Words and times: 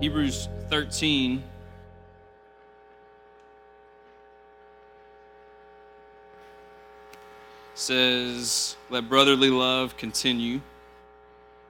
Hebrews 0.00 0.48
13. 0.68 1.42
Says, 7.82 8.76
Let 8.90 9.08
brotherly 9.08 9.50
love 9.50 9.96
continue. 9.96 10.60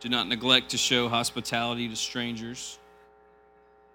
Do 0.01 0.09
not 0.09 0.29
neglect 0.29 0.71
to 0.71 0.77
show 0.77 1.09
hospitality 1.09 1.89
to 1.89 1.97
strangers, 1.97 2.79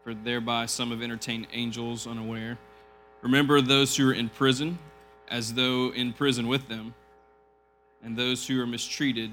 for 0.03 0.13
thereby 0.13 0.65
some 0.65 0.89
have 0.91 1.01
entertained 1.01 1.47
angels 1.53 2.07
unaware. 2.07 2.57
Remember 3.21 3.61
those 3.61 3.95
who 3.95 4.09
are 4.09 4.13
in 4.13 4.29
prison, 4.29 4.79
as 5.27 5.53
though 5.53 5.91
in 5.93 6.13
prison 6.13 6.47
with 6.47 6.67
them, 6.67 6.93
and 8.03 8.17
those 8.17 8.47
who 8.47 8.59
are 8.61 8.67
mistreated, 8.67 9.31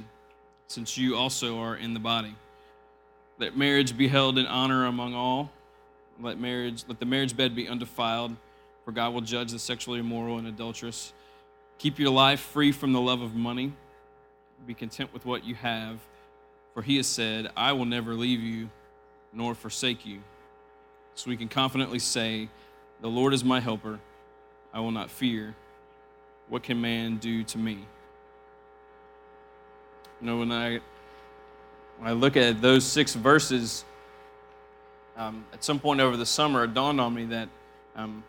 since 0.66 0.98
you 0.98 1.16
also 1.16 1.60
are 1.60 1.76
in 1.76 1.94
the 1.94 2.00
body. 2.00 2.34
Let 3.38 3.56
marriage 3.56 3.96
be 3.96 4.08
held 4.08 4.36
in 4.38 4.46
honor 4.46 4.86
among 4.86 5.14
all. 5.14 5.50
Let 6.20 6.38
marriage 6.38 6.84
let 6.86 7.00
the 7.00 7.06
marriage 7.06 7.36
bed 7.36 7.54
be 7.54 7.66
undefiled, 7.66 8.36
for 8.84 8.92
God 8.92 9.14
will 9.14 9.20
judge 9.20 9.52
the 9.52 9.58
sexually 9.58 10.00
immoral 10.00 10.38
and 10.38 10.46
adulterous. 10.46 11.12
Keep 11.84 11.98
your 11.98 12.08
life 12.08 12.40
free 12.40 12.72
from 12.72 12.94
the 12.94 13.00
love 13.00 13.20
of 13.20 13.34
money. 13.34 13.70
Be 14.66 14.72
content 14.72 15.12
with 15.12 15.26
what 15.26 15.44
you 15.44 15.54
have, 15.54 15.98
for 16.72 16.80
he 16.80 16.96
has 16.96 17.06
said, 17.06 17.50
I 17.54 17.72
will 17.72 17.84
never 17.84 18.14
leave 18.14 18.40
you 18.40 18.70
nor 19.34 19.54
forsake 19.54 20.06
you. 20.06 20.22
So 21.14 21.28
we 21.28 21.36
can 21.36 21.48
confidently 21.48 21.98
say, 21.98 22.48
The 23.02 23.08
Lord 23.08 23.34
is 23.34 23.44
my 23.44 23.60
helper. 23.60 24.00
I 24.72 24.80
will 24.80 24.92
not 24.92 25.10
fear. 25.10 25.54
What 26.48 26.62
can 26.62 26.80
man 26.80 27.18
do 27.18 27.44
to 27.44 27.58
me? 27.58 27.86
You 30.22 30.26
know, 30.26 30.38
when 30.38 30.52
I 30.52 30.80
when 31.98 32.08
I 32.08 32.12
look 32.12 32.38
at 32.38 32.62
those 32.62 32.86
six 32.86 33.12
verses, 33.12 33.84
um, 35.18 35.44
at 35.52 35.62
some 35.62 35.78
point 35.78 36.00
over 36.00 36.16
the 36.16 36.24
summer, 36.24 36.64
it 36.64 36.72
dawned 36.72 36.98
on 36.98 37.12
me 37.12 37.26
that 37.26 37.50
um, 37.94 38.24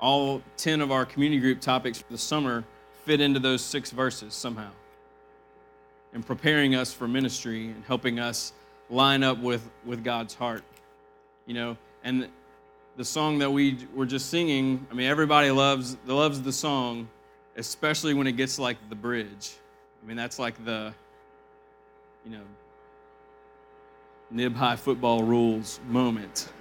all 0.00 0.42
10 0.56 0.80
of 0.80 0.90
our 0.90 1.04
community 1.04 1.40
group 1.40 1.60
topics 1.60 1.98
for 1.98 2.10
the 2.10 2.18
summer 2.18 2.64
fit 3.04 3.20
into 3.20 3.38
those 3.38 3.62
six 3.62 3.90
verses 3.90 4.34
somehow. 4.34 4.70
And 6.12 6.26
preparing 6.26 6.74
us 6.74 6.92
for 6.92 7.06
ministry 7.06 7.66
and 7.66 7.84
helping 7.86 8.18
us 8.18 8.52
line 8.88 9.22
up 9.22 9.38
with, 9.38 9.68
with 9.84 10.02
God's 10.02 10.34
heart. 10.34 10.64
You 11.46 11.54
know, 11.54 11.76
and 12.04 12.28
the 12.96 13.04
song 13.04 13.38
that 13.38 13.50
we 13.50 13.78
were 13.94 14.06
just 14.06 14.30
singing, 14.30 14.86
I 14.90 14.94
mean, 14.94 15.08
everybody 15.08 15.50
loves, 15.50 15.96
loves 16.06 16.42
the 16.42 16.52
song, 16.52 17.08
especially 17.56 18.14
when 18.14 18.26
it 18.26 18.32
gets 18.32 18.58
like 18.58 18.76
the 18.88 18.94
bridge. 18.94 19.52
I 20.02 20.06
mean, 20.06 20.16
that's 20.16 20.38
like 20.38 20.64
the, 20.64 20.92
you 22.24 22.32
know, 22.32 22.42
nib 24.30 24.54
high 24.54 24.76
football 24.76 25.22
rules 25.22 25.80
moment. 25.88 26.52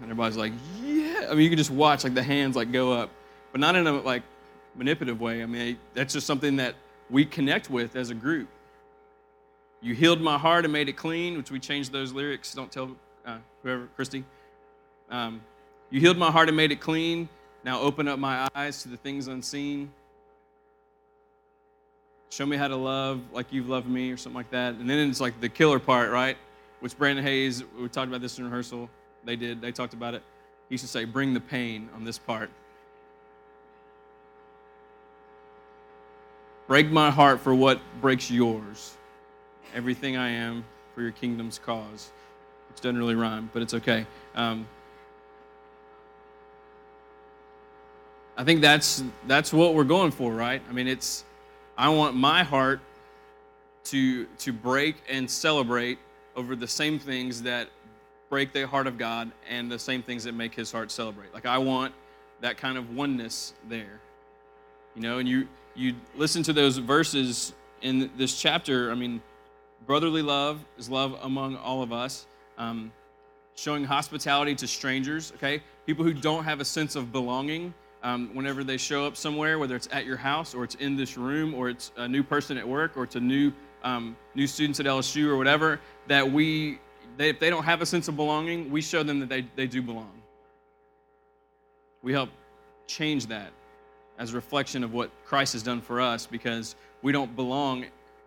And 0.00 0.10
everybody's 0.10 0.36
like, 0.36 0.52
yeah. 0.82 1.26
I 1.30 1.34
mean, 1.34 1.40
you 1.40 1.48
can 1.48 1.58
just 1.58 1.70
watch 1.70 2.04
like 2.04 2.14
the 2.14 2.22
hands 2.22 2.56
like 2.56 2.72
go 2.72 2.92
up, 2.92 3.10
but 3.52 3.60
not 3.60 3.76
in 3.76 3.86
a 3.86 3.92
like 3.92 4.22
manipulative 4.74 5.20
way. 5.20 5.42
I 5.42 5.46
mean, 5.46 5.78
that's 5.94 6.14
just 6.14 6.26
something 6.26 6.56
that 6.56 6.74
we 7.10 7.24
connect 7.24 7.70
with 7.70 7.96
as 7.96 8.10
a 8.10 8.14
group. 8.14 8.48
You 9.82 9.94
healed 9.94 10.20
my 10.20 10.38
heart 10.38 10.64
and 10.64 10.72
made 10.72 10.88
it 10.88 10.96
clean, 10.96 11.36
which 11.36 11.50
we 11.50 11.58
changed 11.58 11.92
those 11.92 12.12
lyrics. 12.12 12.54
Don't 12.54 12.70
tell 12.70 12.96
uh, 13.26 13.38
whoever, 13.62 13.88
Christy. 13.96 14.24
Um, 15.10 15.40
you 15.90 16.00
healed 16.00 16.18
my 16.18 16.30
heart 16.30 16.48
and 16.48 16.56
made 16.56 16.70
it 16.70 16.80
clean. 16.80 17.28
Now 17.64 17.80
open 17.80 18.08
up 18.08 18.18
my 18.18 18.48
eyes 18.54 18.82
to 18.82 18.88
the 18.88 18.96
things 18.96 19.26
unseen. 19.26 19.90
Show 22.30 22.46
me 22.46 22.56
how 22.56 22.68
to 22.68 22.76
love 22.76 23.20
like 23.32 23.46
you've 23.50 23.68
loved 23.68 23.88
me, 23.88 24.12
or 24.12 24.16
something 24.16 24.36
like 24.36 24.50
that. 24.50 24.74
And 24.74 24.88
then 24.88 25.10
it's 25.10 25.20
like 25.20 25.40
the 25.40 25.48
killer 25.48 25.78
part, 25.78 26.10
right? 26.10 26.36
Which 26.80 26.96
Brandon 26.96 27.24
Hayes, 27.24 27.64
we 27.78 27.88
talked 27.88 28.08
about 28.08 28.20
this 28.20 28.38
in 28.38 28.44
rehearsal. 28.44 28.88
They 29.24 29.36
did, 29.36 29.60
they 29.60 29.72
talked 29.72 29.94
about 29.94 30.14
it. 30.14 30.22
He 30.68 30.74
used 30.74 30.84
to 30.84 30.88
say, 30.88 31.04
Bring 31.04 31.34
the 31.34 31.40
pain 31.40 31.88
on 31.94 32.04
this 32.04 32.18
part. 32.18 32.50
Break 36.66 36.90
my 36.90 37.10
heart 37.10 37.40
for 37.40 37.54
what 37.54 37.80
breaks 38.00 38.30
yours. 38.30 38.96
Everything 39.74 40.16
I 40.16 40.30
am 40.30 40.64
for 40.94 41.02
your 41.02 41.10
kingdom's 41.10 41.58
cause. 41.58 42.10
Which 42.68 42.80
doesn't 42.80 42.96
really 42.96 43.16
rhyme, 43.16 43.50
but 43.52 43.62
it's 43.62 43.74
okay. 43.74 44.06
Um, 44.36 44.68
I 48.36 48.44
think 48.44 48.60
that's 48.60 49.02
that's 49.26 49.52
what 49.52 49.74
we're 49.74 49.84
going 49.84 50.12
for, 50.12 50.32
right? 50.32 50.62
I 50.70 50.72
mean, 50.72 50.86
it's 50.86 51.24
I 51.76 51.88
want 51.88 52.14
my 52.14 52.42
heart 52.42 52.80
to 53.84 54.26
to 54.26 54.52
break 54.52 54.96
and 55.08 55.28
celebrate 55.28 55.98
over 56.36 56.54
the 56.54 56.68
same 56.68 56.98
things 56.98 57.42
that 57.42 57.68
break 58.30 58.52
the 58.52 58.66
heart 58.66 58.86
of 58.86 58.96
God 58.96 59.30
and 59.48 59.70
the 59.70 59.78
same 59.78 60.02
things 60.02 60.24
that 60.24 60.32
make 60.32 60.54
his 60.54 60.72
heart 60.72 60.90
celebrate. 60.90 61.34
Like 61.34 61.44
I 61.44 61.58
want 61.58 61.92
that 62.40 62.56
kind 62.56 62.78
of 62.78 62.96
oneness 62.96 63.52
there. 63.68 64.00
You 64.94 65.02
know, 65.02 65.18
and 65.18 65.28
you 65.28 65.46
you 65.74 65.94
listen 66.16 66.42
to 66.44 66.52
those 66.52 66.78
verses 66.78 67.52
in 67.82 68.10
this 68.16 68.40
chapter, 68.40 68.90
I 68.90 68.94
mean, 68.94 69.20
brotherly 69.86 70.22
love 70.22 70.64
is 70.78 70.88
love 70.88 71.18
among 71.22 71.56
all 71.56 71.82
of 71.82 71.92
us. 71.92 72.26
Um, 72.56 72.92
showing 73.56 73.84
hospitality 73.84 74.54
to 74.54 74.66
strangers, 74.66 75.32
okay? 75.36 75.62
People 75.86 76.04
who 76.04 76.14
don't 76.14 76.44
have 76.44 76.60
a 76.60 76.64
sense 76.64 76.96
of 76.96 77.12
belonging 77.12 77.74
um, 78.02 78.30
whenever 78.34 78.64
they 78.64 78.76
show 78.76 79.06
up 79.06 79.16
somewhere, 79.16 79.58
whether 79.58 79.76
it's 79.76 79.88
at 79.92 80.06
your 80.06 80.16
house 80.16 80.54
or 80.54 80.64
it's 80.64 80.76
in 80.76 80.96
this 80.96 81.18
room 81.18 81.54
or 81.54 81.68
it's 81.68 81.92
a 81.96 82.08
new 82.08 82.22
person 82.22 82.56
at 82.56 82.66
work 82.66 82.96
or 82.96 83.04
it's 83.04 83.16
a 83.16 83.20
new 83.20 83.52
um, 83.82 84.16
new 84.34 84.46
students 84.46 84.78
at 84.78 84.86
LSU 84.86 85.26
or 85.26 85.38
whatever, 85.38 85.80
that 86.06 86.30
we, 86.30 86.78
they, 87.20 87.28
if 87.28 87.38
they 87.38 87.50
don't 87.50 87.64
have 87.64 87.82
a 87.82 87.86
sense 87.86 88.08
of 88.08 88.16
belonging, 88.16 88.70
we 88.70 88.80
show 88.80 89.02
them 89.02 89.20
that 89.20 89.28
they, 89.28 89.44
they 89.54 89.66
do 89.66 89.82
belong. 89.82 90.10
We 92.02 92.14
help 92.14 92.30
change 92.86 93.26
that 93.26 93.52
as 94.18 94.32
a 94.32 94.36
reflection 94.36 94.82
of 94.82 94.94
what 94.94 95.10
Christ 95.26 95.52
has 95.52 95.62
done 95.62 95.82
for 95.82 96.00
us 96.00 96.24
because 96.24 96.76
we 97.02 97.12
don't 97.12 97.36
belong 97.36 97.84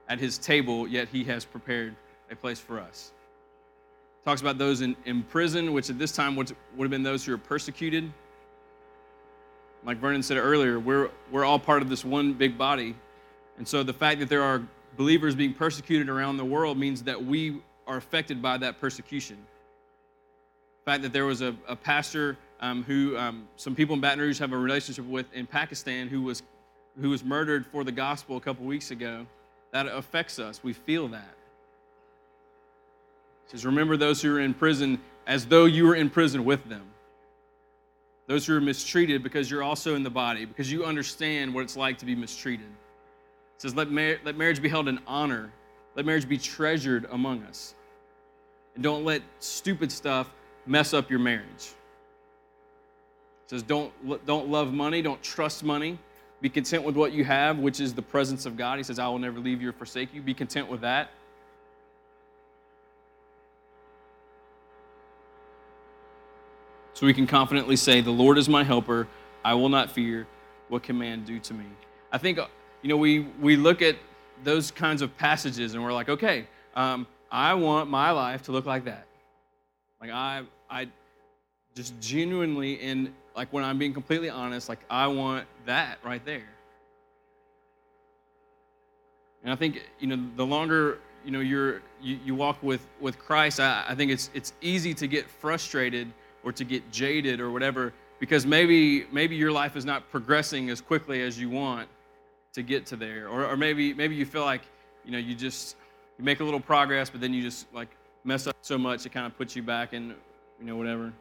at 0.10 0.20
his 0.20 0.38
table, 0.38 0.88
yet 0.88 1.08
he 1.08 1.24
has 1.24 1.44
prepared 1.44 1.96
a 2.30 2.36
place 2.36 2.60
for 2.60 2.80
us. 2.80 3.14
Talks 4.26 4.42
about 4.42 4.60
those 4.60 4.82
in, 4.82 4.96
in 5.06 5.24
prison, 5.24 5.74
which 5.74 5.90
at 5.90 5.98
this 5.98 6.12
time 6.12 6.36
would, 6.36 6.56
would 6.78 6.84
have 6.84 6.92
been 6.92 7.02
those 7.02 7.26
who 7.26 7.34
are 7.34 7.40
persecuted. 7.40 8.14
Like 9.84 9.98
Vernon 9.98 10.22
said 10.22 10.38
earlier, 10.38 10.80
we're, 10.80 11.10
we're 11.32 11.46
all 11.46 11.58
part 11.58 11.82
of 11.82 11.90
this 11.90 12.06
one 12.06 12.34
big 12.34 12.60
body. 12.60 12.96
And 13.58 13.68
so 13.68 13.82
the 13.82 13.92
fact 13.92 14.20
that 14.20 14.30
there 14.30 14.44
are 14.44 14.62
believers 14.98 15.34
being 15.34 15.56
persecuted 15.56 16.10
around 16.10 16.38
the 16.38 16.46
world 16.46 16.78
means 16.78 17.02
that 17.04 17.26
we 17.26 17.60
are 17.88 17.98
affected 17.98 18.42
by 18.42 18.58
that 18.58 18.80
persecution. 18.80 19.38
The 20.86 20.92
fact 20.92 21.04
that 21.04 21.14
there 21.14 21.26
was 21.26 21.42
a, 21.42 21.56
a 21.68 21.76
pastor 21.76 22.38
um, 22.60 22.84
who 22.84 23.18
um, 23.18 23.48
some 23.56 23.76
people 23.76 23.96
in 23.96 24.02
Baton 24.02 24.20
Rouge 24.20 24.40
have 24.40 24.54
a 24.54 24.58
relationship 24.58 25.06
with 25.06 25.32
in 25.34 25.46
Pakistan 25.46 26.08
who 26.08 26.22
was, 26.22 26.44
who 27.00 27.10
was 27.10 27.24
murdered 27.24 27.66
for 27.66 27.84
the 27.84 27.92
gospel 27.92 28.38
a 28.38 28.42
couple 28.42 28.66
weeks 28.66 28.92
ago, 28.92 29.26
that 29.72 29.88
affects 29.88 30.40
us. 30.40 30.64
We 30.64 30.74
feel 30.74 31.08
that. 31.10 31.36
It 33.46 33.52
says, 33.52 33.66
Remember 33.66 33.98
those 33.98 34.22
who 34.22 34.34
are 34.36 34.40
in 34.40 34.54
prison 34.54 35.00
as 35.28 35.46
though 35.46 35.66
you 35.66 35.86
were 35.86 35.96
in 35.96 36.10
prison 36.10 36.46
with 36.46 36.64
them. 36.70 36.84
Those 38.28 38.46
who 38.46 38.56
are 38.56 38.62
mistreated 38.62 39.22
because 39.24 39.52
you're 39.52 39.64
also 39.64 39.96
in 39.96 40.04
the 40.04 40.10
body, 40.10 40.46
because 40.46 40.72
you 40.72 40.86
understand 40.86 41.54
what 41.54 41.62
it's 41.62 41.76
like 41.76 41.98
to 42.00 42.06
be 42.06 42.16
mistreated. 42.16 42.66
It 42.66 43.62
says, 43.62 43.76
let, 43.76 43.92
mar- 43.92 44.18
let 44.24 44.38
marriage 44.38 44.62
be 44.62 44.70
held 44.70 44.88
in 44.88 45.00
honor. 45.06 45.52
Let 45.96 46.06
marriage 46.06 46.28
be 46.28 46.38
treasured 46.38 47.08
among 47.12 47.44
us. 47.44 47.76
And 48.76 48.84
don't 48.84 49.06
let 49.06 49.22
stupid 49.40 49.92
stuff 49.92 50.30
mess 50.66 50.94
up 50.94 51.10
your 51.10 51.20
marriage. 51.20 51.74
It 53.46 53.50
says, 53.50 53.64
don't, 53.64 53.92
don't 54.26 54.50
love 54.50 54.74
money, 54.74 55.02
don't 55.02 55.22
trust 55.22 55.64
money. 55.64 56.00
Be 56.42 56.50
content 56.50 56.84
with 56.84 56.96
what 56.96 57.14
you 57.14 57.24
have, 57.24 57.60
which 57.60 57.80
is 57.80 57.94
the 57.94 58.02
presence 58.02 58.46
of 58.46 58.58
God. 58.58 58.78
He 58.78 58.84
says, 58.84 59.00
I 59.00 59.08
will 59.08 59.20
never 59.20 59.40
leave 59.40 59.62
you 59.62 59.70
or 59.70 59.74
forsake 59.74 60.14
you. 60.14 60.22
Be 60.22 60.34
content 60.34 60.70
with 60.70 60.82
that. 60.82 61.12
So 66.96 67.06
we 67.06 67.14
can 67.14 67.28
confidently 67.28 67.76
say, 67.76 68.02
The 68.02 68.12
Lord 68.12 68.38
is 68.38 68.48
my 68.48 68.64
helper. 68.64 69.08
I 69.44 69.54
will 69.54 69.70
not 69.70 69.92
fear. 69.92 70.28
What 70.70 70.84
can 70.84 70.98
man 70.98 71.24
do 71.24 71.40
to 71.40 71.54
me? 71.54 71.66
I 72.12 72.18
think 72.18 72.38
uh, 72.38 72.48
you 72.82 72.90
know, 72.90 72.98
we, 72.98 73.22
we 73.42 73.56
look 73.56 73.82
at 73.82 73.96
those 74.44 74.72
kinds 74.72 75.02
of 75.02 75.16
passages 75.18 75.74
and 75.74 75.84
we're 75.84 75.94
like, 75.94 76.10
okay, 76.10 76.48
um, 76.76 77.08
I 77.32 77.54
want 77.54 77.90
my 77.90 78.12
life 78.12 78.44
to 78.44 78.52
look 78.52 78.66
like 78.66 78.86
that. 78.86 79.08
Like 80.00 80.12
I, 80.12 80.44
I 80.70 80.88
just 81.76 82.00
genuinely, 82.00 82.80
and 82.82 83.14
like 83.36 83.52
when 83.52 83.64
I'm 83.64 83.78
being 83.78 83.94
completely 83.94 84.30
honest, 84.30 84.70
like 84.70 84.80
I 84.90 85.08
want 85.08 85.48
that 85.66 85.98
right 86.04 86.24
there. 86.26 86.50
And 89.44 89.52
I 89.52 89.56
think 89.56 89.82
you 90.00 90.08
know 90.08 90.30
the 90.36 90.46
longer 90.46 91.00
you 91.26 91.32
know 91.32 91.40
you're 91.40 91.82
you, 92.02 92.20
you 92.24 92.36
walk 92.36 92.62
with 92.62 92.86
with 93.02 93.18
Christ, 93.18 93.60
I, 93.60 93.86
I 93.88 93.96
think 93.96 94.12
it's 94.12 94.30
it's 94.34 94.54
easy 94.62 94.94
to 94.94 95.08
get 95.08 95.30
frustrated 95.30 96.12
or 96.44 96.52
to 96.52 96.64
get 96.64 96.90
jaded 96.92 97.40
or 97.40 97.52
whatever 97.52 97.94
because 98.20 98.46
maybe 98.46 99.06
maybe 99.12 99.36
your 99.36 99.52
life 99.52 99.76
is 99.76 99.86
not 99.86 100.10
progressing 100.12 100.70
as 100.70 100.80
quickly 100.80 101.22
as 101.22 101.40
you 101.40 101.50
want 101.50 101.90
to 102.54 102.62
get 102.62 102.86
to 102.88 102.96
there. 102.96 103.28
Or, 103.28 103.46
or 103.46 103.58
maybe 103.58 103.94
maybe 103.94 104.16
you 104.16 104.26
feel 104.26 104.46
like 104.46 104.62
you 105.04 105.12
know 105.12 105.18
you 105.18 105.36
just 105.36 105.76
you 106.18 106.24
make 106.24 106.40
a 106.40 106.44
little 106.44 106.60
progress 106.60 107.10
but 107.10 107.20
then 107.20 107.34
you 107.34 107.42
just 107.42 107.72
like 107.74 107.90
mess 108.24 108.48
up 108.48 108.56
so 108.62 108.78
much 108.78 109.06
it 109.06 109.12
kind 109.12 109.26
of 109.26 109.38
puts 109.38 109.56
you 109.56 109.64
back 109.64 109.94
in 109.94 110.10
you 110.60 110.66
know 110.66 110.76
whatever. 110.76 111.12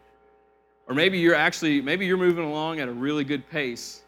Or 0.88 0.94
maybe 0.94 1.19
you're 1.19 1.34
actually 1.34 1.81
maybe 1.81 2.06
you're 2.06 2.17
moving 2.17 2.44
along 2.44 2.81
at 2.81 2.88
a 2.88 2.93
really 2.93 3.25
good 3.25 3.49
pace 3.50 4.02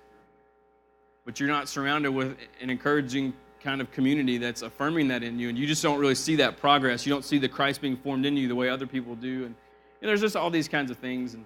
but 1.25 1.41
you're 1.41 1.49
not 1.49 1.69
surrounded 1.69 2.11
with 2.11 2.37
an 2.61 2.69
encouraging 2.69 3.33
kind 3.63 3.81
of 3.81 3.91
community 3.91 4.37
that's 4.37 4.61
affirming 4.61 5.09
that 5.09 5.23
in 5.23 5.39
you 5.39 5.49
and 5.49 5.57
you 5.57 5.67
just 5.67 5.83
don't 5.83 5.99
really 5.99 6.15
see 6.15 6.37
that 6.37 6.59
progress. 6.59 7.07
You 7.07 7.13
don't 7.13 7.25
see 7.25 7.39
the 7.39 7.49
christ 7.49 7.81
being 7.81 7.97
formed 7.97 8.27
in 8.27 8.37
you 8.37 8.49
the 8.49 8.55
way 8.55 8.69
other 8.69 8.87
people 8.87 9.15
do 9.15 9.47
and, 9.47 9.55
and 10.03 10.09
there's 10.09 10.21
just 10.21 10.37
all 10.37 10.51
these 10.51 10.69
kinds 10.69 10.91
of 10.91 10.99
things 10.99 11.35
and 11.35 11.45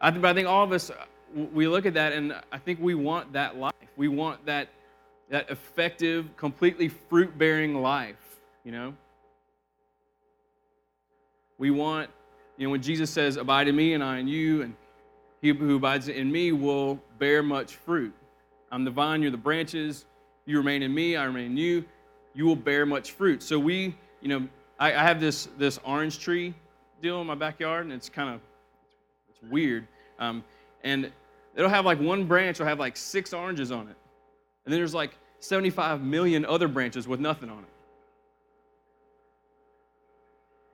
I, 0.00 0.10
but 0.10 0.28
I 0.28 0.34
think 0.34 0.46
all 0.46 0.62
of 0.62 0.72
us 0.72 0.90
we 1.52 1.66
look 1.66 1.86
at 1.86 1.94
that 1.94 2.12
and 2.12 2.32
i 2.52 2.58
think 2.58 2.78
we 2.80 2.94
want 2.94 3.32
that 3.32 3.56
life. 3.56 3.72
We 3.96 4.08
want 4.08 4.44
that 4.46 4.68
that 5.30 5.50
effective 5.50 6.36
completely 6.36 6.88
fruit-bearing 6.88 7.80
life 7.80 8.40
you 8.64 8.72
know 8.72 8.94
we 11.58 11.70
want 11.70 12.10
you 12.56 12.66
know 12.66 12.70
when 12.70 12.82
jesus 12.82 13.10
says 13.10 13.36
abide 13.36 13.68
in 13.68 13.76
me 13.76 13.94
and 13.94 14.02
i 14.02 14.18
in 14.18 14.28
you 14.28 14.62
and 14.62 14.74
he 15.40 15.52
who 15.52 15.76
abides 15.76 16.08
in 16.08 16.30
me 16.30 16.52
will 16.52 16.98
bear 17.18 17.42
much 17.42 17.76
fruit 17.76 18.14
i'm 18.70 18.84
the 18.84 18.90
vine 18.90 19.22
you're 19.22 19.30
the 19.30 19.36
branches 19.36 20.06
you 20.46 20.58
remain 20.58 20.82
in 20.82 20.92
me, 20.92 21.16
I 21.16 21.24
remain 21.24 21.46
in 21.46 21.56
you, 21.56 21.84
you 22.34 22.44
will 22.44 22.56
bear 22.56 22.84
much 22.84 23.12
fruit. 23.12 23.42
So 23.42 23.58
we, 23.58 23.96
you 24.20 24.28
know, 24.28 24.48
I, 24.78 24.94
I 24.94 25.02
have 25.02 25.20
this 25.20 25.48
this 25.58 25.78
orange 25.84 26.18
tree 26.18 26.54
deal 27.00 27.20
in 27.20 27.26
my 27.26 27.34
backyard, 27.34 27.84
and 27.84 27.92
it's 27.92 28.08
kind 28.08 28.34
of 28.34 28.40
it's 29.30 29.50
weird. 29.50 29.86
Um, 30.18 30.44
and 30.82 31.10
it'll 31.54 31.70
have 31.70 31.84
like 31.84 32.00
one 32.00 32.24
branch 32.26 32.58
will 32.58 32.66
have 32.66 32.78
like 32.78 32.96
six 32.96 33.32
oranges 33.32 33.72
on 33.72 33.88
it, 33.88 33.96
and 34.64 34.72
then 34.72 34.80
there's 34.80 34.94
like 34.94 35.16
75 35.40 36.02
million 36.02 36.44
other 36.44 36.68
branches 36.68 37.06
with 37.06 37.20
nothing 37.20 37.50
on 37.50 37.58
it. 37.58 37.68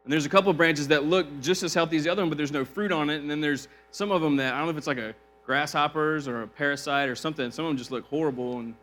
And 0.04 0.12
there's 0.12 0.26
a 0.26 0.28
couple 0.28 0.50
of 0.50 0.56
branches 0.56 0.88
that 0.88 1.04
look 1.04 1.26
just 1.40 1.62
as 1.62 1.74
healthy 1.74 1.96
as 1.96 2.04
the 2.04 2.10
other 2.10 2.22
one, 2.22 2.30
but 2.30 2.38
there's 2.38 2.52
no 2.52 2.64
fruit 2.64 2.92
on 2.92 3.10
it. 3.10 3.20
And 3.20 3.30
then 3.30 3.40
there's 3.40 3.68
some 3.90 4.10
of 4.10 4.22
them 4.22 4.36
that 4.36 4.54
I 4.54 4.58
don't 4.58 4.66
know 4.66 4.70
if 4.70 4.78
it's 4.78 4.86
like 4.86 4.98
a 4.98 5.14
grasshoppers 5.44 6.26
or 6.26 6.42
a 6.42 6.46
parasite 6.46 7.08
or 7.08 7.14
something. 7.14 7.50
Some 7.50 7.64
of 7.64 7.70
them 7.70 7.76
just 7.76 7.90
look 7.90 8.06
horrible 8.06 8.58
and 8.58 8.74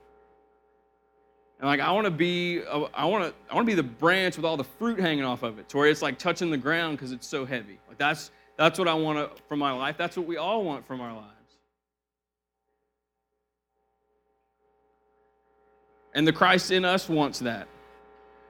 and 1.60 1.68
like 1.68 1.80
I 1.80 1.92
want 1.92 2.06
to 2.06 2.12
be, 2.12 2.62
I 2.66 3.06
want 3.06 3.24
to, 3.24 3.34
I 3.50 3.56
want 3.56 3.66
to 3.66 3.72
be 3.72 3.74
the 3.74 3.84
branch 3.84 4.36
with 4.36 4.46
all 4.46 4.58
the 4.58 4.64
fruit 4.64 5.00
hanging 5.00 5.24
off 5.24 5.42
of 5.42 5.58
it, 5.58 5.68
to 5.70 5.78
where 5.78 5.88
it's 5.88 6.04
like 6.04 6.20
touching 6.20 6.52
the 6.52 6.58
ground 6.58 6.98
because 6.98 7.12
it's 7.12 7.26
so 7.28 7.46
heavy. 7.46 7.80
Like 7.88 7.98
that's 7.98 8.32
that's 8.58 8.78
what 8.78 8.88
I 8.88 8.94
want 8.94 9.32
from 9.48 9.60
my 9.60 9.72
life. 9.72 9.98
That's 9.98 10.16
what 10.18 10.28
we 10.28 10.38
all 10.38 10.64
want 10.64 10.86
from 10.86 11.02
our 11.02 11.14
lives. 11.14 11.37
And 16.18 16.28
the 16.28 16.34
Christ 16.34 16.72
in 16.72 16.84
us 16.84 17.08
wants 17.08 17.38
that. 17.40 17.68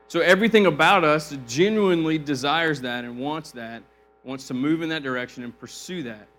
So 0.07 0.21
everything 0.21 0.67
about 0.67 1.03
us 1.03 1.37
genuinely 1.45 2.17
desires 2.17 2.79
that 2.79 3.03
and 3.03 3.19
wants 3.19 3.51
that, 3.51 3.83
wants 4.23 4.47
to 4.47 4.53
move 4.53 4.81
in 4.81 4.87
that 4.87 5.03
direction 5.03 5.43
and 5.43 5.59
pursue 5.59 6.01
that. 6.03 6.29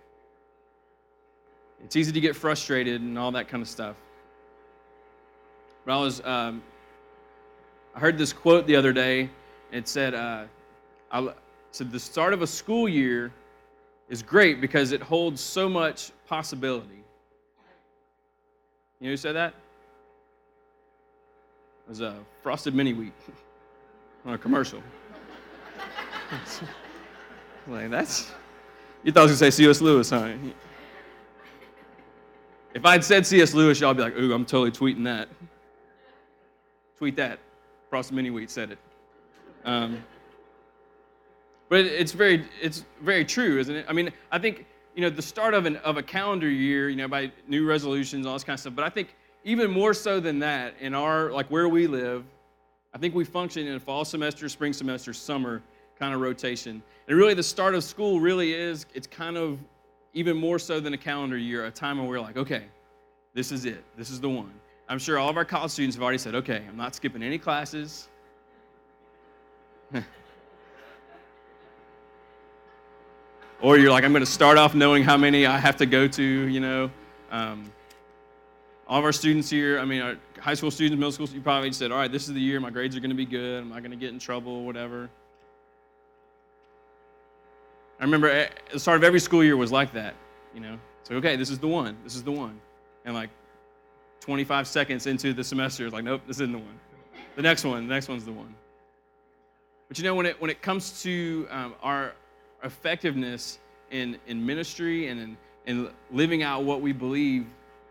It's 1.84 1.96
easy 1.96 2.12
to 2.12 2.20
get 2.20 2.34
frustrated 2.34 3.02
and 3.02 3.18
all 3.18 3.30
that 3.32 3.46
kind 3.46 3.60
of 3.60 3.68
stuff. 3.68 3.96
But 5.84 5.98
I 5.98 6.00
was, 6.00 6.24
um, 6.24 6.62
I 7.94 8.00
heard 8.00 8.16
this 8.16 8.32
quote 8.32 8.66
the 8.66 8.74
other 8.74 8.94
day. 8.94 9.28
It 9.70 9.86
said, 9.86 10.14
uh, 10.14 10.44
I 11.12 11.28
said 11.72 11.92
the 11.92 12.00
start 12.00 12.32
of 12.32 12.40
a 12.40 12.46
school 12.46 12.88
year 12.88 13.34
is 14.08 14.22
great 14.22 14.62
because 14.62 14.92
it 14.92 15.02
holds 15.02 15.42
so 15.42 15.68
much 15.68 16.10
possibility. 16.26 17.04
You 18.98 19.08
know 19.08 19.10
who 19.10 19.16
said 19.18 19.36
that? 19.36 19.52
It 21.88 21.92
was 21.92 22.00
a 22.02 22.14
frosted 22.42 22.74
mini 22.74 22.92
wheat 22.92 23.14
on 24.26 24.34
a 24.34 24.38
commercial. 24.38 24.82
like 27.66 27.88
that's 27.88 28.30
you 29.02 29.10
thought 29.10 29.20
I 29.20 29.22
was 29.22 29.40
gonna 29.40 29.50
say 29.50 29.62
C.S. 29.64 29.80
Lewis, 29.80 30.10
huh? 30.10 30.34
If 32.74 32.84
I'd 32.84 33.02
said 33.02 33.26
C.S. 33.26 33.54
Lewis, 33.54 33.80
y'all 33.80 33.94
be 33.94 34.02
like, 34.02 34.14
ooh, 34.18 34.34
I'm 34.34 34.44
totally 34.44 34.70
tweeting 34.70 35.04
that. 35.04 35.28
Tweet 36.98 37.16
that. 37.16 37.38
Frosted 37.88 38.16
Mini 38.16 38.28
Wheat 38.28 38.50
said 38.50 38.72
it. 38.72 38.78
Um, 39.64 40.04
but 41.70 41.86
it's 41.86 42.12
very, 42.12 42.44
it's 42.60 42.84
very 43.00 43.24
true, 43.24 43.58
isn't 43.58 43.74
it? 43.74 43.86
I 43.88 43.94
mean, 43.94 44.12
I 44.30 44.38
think 44.38 44.66
you 44.94 45.00
know 45.00 45.08
the 45.08 45.22
start 45.22 45.54
of 45.54 45.64
an 45.64 45.76
of 45.76 45.96
a 45.96 46.02
calendar 46.02 46.50
year, 46.50 46.90
you 46.90 46.96
know, 46.96 47.08
by 47.08 47.32
new 47.46 47.66
resolutions, 47.66 48.26
all 48.26 48.34
this 48.34 48.44
kind 48.44 48.56
of 48.56 48.60
stuff. 48.60 48.74
But 48.74 48.84
I 48.84 48.90
think 48.90 49.16
even 49.48 49.70
more 49.70 49.94
so 49.94 50.20
than 50.20 50.38
that, 50.40 50.74
in 50.78 50.94
our 50.94 51.32
like 51.32 51.46
where 51.46 51.70
we 51.70 51.86
live, 51.86 52.22
I 52.92 52.98
think 52.98 53.14
we 53.14 53.24
function 53.24 53.66
in 53.66 53.76
a 53.76 53.80
fall 53.80 54.04
semester, 54.04 54.46
spring 54.46 54.74
semester, 54.74 55.14
summer 55.14 55.62
kind 55.98 56.12
of 56.12 56.20
rotation. 56.20 56.82
And 57.08 57.16
really, 57.16 57.32
the 57.32 57.42
start 57.42 57.74
of 57.74 57.82
school 57.82 58.20
really 58.20 58.52
is 58.52 58.84
it's 58.92 59.06
kind 59.06 59.38
of 59.38 59.58
even 60.12 60.36
more 60.36 60.58
so 60.58 60.80
than 60.80 60.92
a 60.92 60.98
calendar 60.98 61.38
year, 61.38 61.64
a 61.64 61.70
time 61.70 61.96
where 61.96 62.06
we're 62.06 62.20
like, 62.20 62.36
okay, 62.36 62.64
this 63.32 63.50
is 63.50 63.64
it, 63.64 63.82
this 63.96 64.10
is 64.10 64.20
the 64.20 64.28
one. 64.28 64.52
I'm 64.86 64.98
sure 64.98 65.18
all 65.18 65.30
of 65.30 65.38
our 65.38 65.46
college 65.46 65.70
students 65.70 65.96
have 65.96 66.02
already 66.02 66.18
said, 66.18 66.34
okay, 66.34 66.62
I'm 66.68 66.76
not 66.76 66.94
skipping 66.94 67.22
any 67.22 67.38
classes. 67.38 68.10
or 73.62 73.78
you're 73.78 73.90
like, 73.90 74.04
I'm 74.04 74.12
going 74.12 74.20
to 74.20 74.30
start 74.30 74.58
off 74.58 74.74
knowing 74.74 75.04
how 75.04 75.16
many 75.16 75.46
I 75.46 75.56
have 75.56 75.78
to 75.78 75.86
go 75.86 76.06
to, 76.06 76.22
you 76.22 76.60
know. 76.60 76.90
Um, 77.30 77.72
all 78.88 78.98
of 78.98 79.04
our 79.04 79.12
students 79.12 79.50
here, 79.50 79.78
I 79.78 79.84
mean, 79.84 80.00
our 80.00 80.16
high 80.40 80.54
school 80.54 80.70
students, 80.70 80.98
middle 80.98 81.12
school, 81.12 81.28
you 81.28 81.42
probably 81.42 81.72
said, 81.72 81.92
all 81.92 81.98
right, 81.98 82.10
this 82.10 82.26
is 82.26 82.34
the 82.34 82.40
year, 82.40 82.58
my 82.58 82.70
grades 82.70 82.96
are 82.96 83.00
going 83.00 83.10
to 83.10 83.16
be 83.16 83.26
good, 83.26 83.62
I'm 83.62 83.68
not 83.68 83.80
going 83.80 83.90
to 83.90 83.96
get 83.96 84.12
in 84.12 84.18
trouble, 84.18 84.64
whatever. 84.64 85.10
I 88.00 88.04
remember 88.04 88.30
at 88.30 88.52
the 88.72 88.80
start 88.80 88.96
of 88.96 89.04
every 89.04 89.20
school 89.20 89.44
year 89.44 89.56
was 89.56 89.70
like 89.70 89.92
that, 89.92 90.14
you 90.54 90.60
know. 90.60 90.78
So, 91.02 91.16
okay, 91.16 91.36
this 91.36 91.50
is 91.50 91.58
the 91.58 91.68
one, 91.68 91.98
this 92.02 92.14
is 92.14 92.22
the 92.22 92.32
one. 92.32 92.58
And 93.04 93.14
like 93.14 93.30
25 94.20 94.66
seconds 94.66 95.06
into 95.06 95.34
the 95.34 95.44
semester, 95.44 95.84
it's 95.84 95.92
like, 95.92 96.04
nope, 96.04 96.22
this 96.26 96.36
isn't 96.36 96.52
the 96.52 96.58
one. 96.58 96.80
The 97.36 97.42
next 97.42 97.64
one, 97.64 97.86
the 97.86 97.94
next 97.94 98.08
one's 98.08 98.24
the 98.24 98.32
one. 98.32 98.54
But 99.88 99.98
you 99.98 100.04
know, 100.04 100.14
when 100.14 100.26
it, 100.26 100.40
when 100.40 100.50
it 100.50 100.62
comes 100.62 101.02
to 101.02 101.46
um, 101.50 101.74
our 101.82 102.14
effectiveness 102.62 103.58
in, 103.90 104.18
in 104.26 104.44
ministry 104.44 105.08
and 105.08 105.20
in, 105.20 105.36
in 105.66 105.90
living 106.10 106.42
out 106.42 106.64
what 106.64 106.80
we 106.80 106.92
believe, 106.92 107.46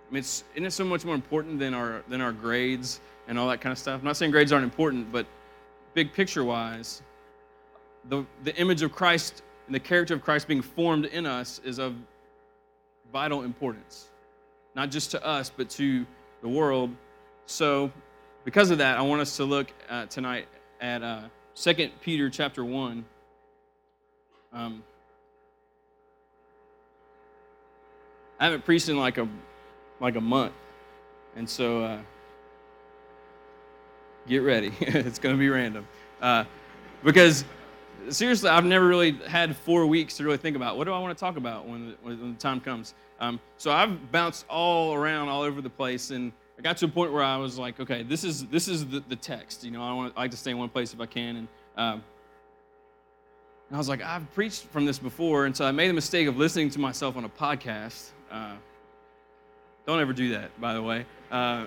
I 0.09 0.13
mean, 0.13 0.19
it's, 0.19 0.43
isn't 0.53 0.65
it 0.65 0.71
so 0.71 0.85
much 0.85 1.03
more 1.03 1.15
important 1.15 1.59
than 1.59 1.73
our, 1.73 2.01
than 2.07 2.21
our 2.21 2.31
grades 2.31 3.01
and 3.27 3.37
all 3.37 3.49
that 3.49 3.59
kind 3.59 3.71
of 3.71 3.77
stuff? 3.77 3.99
I'm 3.99 4.05
not 4.05 4.15
saying 4.15 4.31
grades 4.31 4.53
aren't 4.53 4.63
important, 4.63 5.11
but 5.11 5.25
big 5.93 6.13
picture 6.13 6.43
wise, 6.43 7.01
the, 8.07 8.25
the 8.43 8.55
image 8.55 8.83
of 8.83 8.93
Christ 8.93 9.43
and 9.65 9.75
the 9.75 9.79
character 9.79 10.13
of 10.13 10.21
Christ 10.21 10.47
being 10.47 10.61
formed 10.61 11.05
in 11.05 11.25
us 11.25 11.59
is 11.65 11.77
of 11.77 11.93
vital 13.11 13.43
importance, 13.43 14.09
not 14.75 14.91
just 14.91 15.11
to 15.11 15.25
us, 15.25 15.51
but 15.55 15.69
to 15.71 16.05
the 16.41 16.47
world. 16.47 16.89
So, 17.45 17.91
because 18.45 18.71
of 18.71 18.77
that, 18.77 18.97
I 18.97 19.01
want 19.01 19.21
us 19.21 19.35
to 19.37 19.43
look 19.43 19.67
uh, 19.89 20.05
tonight 20.05 20.47
at 20.79 21.03
uh, 21.03 21.23
2 21.55 21.89
Peter 22.01 22.29
chapter 22.29 22.63
1. 22.63 23.03
Um, 24.53 24.83
I 28.39 28.45
haven't 28.45 28.63
preached 28.63 28.87
in 28.87 28.97
like 28.97 29.17
a 29.17 29.27
like 29.99 30.15
a 30.15 30.21
month, 30.21 30.53
and 31.35 31.49
so 31.49 31.83
uh, 31.83 31.99
get 34.27 34.39
ready. 34.39 34.71
it's 34.79 35.19
going 35.19 35.35
to 35.35 35.39
be 35.39 35.49
random 35.49 35.87
uh, 36.21 36.43
because 37.03 37.45
seriously, 38.09 38.49
I've 38.49 38.65
never 38.65 38.87
really 38.87 39.13
had 39.27 39.55
four 39.55 39.85
weeks 39.85 40.17
to 40.17 40.23
really 40.23 40.37
think 40.37 40.55
about 40.55 40.77
what 40.77 40.85
do 40.85 40.93
I 40.93 40.99
want 40.99 41.17
to 41.17 41.19
talk 41.19 41.37
about 41.37 41.67
when 41.67 41.89
the, 41.89 41.95
when 42.01 42.33
the 42.33 42.39
time 42.39 42.59
comes. 42.59 42.93
Um, 43.19 43.39
so 43.57 43.71
I've 43.71 44.11
bounced 44.11 44.45
all 44.49 44.93
around, 44.93 45.29
all 45.29 45.41
over 45.41 45.61
the 45.61 45.69
place, 45.69 46.11
and 46.11 46.31
I 46.57 46.61
got 46.61 46.77
to 46.77 46.85
a 46.85 46.89
point 46.89 47.11
where 47.11 47.23
I 47.23 47.37
was 47.37 47.57
like, 47.57 47.79
okay, 47.79 48.03
this 48.03 48.23
is 48.23 48.45
this 48.47 48.67
is 48.67 48.85
the, 48.87 49.03
the 49.07 49.15
text. 49.15 49.63
You 49.63 49.71
know, 49.71 49.83
I 49.83 49.93
want 49.93 50.13
I 50.15 50.21
like 50.21 50.31
to 50.31 50.37
stay 50.37 50.51
in 50.51 50.57
one 50.57 50.69
place 50.69 50.93
if 50.93 50.99
I 50.99 51.05
can, 51.05 51.35
and, 51.37 51.47
um, 51.77 52.03
and 53.67 53.75
I 53.75 53.77
was 53.77 53.89
like, 53.89 54.01
I've 54.01 54.31
preached 54.33 54.63
from 54.63 54.85
this 54.85 54.99
before, 54.99 55.45
and 55.45 55.55
so 55.55 55.65
I 55.65 55.71
made 55.71 55.89
the 55.89 55.93
mistake 55.93 56.27
of 56.27 56.37
listening 56.37 56.69
to 56.71 56.79
myself 56.79 57.17
on 57.17 57.25
a 57.25 57.29
podcast. 57.29 58.11
Uh, 58.31 58.55
don't 59.87 60.01
ever 60.01 60.13
do 60.13 60.29
that, 60.29 60.59
by 60.59 60.73
the 60.73 60.83
way. 60.83 61.05
Uh, 61.31 61.65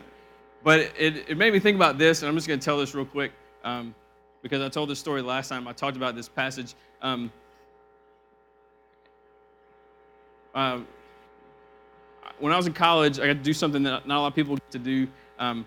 but 0.62 0.80
it, 0.98 1.28
it 1.28 1.38
made 1.38 1.52
me 1.52 1.58
think 1.58 1.74
about 1.74 1.98
this, 1.98 2.22
and 2.22 2.28
I'm 2.28 2.34
just 2.36 2.46
going 2.46 2.60
to 2.60 2.64
tell 2.64 2.78
this 2.78 2.94
real 2.94 3.06
quick 3.06 3.32
um, 3.64 3.94
because 4.42 4.60
I 4.60 4.68
told 4.68 4.90
this 4.90 4.98
story 4.98 5.22
last 5.22 5.48
time. 5.48 5.66
I 5.66 5.72
talked 5.72 5.96
about 5.96 6.14
this 6.14 6.28
passage. 6.28 6.74
Um, 7.00 7.32
uh, 10.54 10.80
when 12.38 12.52
I 12.52 12.56
was 12.56 12.66
in 12.66 12.74
college, 12.74 13.18
I 13.18 13.26
got 13.26 13.32
to 13.32 13.34
do 13.34 13.54
something 13.54 13.82
that 13.84 14.06
not 14.06 14.18
a 14.18 14.20
lot 14.20 14.26
of 14.28 14.34
people 14.34 14.56
get 14.56 14.70
to 14.72 14.78
do. 14.78 15.08
Um, 15.38 15.66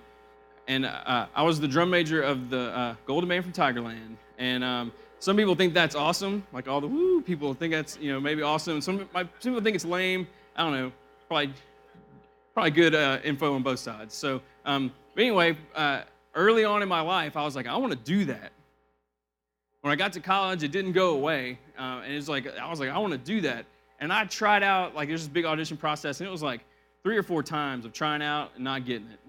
and 0.68 0.86
uh, 0.86 1.26
I 1.36 1.42
was 1.44 1.60
the 1.60 1.68
drum 1.68 1.90
major 1.90 2.22
of 2.22 2.50
the 2.50 2.76
uh, 2.78 2.96
Golden 3.06 3.28
Band 3.28 3.44
from 3.44 3.54
Tigerland. 3.54 4.16
And 4.38 4.64
um, 4.64 4.92
some 5.20 5.36
people 5.36 5.56
think 5.56 5.74
that's 5.74 5.96
awesome, 5.96 6.46
like 6.54 6.68
all 6.68 6.82
the 6.82 6.88
woo 6.88 7.22
people 7.22 7.54
think 7.54 7.74
that's 7.74 7.98
you 7.98 8.12
know 8.12 8.20
maybe 8.20 8.44
awesome. 8.44 8.80
Some, 8.82 9.10
my, 9.14 9.22
some 9.40 9.54
people 9.54 9.62
think 9.62 9.76
it's 9.76 9.86
lame. 9.86 10.28
I 10.56 10.64
don't 10.64 10.74
know, 10.74 10.92
probably 11.28 11.54
probably 12.54 12.72
good 12.72 12.96
uh, 12.96 13.20
info 13.24 13.56
on 13.56 13.64
both 13.64 13.80
sides. 13.80 14.14
So, 14.14 14.42
um, 14.66 14.92
but 15.16 15.22
anyway, 15.22 15.58
uh, 15.76 16.02
early 16.36 16.64
on 16.64 16.82
in 16.82 16.90
my 16.90 17.02
life, 17.02 17.36
I 17.36 17.44
was 17.44 17.56
like, 17.56 17.68
I 17.68 17.76
want 17.78 17.92
to 17.92 18.00
do 18.00 18.26
that. 18.26 18.52
When 19.82 19.92
I 19.92 19.96
got 19.96 20.14
to 20.14 20.20
college, 20.20 20.64
it 20.64 20.72
didn't 20.72 20.94
go 20.94 21.16
away, 21.16 21.60
uh, 21.78 22.02
and 22.06 22.14
it's 22.14 22.30
like 22.30 22.48
I 22.58 22.70
was 22.70 22.80
like, 22.80 22.90
I 22.90 22.98
want 22.98 23.12
to 23.12 23.18
do 23.18 23.42
that. 23.42 23.66
And 24.00 24.14
I 24.14 24.24
tried 24.26 24.64
out 24.64 24.96
like 24.96 25.10
there's 25.10 25.22
this 25.22 25.28
big 25.30 25.46
audition 25.46 25.76
process, 25.76 26.22
and 26.22 26.28
it 26.28 26.32
was 26.32 26.42
like 26.42 26.62
three 27.04 27.18
or 27.18 27.24
four 27.24 27.44
times 27.44 27.84
of 27.86 27.92
trying 27.92 28.22
out 28.22 28.52
and 28.56 28.64
not 28.64 28.86
getting 28.86 29.10
it. 29.10 29.20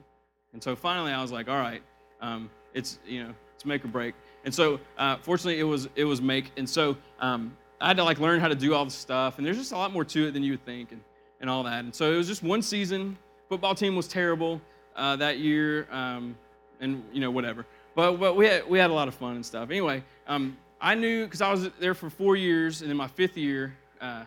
And 0.53 0.63
so 0.63 0.77
finally, 0.77 1.13
I 1.13 1.21
was 1.21 1.33
like, 1.33 1.49
all 1.49 1.59
right, 1.59 1.83
um, 2.21 2.49
it's 2.73 3.01
you 3.05 3.25
know, 3.25 3.35
it's 3.55 3.65
make 3.65 3.85
or 3.85 3.89
break. 3.89 4.15
And 4.45 4.55
so 4.55 4.79
uh, 4.97 5.17
fortunately, 5.17 5.59
it 5.59 5.65
was 5.65 5.89
it 5.97 6.05
was 6.05 6.23
make. 6.23 6.53
And 6.57 6.69
so 6.69 6.97
um, 7.19 7.57
I 7.81 7.89
had 7.89 7.97
to 7.97 8.05
like 8.05 8.21
learn 8.21 8.39
how 8.39 8.49
to 8.49 8.55
do 8.55 8.75
all 8.75 8.85
the 8.85 8.91
stuff, 8.93 9.39
and 9.39 9.47
there's 9.47 9.59
just 9.59 9.73
a 9.73 9.77
lot 9.77 9.93
more 9.93 10.05
to 10.05 10.29
it 10.29 10.33
than 10.33 10.45
you 10.45 10.53
would 10.53 10.65
think, 10.65 10.93
and, 10.93 11.01
and 11.41 11.51
all 11.51 11.63
that. 11.65 11.85
And 11.85 11.95
so 11.95 12.13
it 12.13 12.17
was 12.17 12.27
just 12.27 12.43
one 12.43 12.63
season. 12.63 13.17
Football 13.49 13.75
team 13.75 13.97
was 13.97 14.09
terrible 14.09 14.61
uh, 14.97 15.17
that 15.17 15.39
year, 15.39 15.87
um, 15.91 16.37
and 16.81 17.03
you 17.13 17.21
know 17.21 17.31
whatever. 17.31 17.67
But 17.95 18.17
but 18.17 18.37
we 18.37 18.47
had 18.47 18.69
we 18.69 18.79
had 18.79 18.91
a 18.91 18.95
lot 18.95 19.09
of 19.09 19.15
fun 19.15 19.37
and 19.37 19.47
stuff. 19.47 19.71
Anyway, 19.71 20.03
um, 20.27 20.57
I 20.81 20.95
knew 20.95 21.25
because 21.25 21.41
I 21.41 21.51
was 21.51 21.71
there 21.81 21.95
for 21.95 22.11
four 22.11 22.37
years, 22.37 22.83
and 22.83 22.91
in 22.91 22.97
my 22.97 23.09
fifth 23.09 23.37
year, 23.37 23.75
uh, 24.01 24.25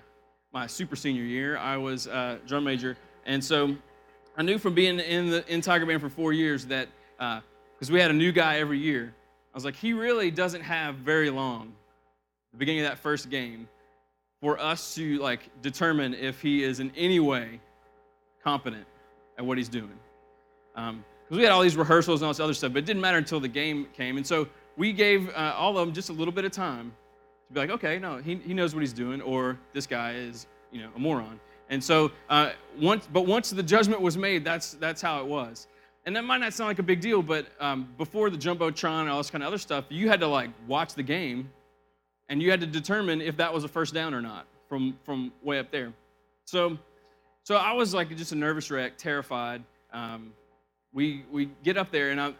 my 0.53 0.67
super 0.67 0.95
senior 0.95 1.23
year, 1.23 1.57
I 1.57 1.77
was 1.77 2.07
uh, 2.07 2.37
drum 2.47 2.63
major, 2.63 2.97
and 3.25 3.43
so 3.43 3.75
I 4.37 4.43
knew 4.43 4.57
from 4.57 4.73
being 4.73 4.99
in 4.99 5.29
the 5.29 5.53
in 5.53 5.61
Tiger 5.61 5.85
Band 5.85 6.01
for 6.01 6.09
four 6.09 6.33
years 6.33 6.65
that 6.67 6.89
because 7.17 7.89
uh, 7.89 7.93
we 7.93 7.99
had 7.99 8.11
a 8.11 8.15
new 8.15 8.31
guy 8.31 8.59
every 8.59 8.79
year, 8.79 9.13
I 9.53 9.57
was 9.57 9.65
like, 9.65 9.75
he 9.75 9.93
really 9.93 10.31
doesn't 10.31 10.61
have 10.61 10.95
very 10.95 11.29
long, 11.29 11.73
the 12.51 12.57
beginning 12.57 12.81
of 12.81 12.89
that 12.89 12.99
first 12.99 13.29
game, 13.29 13.67
for 14.41 14.59
us 14.59 14.95
to 14.95 15.17
like 15.19 15.49
determine 15.61 16.13
if 16.13 16.41
he 16.41 16.63
is 16.63 16.79
in 16.79 16.91
any 16.95 17.19
way 17.19 17.59
competent 18.43 18.85
at 19.37 19.45
what 19.45 19.57
he's 19.57 19.69
doing. 19.69 19.99
Because 20.75 20.89
um, 20.89 21.05
we 21.29 21.43
had 21.43 21.51
all 21.51 21.61
these 21.61 21.75
rehearsals 21.75 22.21
and 22.21 22.27
all 22.27 22.33
this 22.33 22.39
other 22.39 22.53
stuff, 22.53 22.73
but 22.73 22.79
it 22.79 22.85
didn't 22.85 23.01
matter 23.01 23.17
until 23.17 23.39
the 23.39 23.47
game 23.47 23.87
came. 23.93 24.17
And 24.17 24.25
so 24.25 24.47
we 24.77 24.93
gave 24.93 25.29
uh, 25.29 25.55
all 25.57 25.77
of 25.77 25.85
them 25.85 25.93
just 25.93 26.09
a 26.09 26.13
little 26.13 26.31
bit 26.31 26.45
of 26.45 26.51
time 26.51 26.93
to 27.47 27.53
be 27.53 27.59
like, 27.59 27.69
okay, 27.71 27.97
no, 27.97 28.17
he, 28.17 28.35
he 28.35 28.53
knows 28.53 28.75
what 28.75 28.81
he's 28.81 28.93
doing, 28.93 29.21
or 29.21 29.57
this 29.73 29.87
guy 29.87 30.13
is, 30.13 30.47
you 30.71 30.81
know, 30.81 30.89
a 30.95 30.99
moron. 30.99 31.39
And 31.69 31.83
so 31.83 32.11
uh, 32.29 32.51
once, 32.79 33.07
but 33.11 33.25
once 33.25 33.49
the 33.49 33.63
judgment 33.63 34.01
was 34.01 34.17
made, 34.17 34.45
that's 34.45 34.73
that's 34.73 35.01
how 35.01 35.19
it 35.19 35.25
was. 35.25 35.67
And 36.05 36.15
that 36.15 36.23
might 36.23 36.37
not 36.37 36.53
sound 36.53 36.69
like 36.69 36.79
a 36.79 36.83
big 36.83 37.01
deal, 37.01 37.21
but 37.21 37.47
um, 37.59 37.89
before 37.97 38.29
the 38.29 38.37
jumbotron 38.37 39.01
and 39.01 39.09
all 39.09 39.17
this 39.17 39.29
kind 39.29 39.43
of 39.43 39.47
other 39.47 39.57
stuff, 39.57 39.83
you 39.89 40.07
had 40.07 40.21
to 40.21 40.27
like 40.27 40.51
watch 40.65 40.93
the 40.93 41.03
game, 41.03 41.49
and 42.29 42.41
you 42.41 42.51
had 42.51 42.61
to 42.61 42.67
determine 42.67 43.21
if 43.21 43.37
that 43.37 43.53
was 43.53 43.63
a 43.63 43.67
first 43.67 43.93
down 43.93 44.13
or 44.13 44.21
not 44.21 44.45
from 44.67 44.97
from 45.03 45.31
way 45.41 45.59
up 45.59 45.71
there. 45.71 45.93
So, 46.45 46.77
so 47.43 47.55
I 47.55 47.73
was 47.73 47.93
like 47.93 48.15
just 48.15 48.31
a 48.31 48.35
nervous 48.35 48.69
wreck, 48.71 48.97
terrified. 48.97 49.63
Um, 49.93 50.33
we 50.93 51.25
we 51.31 51.49
get 51.63 51.77
up 51.77 51.91
there, 51.91 52.11
and 52.11 52.19
I 52.21 52.33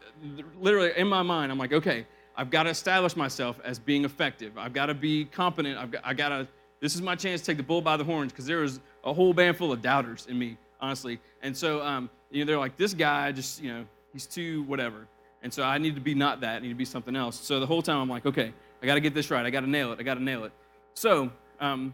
literally 0.60 0.92
in 0.96 1.08
my 1.08 1.22
mind, 1.22 1.52
I'm 1.52 1.58
like, 1.58 1.74
okay, 1.74 2.06
I've 2.36 2.50
got 2.50 2.64
to 2.64 2.70
establish 2.70 3.16
myself 3.16 3.60
as 3.64 3.80
being 3.80 4.06
effective. 4.06 4.58
I've 4.58 4.74
got 4.74 4.88
to 4.88 4.94
be 4.94 5.26
competent. 5.26 5.78
I've 5.78 5.92
got, 5.92 6.02
I 6.06 6.14
got 6.14 6.30
to. 6.30 6.48
This 6.80 6.94
is 6.94 7.02
my 7.02 7.16
chance 7.16 7.42
to 7.42 7.48
take 7.48 7.58
the 7.58 7.64
bull 7.64 7.82
by 7.82 7.98
the 7.98 8.04
horns 8.04 8.32
because 8.32 8.46
there 8.46 8.60
was 8.60 8.80
a 9.04 9.12
whole 9.12 9.34
band 9.34 9.58
full 9.58 9.72
of 9.72 9.82
doubters 9.82 10.28
in 10.30 10.38
me, 10.38 10.58
honestly. 10.80 11.20
And 11.42 11.58
so, 11.58 11.82
um, 11.82 12.08
you 12.30 12.44
know, 12.44 12.46
they're 12.46 12.60
like, 12.60 12.78
this 12.78 12.94
guy 12.94 13.32
just, 13.32 13.64
you 13.64 13.74
know, 13.74 13.86
he's 14.14 14.28
too 14.28 14.62
whatever. 14.64 15.08
And 15.42 15.52
so 15.52 15.64
I 15.64 15.80
need 15.80 15.96
to 15.96 16.02
be 16.02 16.14
not 16.14 16.42
that. 16.42 16.58
I 16.58 16.60
need 16.60 16.70
to 16.70 16.76
be 16.76 16.86
something 16.86 17.16
else. 17.16 17.40
So 17.40 17.60
the 17.60 17.66
whole 17.66 17.82
time 17.82 17.98
I'm 17.98 18.10
like, 18.10 18.28
okay, 18.28 18.54
I 18.82 18.86
got 18.86 18.96
to 18.96 19.02
get 19.02 19.14
this 19.14 19.32
right. 19.32 19.46
I 19.46 19.50
got 19.50 19.62
to 19.62 19.70
nail 19.70 19.92
it. 19.92 20.00
I 20.00 20.04
got 20.04 20.16
to 20.16 20.24
nail 20.24 20.44
it. 20.44 20.52
So, 20.94 21.32
um, 21.60 21.94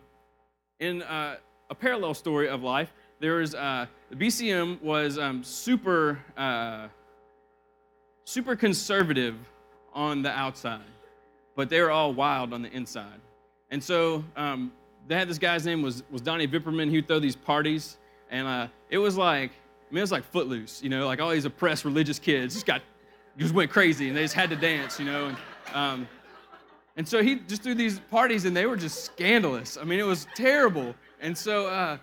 in 0.80 1.02
uh, 1.04 1.38
a 1.70 1.76
parallel 1.76 2.14
story 2.14 2.50
of 2.50 2.64
life, 2.64 2.92
there 3.20 3.42
is 3.42 3.56
uh, 3.56 3.86
the 4.10 4.16
BCM 4.16 4.82
was 4.82 5.18
um, 5.18 5.44
super, 5.44 6.20
uh, 6.36 6.88
super 8.26 8.56
conservative 8.56 9.36
on 9.94 10.22
the 10.22 10.32
outside, 10.32 10.82
but 11.56 11.70
they 11.70 11.80
were 11.80 11.92
all 11.92 12.14
wild 12.14 12.54
on 12.54 12.62
the 12.62 12.72
inside. 12.72 13.22
And 13.72 13.82
so 13.82 14.24
um, 14.36 14.72
they 15.08 15.16
had 15.16 15.30
this 15.30 15.38
guy's 15.38 15.66
name 15.66 15.82
was 15.82 16.04
was 16.12 16.22
Donnie 16.22 16.48
Vipperman. 16.48 16.90
He 16.90 16.98
would 16.98 17.08
throw 17.08 17.20
these 17.20 17.36
parties, 17.36 17.98
and 18.30 18.48
uh, 18.48 18.68
it 18.90 18.98
was 18.98 19.18
like 19.18 19.52
I 19.52 19.94
mean, 19.94 20.00
it 20.00 20.02
was 20.02 20.12
like 20.12 20.24
Footloose, 20.24 20.82
you 20.82 20.90
know, 20.90 21.06
like 21.06 21.22
all 21.22 21.30
these 21.30 21.46
oppressed 21.46 21.86
religious 21.86 22.20
kids 22.20 22.56
just 22.56 22.66
got 22.66 22.82
just 23.38 23.54
went 23.54 23.72
crazy 23.72 24.08
and 24.10 24.18
they 24.18 24.22
just 24.22 24.34
had 24.34 24.50
to 24.50 24.56
dance, 24.56 25.00
you 25.00 25.06
know, 25.06 25.28
and 25.28 25.38
um, 25.74 26.08
and 26.96 27.08
so 27.08 27.24
he 27.24 27.36
just 27.36 27.64
threw 27.64 27.76
these 27.76 28.00
parties 28.12 28.46
and 28.46 28.56
they 28.56 28.66
were 28.66 28.78
just 28.78 29.04
scandalous. 29.06 29.78
I 29.78 29.84
mean, 29.84 30.00
it 30.00 30.06
was 30.06 30.28
terrible. 30.36 30.94
And 31.22 31.38
so, 31.38 31.68
uh, 31.68 31.98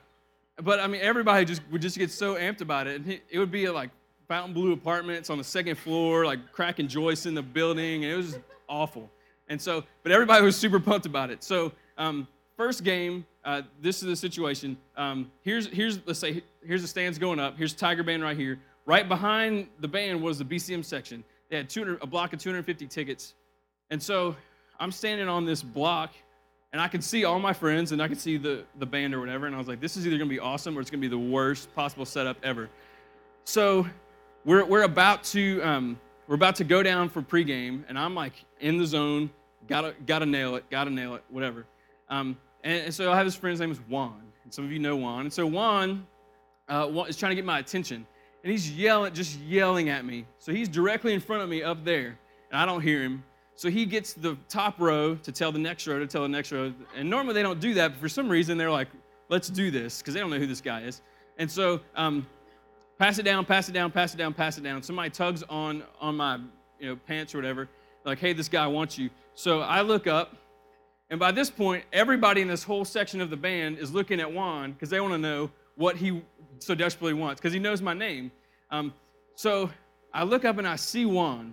but 0.62 0.80
I 0.80 0.86
mean, 0.86 1.00
everybody 1.00 1.44
just 1.44 1.62
would 1.70 1.82
just 1.82 1.96
get 1.98 2.10
so 2.10 2.34
amped 2.34 2.60
about 2.60 2.86
it, 2.86 2.96
and 2.96 3.06
he, 3.06 3.20
it 3.30 3.38
would 3.38 3.50
be 3.50 3.68
like 3.68 3.90
Fountain 4.28 4.54
Blue 4.54 4.72
apartments 4.72 5.30
on 5.30 5.38
the 5.38 5.44
second 5.44 5.76
floor, 5.76 6.24
like 6.26 6.52
cracking 6.52 6.88
joists 6.88 7.26
in 7.26 7.34
the 7.34 7.42
building, 7.42 8.04
and 8.04 8.12
it 8.12 8.16
was 8.16 8.26
just 8.32 8.40
awful. 8.68 9.10
And 9.48 9.60
so, 9.60 9.84
but 10.02 10.12
everybody 10.12 10.44
was 10.44 10.56
super 10.56 10.80
pumped 10.80 11.06
about 11.06 11.30
it. 11.30 11.42
So. 11.44 11.72
Um, 11.98 12.26
first 12.60 12.84
game, 12.84 13.24
uh, 13.42 13.62
this 13.80 14.02
is 14.02 14.08
the 14.08 14.14
situation. 14.14 14.76
Um, 14.94 15.30
here's, 15.40 15.66
here's, 15.68 15.98
let's 16.06 16.18
say, 16.18 16.42
here's 16.62 16.82
the 16.82 16.88
stands 16.88 17.18
going 17.18 17.40
up. 17.40 17.56
Here's 17.56 17.72
Tiger 17.72 18.02
Band 18.02 18.22
right 18.22 18.36
here. 18.36 18.58
Right 18.84 19.08
behind 19.08 19.68
the 19.78 19.88
band 19.88 20.22
was 20.22 20.36
the 20.36 20.44
BCM 20.44 20.84
section. 20.84 21.24
They 21.48 21.56
had 21.56 21.70
200, 21.70 22.02
a 22.02 22.06
block 22.06 22.34
of 22.34 22.38
250 22.38 22.86
tickets. 22.86 23.32
And 23.88 24.02
so 24.02 24.36
I'm 24.80 24.90
standing 24.90 25.28
on 25.28 25.44
this 25.44 25.62
block, 25.62 26.12
and 26.72 26.80
I 26.80 26.88
can 26.88 27.02
see 27.02 27.24
all 27.24 27.38
my 27.38 27.52
friends, 27.52 27.92
and 27.92 28.02
I 28.02 28.08
can 28.08 28.16
see 28.16 28.38
the, 28.38 28.64
the 28.78 28.86
band 28.86 29.14
or 29.14 29.20
whatever. 29.20 29.46
And 29.46 29.54
I 29.54 29.58
was 29.58 29.68
like, 29.68 29.80
this 29.80 29.96
is 29.96 30.06
either 30.06 30.16
going 30.16 30.28
to 30.28 30.34
be 30.34 30.40
awesome 30.40 30.76
or 30.76 30.80
it's 30.80 30.90
going 30.90 31.02
to 31.02 31.08
be 31.08 31.10
the 31.10 31.30
worst 31.30 31.72
possible 31.76 32.06
setup 32.06 32.38
ever. 32.42 32.70
So 33.44 33.86
we're, 34.44 34.64
we're 34.64 34.84
about 34.84 35.22
to 35.24 35.60
um, 35.62 36.00
we're 36.26 36.36
about 36.36 36.54
to 36.56 36.64
go 36.64 36.82
down 36.82 37.08
for 37.08 37.22
pregame, 37.22 37.82
and 37.88 37.98
I'm 37.98 38.14
like 38.14 38.44
in 38.60 38.78
the 38.78 38.86
zone, 38.86 39.30
gotta 39.66 39.94
gotta 40.06 40.26
nail 40.26 40.54
it, 40.54 40.64
gotta 40.70 40.90
nail 40.90 41.16
it, 41.16 41.24
whatever. 41.28 41.66
Um, 42.08 42.38
and, 42.62 42.84
and, 42.84 42.94
so 42.94 43.12
I 43.12 43.16
have 43.16 43.26
this 43.26 43.34
friend's 43.34 43.60
name 43.60 43.72
is 43.72 43.80
Juan. 43.88 44.22
And 44.44 44.54
some 44.54 44.64
of 44.64 44.72
you 44.72 44.78
know 44.78 44.96
Juan. 44.96 45.22
And 45.22 45.32
so 45.32 45.46
Juan 45.46 46.06
uh, 46.68 46.88
is 47.08 47.16
trying 47.16 47.30
to 47.30 47.36
get 47.36 47.44
my 47.44 47.58
attention. 47.58 48.06
And 48.42 48.50
he's 48.50 48.70
yelling, 48.70 49.12
just 49.12 49.38
yelling 49.40 49.88
at 49.88 50.04
me. 50.04 50.24
So 50.38 50.52
he's 50.52 50.68
directly 50.68 51.14
in 51.14 51.20
front 51.20 51.42
of 51.42 51.48
me 51.48 51.62
up 51.62 51.84
there, 51.84 52.18
and 52.50 52.60
I 52.60 52.64
don't 52.64 52.80
hear 52.80 53.02
him. 53.02 53.24
So 53.60 53.68
he 53.68 53.84
gets 53.84 54.14
the 54.14 54.38
top 54.48 54.80
row 54.80 55.16
to 55.16 55.30
tell 55.30 55.52
the 55.52 55.58
next 55.58 55.86
row 55.86 55.98
to 55.98 56.06
tell 56.06 56.22
the 56.22 56.28
next 56.30 56.50
row. 56.50 56.72
And 56.96 57.10
normally 57.10 57.34
they 57.34 57.42
don't 57.42 57.60
do 57.60 57.74
that, 57.74 57.88
but 57.92 58.00
for 58.00 58.08
some 58.08 58.26
reason 58.26 58.56
they're 58.56 58.70
like, 58.70 58.88
let's 59.28 59.50
do 59.50 59.70
this, 59.70 59.98
because 59.98 60.14
they 60.14 60.20
don't 60.20 60.30
know 60.30 60.38
who 60.38 60.46
this 60.46 60.62
guy 60.62 60.80
is. 60.80 61.02
And 61.36 61.50
so 61.50 61.78
um, 61.94 62.26
pass 62.98 63.18
it 63.18 63.24
down, 63.24 63.44
pass 63.44 63.68
it 63.68 63.72
down, 63.72 63.90
pass 63.90 64.14
it 64.14 64.16
down, 64.16 64.32
pass 64.32 64.56
it 64.56 64.62
down. 64.62 64.82
Somebody 64.82 65.10
tugs 65.10 65.42
on 65.50 65.82
on 66.00 66.16
my 66.16 66.38
you 66.78 66.88
know 66.88 66.96
pants 67.06 67.34
or 67.34 67.36
whatever, 67.36 67.68
like, 68.06 68.18
hey, 68.18 68.32
this 68.32 68.48
guy 68.48 68.66
wants 68.66 68.96
you. 68.96 69.10
So 69.34 69.60
I 69.60 69.82
look 69.82 70.06
up, 70.06 70.38
and 71.10 71.20
by 71.20 71.30
this 71.30 71.50
point, 71.50 71.84
everybody 71.92 72.40
in 72.40 72.48
this 72.48 72.62
whole 72.62 72.86
section 72.86 73.20
of 73.20 73.28
the 73.28 73.36
band 73.36 73.76
is 73.76 73.92
looking 73.92 74.20
at 74.20 74.32
Juan 74.32 74.72
because 74.72 74.88
they 74.88 75.00
want 75.00 75.12
to 75.12 75.18
know 75.18 75.50
what 75.76 75.96
he 75.96 76.22
so 76.60 76.74
desperately 76.74 77.12
wants 77.12 77.42
because 77.42 77.52
he 77.52 77.58
knows 77.58 77.82
my 77.82 77.92
name. 77.92 78.32
Um, 78.70 78.94
so 79.34 79.68
I 80.14 80.24
look 80.24 80.46
up 80.46 80.56
and 80.56 80.66
I 80.66 80.76
see 80.76 81.04
Juan. 81.04 81.52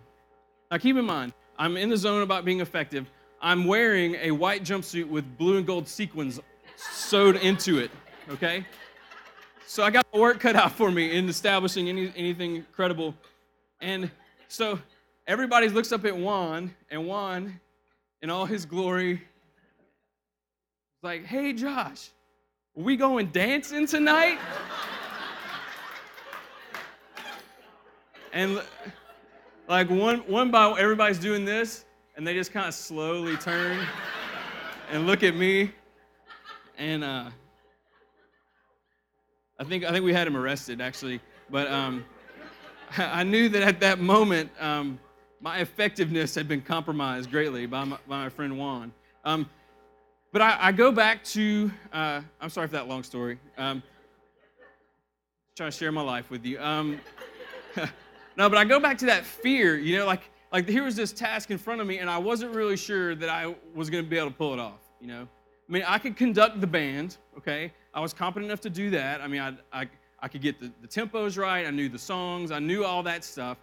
Now 0.71 0.77
keep 0.77 0.95
in 0.95 1.03
mind, 1.03 1.33
I'm 1.59 1.77
in 1.77 1.89
the 1.89 1.97
zone 1.97 2.21
about 2.21 2.45
being 2.45 2.61
effective. 2.61 3.09
I'm 3.41 3.65
wearing 3.65 4.15
a 4.15 4.31
white 4.31 4.63
jumpsuit 4.63 5.07
with 5.07 5.37
blue 5.37 5.57
and 5.57 5.65
gold 5.65 5.87
sequins 5.87 6.39
sewed 6.75 7.37
into 7.37 7.79
it, 7.79 7.91
okay? 8.29 8.65
So 9.65 9.83
I 9.83 9.89
got 9.89 10.05
the 10.11 10.19
work 10.19 10.39
cut 10.39 10.55
out 10.55 10.71
for 10.71 10.91
me 10.91 11.17
in 11.17 11.27
establishing 11.29 11.89
any, 11.89 12.11
anything 12.15 12.65
credible. 12.71 13.15
And 13.81 14.11
so 14.47 14.79
everybody 15.27 15.69
looks 15.69 15.91
up 15.91 16.05
at 16.05 16.15
Juan, 16.15 16.73
and 16.89 17.07
Juan, 17.07 17.59
in 18.21 18.29
all 18.29 18.45
his 18.45 18.65
glory, 18.65 19.23
like, 21.03 21.25
hey, 21.25 21.53
Josh, 21.53 22.09
we 22.75 22.95
going 22.95 23.27
dancing 23.27 23.87
tonight? 23.87 24.39
and 28.33 28.61
like 29.67 29.89
one, 29.89 30.19
one 30.19 30.49
by 30.51 30.69
everybody's 30.79 31.19
doing 31.19 31.45
this, 31.45 31.85
and 32.15 32.25
they 32.25 32.33
just 32.33 32.51
kind 32.51 32.67
of 32.67 32.73
slowly 32.73 33.35
turn 33.37 33.85
and 34.91 35.05
look 35.05 35.23
at 35.23 35.35
me. 35.35 35.71
And 36.77 37.03
uh, 37.03 37.29
I 39.59 39.63
think 39.63 39.83
I 39.83 39.91
think 39.91 40.05
we 40.05 40.13
had 40.13 40.27
him 40.27 40.37
arrested 40.37 40.79
actually, 40.79 41.19
but 41.49 41.67
um, 41.67 42.05
I 42.97 43.23
knew 43.23 43.49
that 43.49 43.63
at 43.63 43.79
that 43.81 43.99
moment 43.99 44.51
um, 44.59 44.99
my 45.41 45.59
effectiveness 45.59 46.35
had 46.35 46.47
been 46.47 46.61
compromised 46.61 47.29
greatly 47.31 47.65
by 47.65 47.83
my, 47.83 47.97
by 48.07 48.23
my 48.23 48.29
friend 48.29 48.57
Juan. 48.57 48.93
Um, 49.25 49.49
but 50.31 50.41
I, 50.41 50.57
I 50.59 50.71
go 50.71 50.91
back 50.91 51.23
to, 51.25 51.71
uh, 51.91 52.21
I'm 52.39 52.49
sorry 52.49 52.67
for 52.67 52.73
that 52.73 52.87
long 52.87 53.03
story. 53.03 53.39
Um, 53.57 53.81
trying 55.55 55.71
to 55.71 55.77
share 55.77 55.91
my 55.91 56.01
life 56.01 56.29
with 56.29 56.45
you. 56.45 56.59
No, 58.37 58.49
but 58.49 58.57
I 58.59 58.65
go 58.65 58.79
back 58.79 58.99
to 58.99 59.07
that 59.07 59.25
fear, 59.25 59.77
you 59.77 59.97
know, 59.97 60.05
like 60.05 60.21
like 60.51 60.69
here 60.69 60.83
was 60.83 60.95
this 60.95 61.11
task 61.11 61.51
in 61.51 61.57
front 61.57 61.81
of 61.81 61.87
me, 61.87 61.97
and 61.97 62.09
I 62.09 62.17
wasn't 62.17 62.55
really 62.55 62.77
sure 62.77 63.15
that 63.15 63.29
I 63.29 63.53
was 63.75 63.89
going 63.89 64.03
to 64.03 64.09
be 64.09 64.17
able 64.17 64.29
to 64.29 64.35
pull 64.35 64.53
it 64.53 64.59
off, 64.59 64.79
you 65.01 65.07
know. 65.07 65.27
I 65.67 65.71
mean, 65.71 65.83
I 65.85 65.97
could 65.97 66.15
conduct 66.15 66.61
the 66.61 66.67
band, 66.67 67.17
okay? 67.37 67.73
I 67.93 67.99
was 67.99 68.13
competent 68.13 68.49
enough 68.49 68.61
to 68.61 68.69
do 68.69 68.89
that. 68.91 69.19
I 69.19 69.27
mean, 69.27 69.41
I, 69.41 69.81
I, 69.81 69.89
I 70.21 70.27
could 70.29 70.41
get 70.41 70.61
the, 70.61 70.71
the 70.81 70.87
tempos 70.87 71.37
right. 71.37 71.67
I 71.67 71.71
knew 71.71 71.89
the 71.89 71.99
songs. 71.99 72.51
I 72.51 72.59
knew 72.59 72.85
all 72.85 73.03
that 73.03 73.25
stuff. 73.25 73.57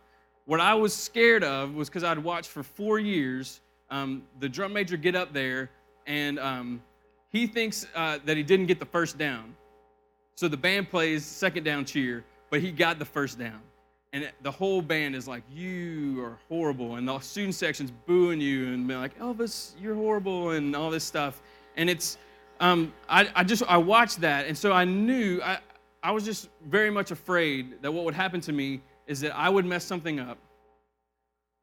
What 0.44 0.60
I 0.60 0.74
was 0.74 0.92
scared 0.92 1.42
of 1.42 1.74
was 1.74 1.88
because 1.88 2.04
I'd 2.04 2.18
watched 2.18 2.50
for 2.50 2.62
four 2.62 2.98
years 2.98 3.62
um, 3.90 4.22
the 4.40 4.48
drum 4.48 4.74
major 4.74 4.98
get 4.98 5.14
up 5.14 5.32
there, 5.32 5.70
and 6.06 6.38
um, 6.38 6.82
he 7.30 7.46
thinks 7.46 7.86
uh, 7.94 8.18
that 8.26 8.36
he 8.36 8.42
didn't 8.42 8.66
get 8.66 8.78
the 8.78 8.86
first 8.86 9.16
down. 9.16 9.54
So 10.34 10.48
the 10.48 10.56
band 10.56 10.90
plays 10.90 11.24
second 11.24 11.64
down 11.64 11.86
cheer, 11.86 12.24
but 12.50 12.60
he 12.60 12.70
got 12.70 12.98
the 12.98 13.04
first 13.06 13.38
down. 13.38 13.60
And 14.14 14.30
the 14.42 14.50
whole 14.50 14.80
band 14.80 15.16
is 15.16 15.26
like, 15.26 15.42
You 15.52 16.24
are 16.24 16.38
horrible. 16.48 16.94
And 16.94 17.06
the 17.06 17.18
student 17.18 17.56
section's 17.56 17.90
booing 18.06 18.40
you 18.40 18.72
and 18.72 18.86
being 18.86 19.00
like, 19.00 19.18
Elvis, 19.18 19.72
you're 19.78 19.96
horrible, 19.96 20.50
and 20.50 20.74
all 20.76 20.88
this 20.88 21.02
stuff. 21.02 21.42
And 21.76 21.90
it's, 21.90 22.16
um, 22.60 22.92
I, 23.08 23.28
I 23.34 23.42
just, 23.42 23.64
I 23.64 23.76
watched 23.76 24.20
that. 24.20 24.46
And 24.46 24.56
so 24.56 24.70
I 24.70 24.84
knew, 24.84 25.40
I, 25.42 25.58
I 26.00 26.12
was 26.12 26.24
just 26.24 26.48
very 26.66 26.90
much 26.90 27.10
afraid 27.10 27.82
that 27.82 27.92
what 27.92 28.04
would 28.04 28.14
happen 28.14 28.40
to 28.42 28.52
me 28.52 28.80
is 29.08 29.20
that 29.20 29.36
I 29.36 29.48
would 29.48 29.66
mess 29.66 29.84
something 29.84 30.20
up 30.20 30.38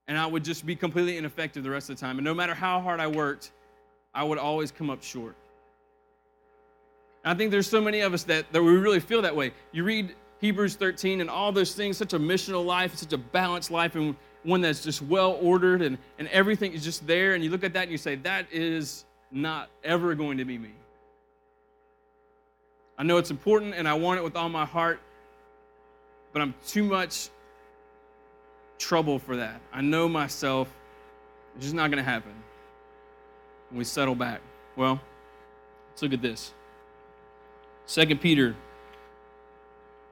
and 0.09 0.17
I 0.17 0.25
would 0.25 0.43
just 0.43 0.65
be 0.65 0.75
completely 0.75 1.17
ineffective 1.17 1.63
the 1.63 1.69
rest 1.69 1.89
of 1.89 1.95
the 1.95 2.01
time. 2.01 2.17
And 2.17 2.25
no 2.25 2.33
matter 2.33 2.53
how 2.53 2.81
hard 2.81 2.99
I 2.99 3.07
worked, 3.07 3.51
I 4.13 4.25
would 4.25 4.37
always 4.37 4.71
come 4.71 4.89
up 4.89 5.01
short. 5.01 5.37
I 7.23 7.33
think 7.33 7.49
there's 7.49 7.69
so 7.69 7.79
many 7.79 8.01
of 8.01 8.13
us 8.13 8.23
that, 8.23 8.51
that 8.51 8.61
we 8.61 8.75
really 8.75 8.99
feel 8.99 9.21
that 9.21 9.35
way. 9.35 9.53
You 9.71 9.85
read 9.85 10.15
Hebrews 10.41 10.75
13 10.75 11.21
and 11.21 11.29
all 11.29 11.51
those 11.51 11.75
things, 11.75 11.97
such 11.97 12.13
a 12.13 12.19
missional 12.19 12.65
life, 12.65 12.95
such 12.95 13.13
a 13.13 13.17
balanced 13.17 13.69
life, 13.69 13.95
and 13.95 14.15
one 14.43 14.61
that's 14.61 14.83
just 14.83 15.03
well 15.03 15.37
ordered 15.39 15.83
and, 15.83 15.99
and 16.17 16.27
everything 16.29 16.73
is 16.73 16.83
just 16.83 17.05
there. 17.05 17.35
And 17.35 17.43
you 17.43 17.51
look 17.51 17.63
at 17.63 17.73
that 17.73 17.83
and 17.83 17.91
you 17.91 17.97
say, 17.99 18.15
that 18.15 18.47
is 18.51 19.05
not 19.31 19.69
ever 19.83 20.15
going 20.15 20.39
to 20.39 20.45
be 20.45 20.57
me. 20.57 20.71
I 22.97 23.03
know 23.03 23.17
it's 23.17 23.29
important 23.29 23.75
and 23.75 23.87
I 23.87 23.93
want 23.93 24.19
it 24.19 24.23
with 24.23 24.35
all 24.35 24.49
my 24.49 24.65
heart, 24.65 24.99
but 26.33 26.41
I'm 26.41 26.55
too 26.65 26.83
much 26.83 27.29
trouble 28.79 29.19
for 29.19 29.35
that. 29.37 29.61
I 29.71 29.81
know 29.81 30.09
myself, 30.09 30.73
it's 31.55 31.65
just 31.65 31.75
not 31.75 31.91
going 31.91 32.03
to 32.03 32.09
happen. 32.09 32.33
And 33.69 33.77
we 33.77 33.83
settle 33.83 34.15
back. 34.15 34.41
Well, 34.75 34.99
let's 35.91 36.01
look 36.01 36.13
at 36.13 36.21
this. 36.23 36.51
2 37.87 38.15
Peter 38.15 38.55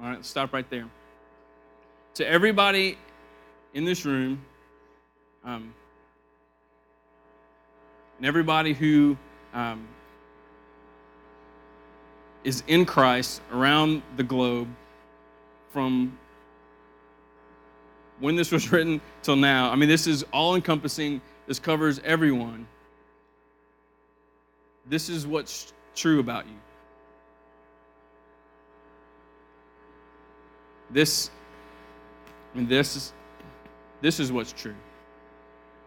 All 0.00 0.08
right, 0.08 0.24
stop 0.24 0.52
right 0.52 0.68
there. 0.70 0.88
To 2.14 2.26
everybody 2.26 2.98
in 3.74 3.84
this 3.84 4.04
room, 4.04 4.44
um, 5.44 5.72
and 8.18 8.26
everybody 8.26 8.72
who 8.72 9.16
um, 9.52 9.86
is 12.42 12.64
in 12.66 12.84
Christ 12.84 13.40
around 13.52 14.02
the 14.16 14.22
globe 14.22 14.68
from 15.70 16.18
when 18.18 18.34
this 18.34 18.50
was 18.50 18.72
written 18.72 19.00
till 19.22 19.36
now. 19.36 19.70
I 19.70 19.76
mean, 19.76 19.88
this 19.88 20.06
is 20.06 20.24
all 20.32 20.56
encompassing, 20.56 21.20
this 21.46 21.60
covers 21.60 22.00
everyone. 22.04 22.66
This 24.86 25.08
is 25.08 25.26
what's 25.26 25.72
true 25.94 26.18
about 26.18 26.46
you. 26.46 26.56
This, 30.94 31.28
I 32.54 32.58
mean, 32.58 32.68
this 32.68 32.94
is, 32.94 33.12
this 34.00 34.20
is 34.20 34.30
what's 34.30 34.52
true. 34.52 34.76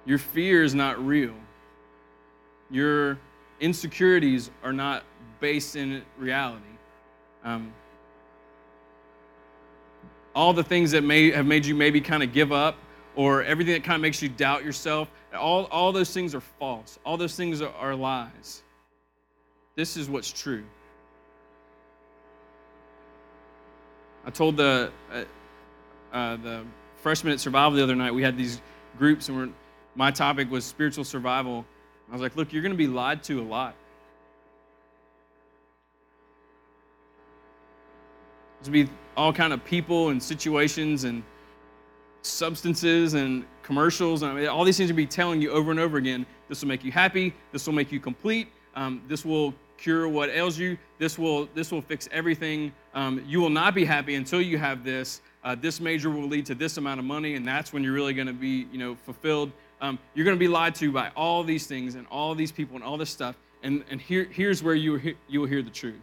Your 0.05 0.17
fear 0.17 0.63
is 0.63 0.75
not 0.75 1.03
real. 1.03 1.33
Your 2.69 3.17
insecurities 3.61 4.51
are 4.63 4.73
not 4.73 5.03
based 5.39 5.77
in 5.77 6.03
reality. 6.17 6.63
Um, 7.45 7.73
all 10.35 10.51
the 10.51 10.63
things 10.63 10.91
that 10.91 11.05
may 11.05 11.31
have 11.31 11.45
made 11.45 11.65
you 11.65 11.73
maybe 11.73 12.01
kind 12.01 12.21
of 12.21 12.33
give 12.33 12.51
up 12.51 12.75
or 13.15 13.43
everything 13.43 13.73
that 13.75 13.85
kind 13.85 13.95
of 13.95 14.01
makes 14.01 14.21
you 14.21 14.27
doubt 14.27 14.65
yourself, 14.65 15.09
all, 15.33 15.65
all 15.71 15.93
those 15.93 16.13
things 16.13 16.35
are 16.35 16.41
false. 16.41 16.99
All 17.05 17.15
those 17.15 17.35
things 17.35 17.61
are, 17.61 17.73
are 17.79 17.95
lies. 17.95 18.61
This 19.75 19.95
is 19.95 20.09
what's 20.09 20.33
true. 20.33 20.65
I 24.27 24.29
told 24.29 24.57
the, 24.57 24.91
uh, 25.09 25.23
uh, 26.11 26.35
the 26.35 26.65
at 27.05 27.39
Survival 27.39 27.71
the 27.71 27.81
other 27.81 27.95
night, 27.95 28.13
we 28.13 28.21
had 28.21 28.35
these 28.35 28.59
groups, 28.99 29.29
and 29.29 29.53
my 29.95 30.11
topic 30.11 30.51
was 30.51 30.65
spiritual 30.65 31.05
survival. 31.05 31.65
I 32.09 32.11
was 32.11 32.21
like, 32.21 32.35
look, 32.35 32.51
you're 32.51 32.61
going 32.61 32.73
to 32.73 32.77
be 32.77 32.87
lied 32.87 33.23
to 33.23 33.39
a 33.39 33.41
lot. 33.41 33.73
There's 38.59 38.67
going 38.67 38.87
to 38.87 38.91
be 38.91 38.97
all 39.15 39.31
kind 39.31 39.53
of 39.53 39.63
people 39.63 40.09
and 40.09 40.21
situations 40.21 41.05
and 41.05 41.23
substances 42.21 43.13
and 43.13 43.45
commercials 43.63 44.23
and 44.23 44.31
I 44.33 44.35
mean, 44.35 44.47
all 44.49 44.65
these 44.65 44.75
things 44.75 44.89
will 44.89 44.97
be 44.97 45.05
telling 45.05 45.41
you 45.41 45.51
over 45.51 45.71
and 45.71 45.79
over 45.79 45.95
again. 45.95 46.25
This 46.49 46.61
will 46.61 46.67
make 46.67 46.83
you 46.83 46.91
happy. 46.91 47.33
This 47.53 47.65
will 47.65 47.73
make 47.73 47.93
you 47.93 48.01
complete. 48.01 48.49
Um, 48.75 49.01
this 49.07 49.23
will 49.23 49.53
cure 49.77 50.07
what 50.07 50.29
ails 50.29 50.57
you. 50.57 50.77
This 50.99 51.17
will 51.17 51.47
this 51.53 51.71
will 51.71 51.81
fix 51.81 52.09
everything. 52.11 52.71
Um, 52.93 53.23
you 53.27 53.39
will 53.39 53.49
not 53.49 53.75
be 53.75 53.85
happy 53.85 54.15
until 54.15 54.41
you 54.41 54.57
have 54.57 54.83
this. 54.83 55.21
Uh, 55.43 55.55
this 55.55 55.79
major 55.79 56.09
will 56.09 56.27
lead 56.27 56.45
to 56.47 56.55
this 56.55 56.77
amount 56.77 56.99
of 56.99 57.05
money, 57.05 57.35
and 57.35 57.47
that's 57.47 57.71
when 57.71 57.83
you're 57.83 57.93
really 57.93 58.13
going 58.13 58.27
to 58.27 58.33
be 58.33 58.67
you 58.71 58.77
know 58.77 58.95
fulfilled. 58.95 59.51
Um, 59.79 59.99
you're 60.15 60.25
going 60.25 60.35
to 60.35 60.39
be 60.39 60.47
lied 60.47 60.73
to 60.75 60.91
by 60.91 61.11
all 61.15 61.43
these 61.43 61.67
things 61.67 61.95
and 61.95 62.07
all 62.07 62.33
these 62.33 62.51
people 62.51 62.75
and 62.75 62.83
all 62.83 62.97
this 62.97 63.09
stuff. 63.09 63.35
And 63.63 63.83
and 63.89 64.01
here 64.01 64.27
here's 64.31 64.63
where 64.63 64.75
you 64.75 65.15
you 65.27 65.39
will 65.39 65.47
hear 65.47 65.61
the 65.61 65.69
truth. 65.69 66.01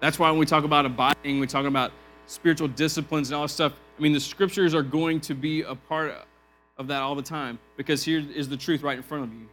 That's 0.00 0.18
why 0.18 0.30
when 0.30 0.40
we 0.40 0.46
talk 0.46 0.64
about 0.64 0.86
abiding, 0.86 1.40
we 1.40 1.46
talk 1.46 1.66
about 1.66 1.92
spiritual 2.26 2.68
disciplines 2.68 3.30
and 3.30 3.36
all 3.36 3.42
this 3.42 3.52
stuff. 3.52 3.74
I 3.98 4.02
mean, 4.02 4.12
the 4.12 4.20
scriptures 4.20 4.74
are 4.74 4.82
going 4.82 5.20
to 5.20 5.34
be 5.34 5.60
a 5.62 5.74
part 5.74 6.26
of 6.80 6.86
that 6.86 7.02
all 7.02 7.14
the 7.14 7.22
time 7.22 7.58
because 7.76 8.02
here 8.02 8.24
is 8.34 8.48
the 8.48 8.56
truth 8.56 8.82
right 8.82 8.96
in 8.96 9.02
front 9.02 9.22
of 9.22 9.32
you. 9.34 9.46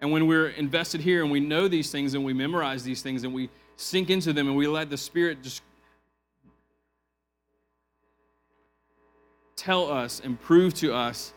And 0.00 0.12
when 0.12 0.28
we're 0.28 0.50
invested 0.50 1.00
here 1.00 1.22
and 1.22 1.30
we 1.30 1.40
know 1.40 1.66
these 1.66 1.90
things 1.90 2.14
and 2.14 2.24
we 2.24 2.32
memorize 2.32 2.84
these 2.84 3.02
things 3.02 3.24
and 3.24 3.34
we 3.34 3.50
sink 3.76 4.08
into 4.08 4.32
them 4.32 4.46
and 4.46 4.56
we 4.56 4.68
let 4.68 4.88
the 4.88 4.96
Spirit 4.96 5.42
just 5.42 5.62
tell 9.56 9.90
us 9.90 10.20
and 10.22 10.40
prove 10.40 10.74
to 10.74 10.94
us 10.94 11.34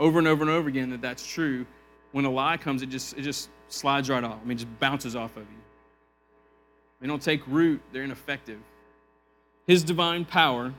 over 0.00 0.18
and 0.18 0.26
over 0.26 0.42
and 0.42 0.50
over 0.50 0.68
again 0.68 0.90
that 0.90 1.00
that's 1.00 1.24
true, 1.24 1.64
when 2.10 2.24
a 2.24 2.30
lie 2.30 2.56
comes, 2.56 2.82
it 2.82 2.88
just, 2.88 3.16
it 3.16 3.22
just 3.22 3.50
slides 3.68 4.10
right 4.10 4.24
off. 4.24 4.38
I 4.42 4.44
mean, 4.44 4.56
it 4.56 4.62
just 4.62 4.80
bounces 4.80 5.14
off 5.14 5.36
of 5.36 5.42
you. 5.42 5.58
They 7.00 7.06
don't 7.06 7.22
take 7.22 7.46
root, 7.46 7.80
they're 7.92 8.02
ineffective. 8.02 8.58
His 9.68 9.84
divine 9.84 10.24
power 10.24 10.74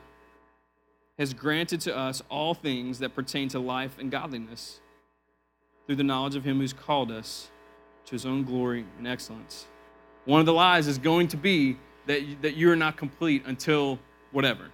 has 1.20 1.34
granted 1.34 1.82
to 1.82 1.96
us 1.96 2.24
all 2.30 2.54
things 2.54 3.00
that 3.00 3.14
pertain 3.14 3.50
to 3.50 3.60
life 3.60 3.98
and 4.00 4.10
godliness 4.10 4.80
through 5.86 5.98
the 5.98 6.04
knowledge 6.04 6.38
of 6.38 6.46
him 6.46 6.60
who's 6.60 6.72
called 6.72 7.12
us 7.12 7.52
to 8.06 8.14
his 8.14 8.26
own 8.26 8.44
glory 8.44 8.86
and 8.98 9.06
excellence. 9.06 9.68
One 10.24 10.40
of 10.40 10.46
the 10.46 10.54
lies 10.54 10.88
is 10.88 10.98
going 10.98 11.28
to 11.28 11.38
be 11.38 11.78
that, 12.08 12.22
that 12.42 12.56
you're 12.56 12.78
not 12.78 12.96
complete 12.96 13.44
until 13.46 14.00
whatever. 14.32 14.72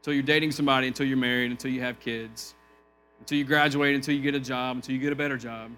Until 0.00 0.12
you're 0.12 0.22
dating 0.22 0.52
somebody, 0.52 0.86
until 0.86 1.06
you're 1.06 1.16
married, 1.16 1.50
until 1.50 1.70
you 1.70 1.80
have 1.80 1.98
kids, 1.98 2.54
until 3.20 3.38
you 3.38 3.44
graduate, 3.44 3.94
until 3.94 4.14
you 4.14 4.20
get 4.20 4.34
a 4.34 4.40
job, 4.40 4.76
until 4.76 4.94
you 4.94 5.00
get 5.00 5.12
a 5.12 5.16
better 5.16 5.38
job, 5.38 5.70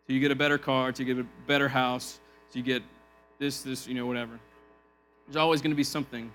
until 0.00 0.14
you 0.14 0.20
get 0.20 0.32
a 0.32 0.36
better 0.36 0.58
car, 0.58 0.88
until 0.88 1.06
you 1.06 1.14
get 1.14 1.22
a 1.22 1.28
better 1.46 1.68
house, 1.68 2.18
until 2.48 2.60
you 2.60 2.64
get 2.64 2.82
this, 3.38 3.62
this, 3.62 3.86
you 3.86 3.94
know, 3.94 4.06
whatever. 4.06 4.40
There's 5.26 5.36
always 5.36 5.60
going 5.60 5.72
to 5.72 5.76
be 5.76 5.84
something. 5.84 6.30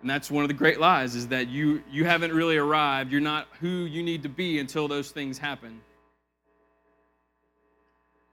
And 0.00 0.08
that's 0.08 0.30
one 0.30 0.44
of 0.44 0.48
the 0.48 0.54
great 0.54 0.80
lies 0.80 1.14
is 1.14 1.28
that 1.28 1.48
you 1.48 1.82
you 1.90 2.04
haven't 2.04 2.32
really 2.32 2.56
arrived. 2.56 3.12
You're 3.12 3.20
not 3.20 3.48
who 3.60 3.84
you 3.84 4.02
need 4.02 4.22
to 4.22 4.28
be 4.28 4.58
until 4.58 4.88
those 4.88 5.10
things 5.10 5.36
happen. 5.38 5.80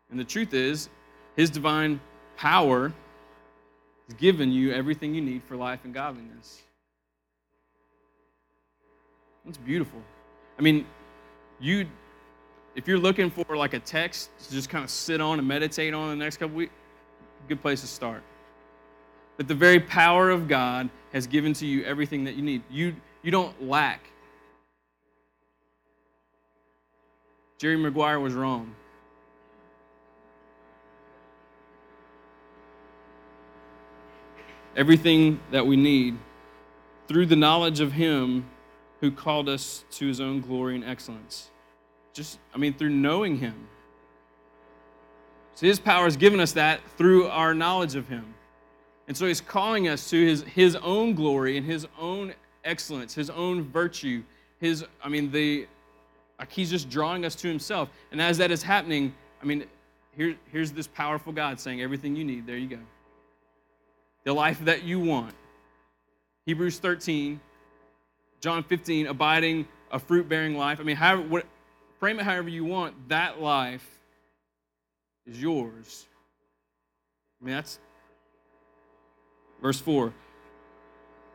And 0.09 0.19
the 0.19 0.23
truth 0.23 0.53
is, 0.53 0.89
His 1.35 1.49
divine 1.49 1.99
power 2.37 2.93
has 4.07 4.13
given 4.15 4.51
you 4.51 4.71
everything 4.71 5.13
you 5.13 5.21
need 5.21 5.43
for 5.43 5.57
life 5.57 5.81
and 5.83 5.93
godliness. 5.93 6.61
That's 9.43 9.57
beautiful. 9.57 10.01
I 10.57 10.61
mean, 10.61 10.85
you 11.59 11.87
if 12.75 12.87
you're 12.87 12.99
looking 12.99 13.29
for 13.29 13.57
like 13.57 13.73
a 13.73 13.79
text 13.79 14.29
to 14.45 14.51
just 14.51 14.69
kind 14.69 14.83
of 14.83 14.89
sit 14.89 15.19
on 15.19 15.39
and 15.39 15.47
meditate 15.47 15.93
on 15.93 16.09
the 16.09 16.15
next 16.15 16.37
couple 16.37 16.55
weeks, 16.55 16.73
good 17.47 17.61
place 17.61 17.81
to 17.81 17.87
start. 17.87 18.23
That 19.37 19.47
the 19.47 19.55
very 19.55 19.79
power 19.79 20.29
of 20.29 20.47
God 20.47 20.89
has 21.13 21.27
given 21.27 21.53
to 21.53 21.65
you 21.65 21.83
everything 21.83 22.23
that 22.25 22.35
you 22.35 22.41
need. 22.41 22.63
You 22.69 22.95
you 23.23 23.31
don't 23.31 23.67
lack. 23.67 24.01
Jerry 27.57 27.75
Maguire 27.75 28.19
was 28.19 28.33
wrong. 28.33 28.75
Everything 34.75 35.39
that 35.51 35.65
we 35.65 35.75
need 35.75 36.17
through 37.07 37.25
the 37.25 37.35
knowledge 37.35 37.79
of 37.79 37.93
Him 37.93 38.45
who 39.01 39.09
called 39.09 39.49
us 39.49 39.83
to 39.91 40.07
His 40.07 40.21
own 40.21 40.39
glory 40.39 40.75
and 40.75 40.85
excellence. 40.85 41.49
Just, 42.13 42.37
I 42.53 42.57
mean, 42.57 42.75
through 42.75 42.91
knowing 42.91 43.37
Him. 43.37 43.67
So 45.55 45.65
His 45.65 45.79
power 45.79 46.03
has 46.03 46.15
given 46.15 46.39
us 46.39 46.51
that 46.53 46.79
through 46.95 47.27
our 47.27 47.55
knowledge 47.55 47.95
of 47.95 48.07
Him. 48.07 48.35
And 49.07 49.15
so 49.15 49.25
He's 49.25 49.41
calling 49.41 49.87
us 49.87 50.09
to 50.09 50.25
His, 50.25 50.43
his 50.43 50.75
own 50.77 51.13
glory 51.13 51.57
and 51.57 51.65
His 51.65 51.87
own 51.99 52.33
excellence, 52.63 53.13
His 53.13 53.29
own 53.29 53.63
virtue, 53.63 54.23
His, 54.59 54.85
I 55.03 55.09
mean, 55.09 55.31
the, 55.31 55.67
like 56.39 56.51
He's 56.51 56.69
just 56.69 56.89
drawing 56.89 57.25
us 57.25 57.35
to 57.35 57.47
Himself. 57.47 57.89
And 58.11 58.21
as 58.21 58.37
that 58.37 58.51
is 58.51 58.61
happening, 58.61 59.13
I 59.41 59.45
mean, 59.45 59.65
here, 60.15 60.35
here's 60.51 60.71
this 60.71 60.87
powerful 60.87 61.31
God 61.31 61.59
saying, 61.59 61.81
everything 61.81 62.15
you 62.15 62.25
need, 62.25 62.45
there 62.45 62.57
you 62.57 62.67
go. 62.67 62.79
The 64.23 64.33
life 64.33 64.63
that 64.65 64.83
you 64.83 64.99
want. 64.99 65.33
Hebrews 66.45 66.79
13, 66.79 67.39
John 68.41 68.63
15, 68.63 69.07
abiding 69.07 69.67
a 69.91 69.99
fruit 69.99 70.27
bearing 70.27 70.57
life. 70.57 70.79
I 70.79 70.83
mean, 70.83 70.95
however, 70.95 71.21
what, 71.21 71.45
frame 71.99 72.19
it 72.19 72.23
however 72.23 72.49
you 72.49 72.65
want, 72.65 73.09
that 73.09 73.41
life 73.41 73.87
is 75.25 75.41
yours. 75.41 76.05
I 77.41 77.45
mean, 77.45 77.55
that's 77.55 77.79
verse 79.61 79.79
4. 79.79 80.13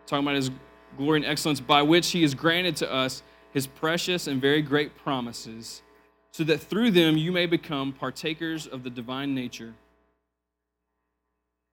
Talking 0.06 0.24
about 0.24 0.37
his 0.37 0.50
glory 0.96 1.18
and 1.18 1.26
excellence, 1.26 1.61
by 1.61 1.82
which 1.82 2.11
he 2.11 2.22
has 2.22 2.35
granted 2.35 2.76
to 2.76 2.92
us 2.92 3.22
his 3.52 3.66
precious 3.66 4.26
and 4.26 4.40
very 4.40 4.62
great 4.62 4.96
promises, 4.96 5.82
so 6.30 6.44
that 6.44 6.61
through 6.61 6.90
them 6.90 7.16
you 7.16 7.32
may 7.32 7.46
become 7.46 7.92
partakers 7.92 8.66
of 8.66 8.82
the 8.82 8.90
divine 8.90 9.35
nature, 9.35 9.74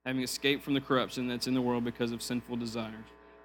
having 0.05 0.21
escaped 0.21 0.63
from 0.63 0.73
the 0.73 0.81
corruption 0.81 1.27
that's 1.27 1.47
in 1.47 1.53
the 1.53 1.61
world 1.61 1.83
because 1.83 2.11
of 2.11 2.21
sinful 2.21 2.57
desires. 2.57 2.93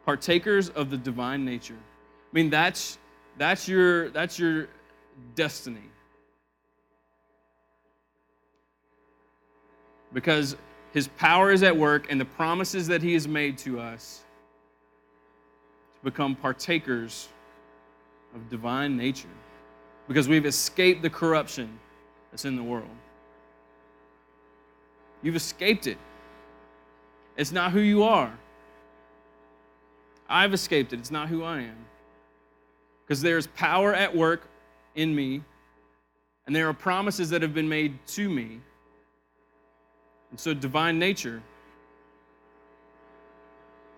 Partakers 0.04 0.68
of 0.70 0.90
the 0.90 0.96
divine 0.96 1.44
nature. 1.44 1.76
I 1.76 2.32
mean, 2.32 2.50
that's 2.50 2.98
that's 3.38 3.68
your 3.68 4.10
that's 4.10 4.38
your 4.38 4.68
destiny. 5.34 5.90
Because 10.12 10.56
his 10.94 11.08
power 11.08 11.50
is 11.50 11.64
at 11.64 11.76
work 11.76 12.06
and 12.08 12.20
the 12.20 12.24
promises 12.24 12.86
that 12.86 13.02
he 13.02 13.14
has 13.14 13.26
made 13.26 13.58
to 13.58 13.80
us 13.80 14.22
to 15.96 16.04
become 16.04 16.36
partakers 16.36 17.28
of 18.32 18.48
divine 18.48 18.96
nature 18.96 19.26
because 20.06 20.28
we've 20.28 20.46
escaped 20.46 21.02
the 21.02 21.10
corruption 21.10 21.80
that's 22.30 22.44
in 22.44 22.54
the 22.54 22.62
world. 22.62 22.86
You've 25.20 25.34
escaped 25.34 25.88
it. 25.88 25.98
It's 27.36 27.50
not 27.50 27.72
who 27.72 27.80
you 27.80 28.04
are. 28.04 28.32
I've 30.28 30.54
escaped 30.54 30.92
it. 30.92 31.00
It's 31.00 31.10
not 31.10 31.28
who 31.28 31.42
I 31.42 31.62
am. 31.62 31.86
Because 33.04 33.20
there's 33.20 33.48
power 33.48 33.92
at 33.92 34.14
work 34.14 34.48
in 34.94 35.12
me, 35.12 35.42
and 36.46 36.54
there 36.54 36.68
are 36.68 36.72
promises 36.72 37.30
that 37.30 37.42
have 37.42 37.52
been 37.52 37.68
made 37.68 37.98
to 38.08 38.30
me. 38.30 38.60
And 40.34 40.40
so, 40.40 40.52
divine 40.52 40.98
nature, 40.98 41.40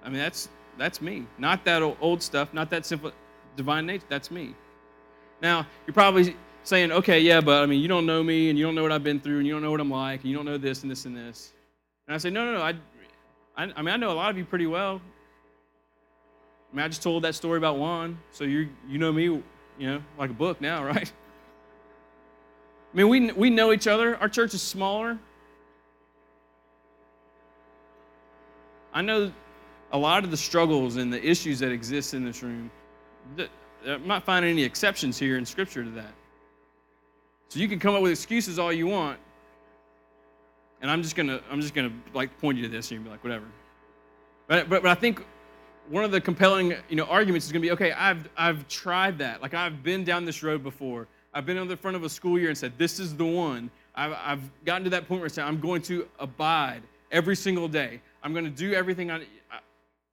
I 0.04 0.10
mean, 0.10 0.18
that's, 0.18 0.50
that's 0.76 1.00
me. 1.00 1.24
Not 1.38 1.64
that 1.64 1.80
old 1.80 2.22
stuff, 2.22 2.52
not 2.52 2.68
that 2.68 2.84
simple 2.84 3.10
divine 3.56 3.86
nature. 3.86 4.04
That's 4.10 4.30
me. 4.30 4.54
Now, 5.40 5.66
you're 5.86 5.94
probably 5.94 6.36
saying, 6.62 6.92
okay, 6.92 7.20
yeah, 7.20 7.40
but 7.40 7.62
I 7.62 7.64
mean, 7.64 7.80
you 7.80 7.88
don't 7.88 8.04
know 8.04 8.22
me 8.22 8.50
and 8.50 8.58
you 8.58 8.66
don't 8.66 8.74
know 8.74 8.82
what 8.82 8.92
I've 8.92 9.02
been 9.02 9.18
through 9.18 9.38
and 9.38 9.46
you 9.46 9.54
don't 9.54 9.62
know 9.62 9.70
what 9.70 9.80
I'm 9.80 9.90
like 9.90 10.20
and 10.20 10.30
you 10.30 10.36
don't 10.36 10.44
know 10.44 10.58
this 10.58 10.82
and 10.82 10.90
this 10.90 11.06
and 11.06 11.16
this. 11.16 11.54
And 12.06 12.14
I 12.14 12.18
say, 12.18 12.28
no, 12.28 12.44
no, 12.44 12.58
no. 12.58 12.62
I, 12.62 12.74
I, 13.56 13.72
I 13.74 13.80
mean, 13.80 13.94
I 13.94 13.96
know 13.96 14.10
a 14.10 14.12
lot 14.12 14.28
of 14.28 14.36
you 14.36 14.44
pretty 14.44 14.66
well. 14.66 15.00
I 16.70 16.76
mean, 16.76 16.84
I 16.84 16.88
just 16.88 17.02
told 17.02 17.24
that 17.24 17.34
story 17.34 17.56
about 17.56 17.78
Juan, 17.78 18.18
so 18.30 18.44
you 18.44 18.68
you 18.86 18.98
know 18.98 19.10
me, 19.10 19.22
you 19.22 19.42
know, 19.78 20.02
like 20.18 20.28
a 20.28 20.34
book 20.34 20.60
now, 20.60 20.84
right? 20.92 21.10
I 22.92 22.96
mean, 22.96 23.08
we, 23.08 23.32
we 23.32 23.48
know 23.48 23.72
each 23.72 23.86
other. 23.86 24.18
Our 24.18 24.28
church 24.28 24.52
is 24.52 24.60
smaller. 24.60 25.18
I 28.96 29.02
know 29.02 29.30
a 29.92 29.98
lot 29.98 30.24
of 30.24 30.30
the 30.30 30.38
struggles 30.38 30.96
and 30.96 31.12
the 31.12 31.22
issues 31.22 31.58
that 31.58 31.70
exist 31.70 32.14
in 32.14 32.24
this 32.24 32.42
room. 32.42 32.70
I'm 33.86 34.06
not 34.06 34.24
finding 34.24 34.50
any 34.50 34.62
exceptions 34.62 35.18
here 35.18 35.36
in 35.36 35.44
Scripture 35.44 35.84
to 35.84 35.90
that. 35.90 36.14
So 37.50 37.58
you 37.60 37.68
can 37.68 37.78
come 37.78 37.94
up 37.94 38.00
with 38.00 38.10
excuses 38.10 38.58
all 38.58 38.72
you 38.72 38.86
want, 38.86 39.18
and 40.80 40.90
I'm 40.90 41.02
just 41.02 41.14
gonna 41.14 41.42
I'm 41.50 41.60
just 41.60 41.74
gonna 41.74 41.92
like 42.14 42.40
point 42.40 42.56
you 42.56 42.64
to 42.64 42.70
this 42.70 42.90
and 42.90 43.04
be 43.04 43.10
like 43.10 43.22
whatever. 43.22 43.44
But, 44.46 44.70
but 44.70 44.82
but 44.82 44.90
I 44.90 44.94
think 44.94 45.22
one 45.90 46.02
of 46.02 46.10
the 46.10 46.20
compelling 46.20 46.74
you 46.88 46.96
know 46.96 47.04
arguments 47.04 47.44
is 47.44 47.52
gonna 47.52 47.60
be 47.60 47.72
okay. 47.72 47.92
I've 47.92 48.26
I've 48.34 48.66
tried 48.66 49.18
that. 49.18 49.42
Like 49.42 49.52
I've 49.52 49.82
been 49.82 50.04
down 50.04 50.24
this 50.24 50.42
road 50.42 50.62
before. 50.62 51.06
I've 51.34 51.44
been 51.44 51.58
on 51.58 51.68
the 51.68 51.76
front 51.76 51.98
of 51.98 52.04
a 52.04 52.08
school 52.08 52.38
year 52.38 52.48
and 52.48 52.56
said 52.56 52.72
this 52.78 52.98
is 52.98 53.14
the 53.14 53.26
one. 53.26 53.70
I've 53.94 54.16
I've 54.24 54.64
gotten 54.64 54.84
to 54.84 54.90
that 54.90 55.06
point 55.06 55.20
where 55.20 55.26
I 55.26 55.28
say 55.28 55.42
I'm 55.42 55.60
going 55.60 55.82
to 55.82 56.08
abide 56.18 56.80
every 57.12 57.36
single 57.36 57.68
day. 57.68 58.00
I'm 58.26 58.32
going 58.32 58.44
to 58.44 58.50
do 58.50 58.74
everything 58.74 59.08
I, 59.08 59.20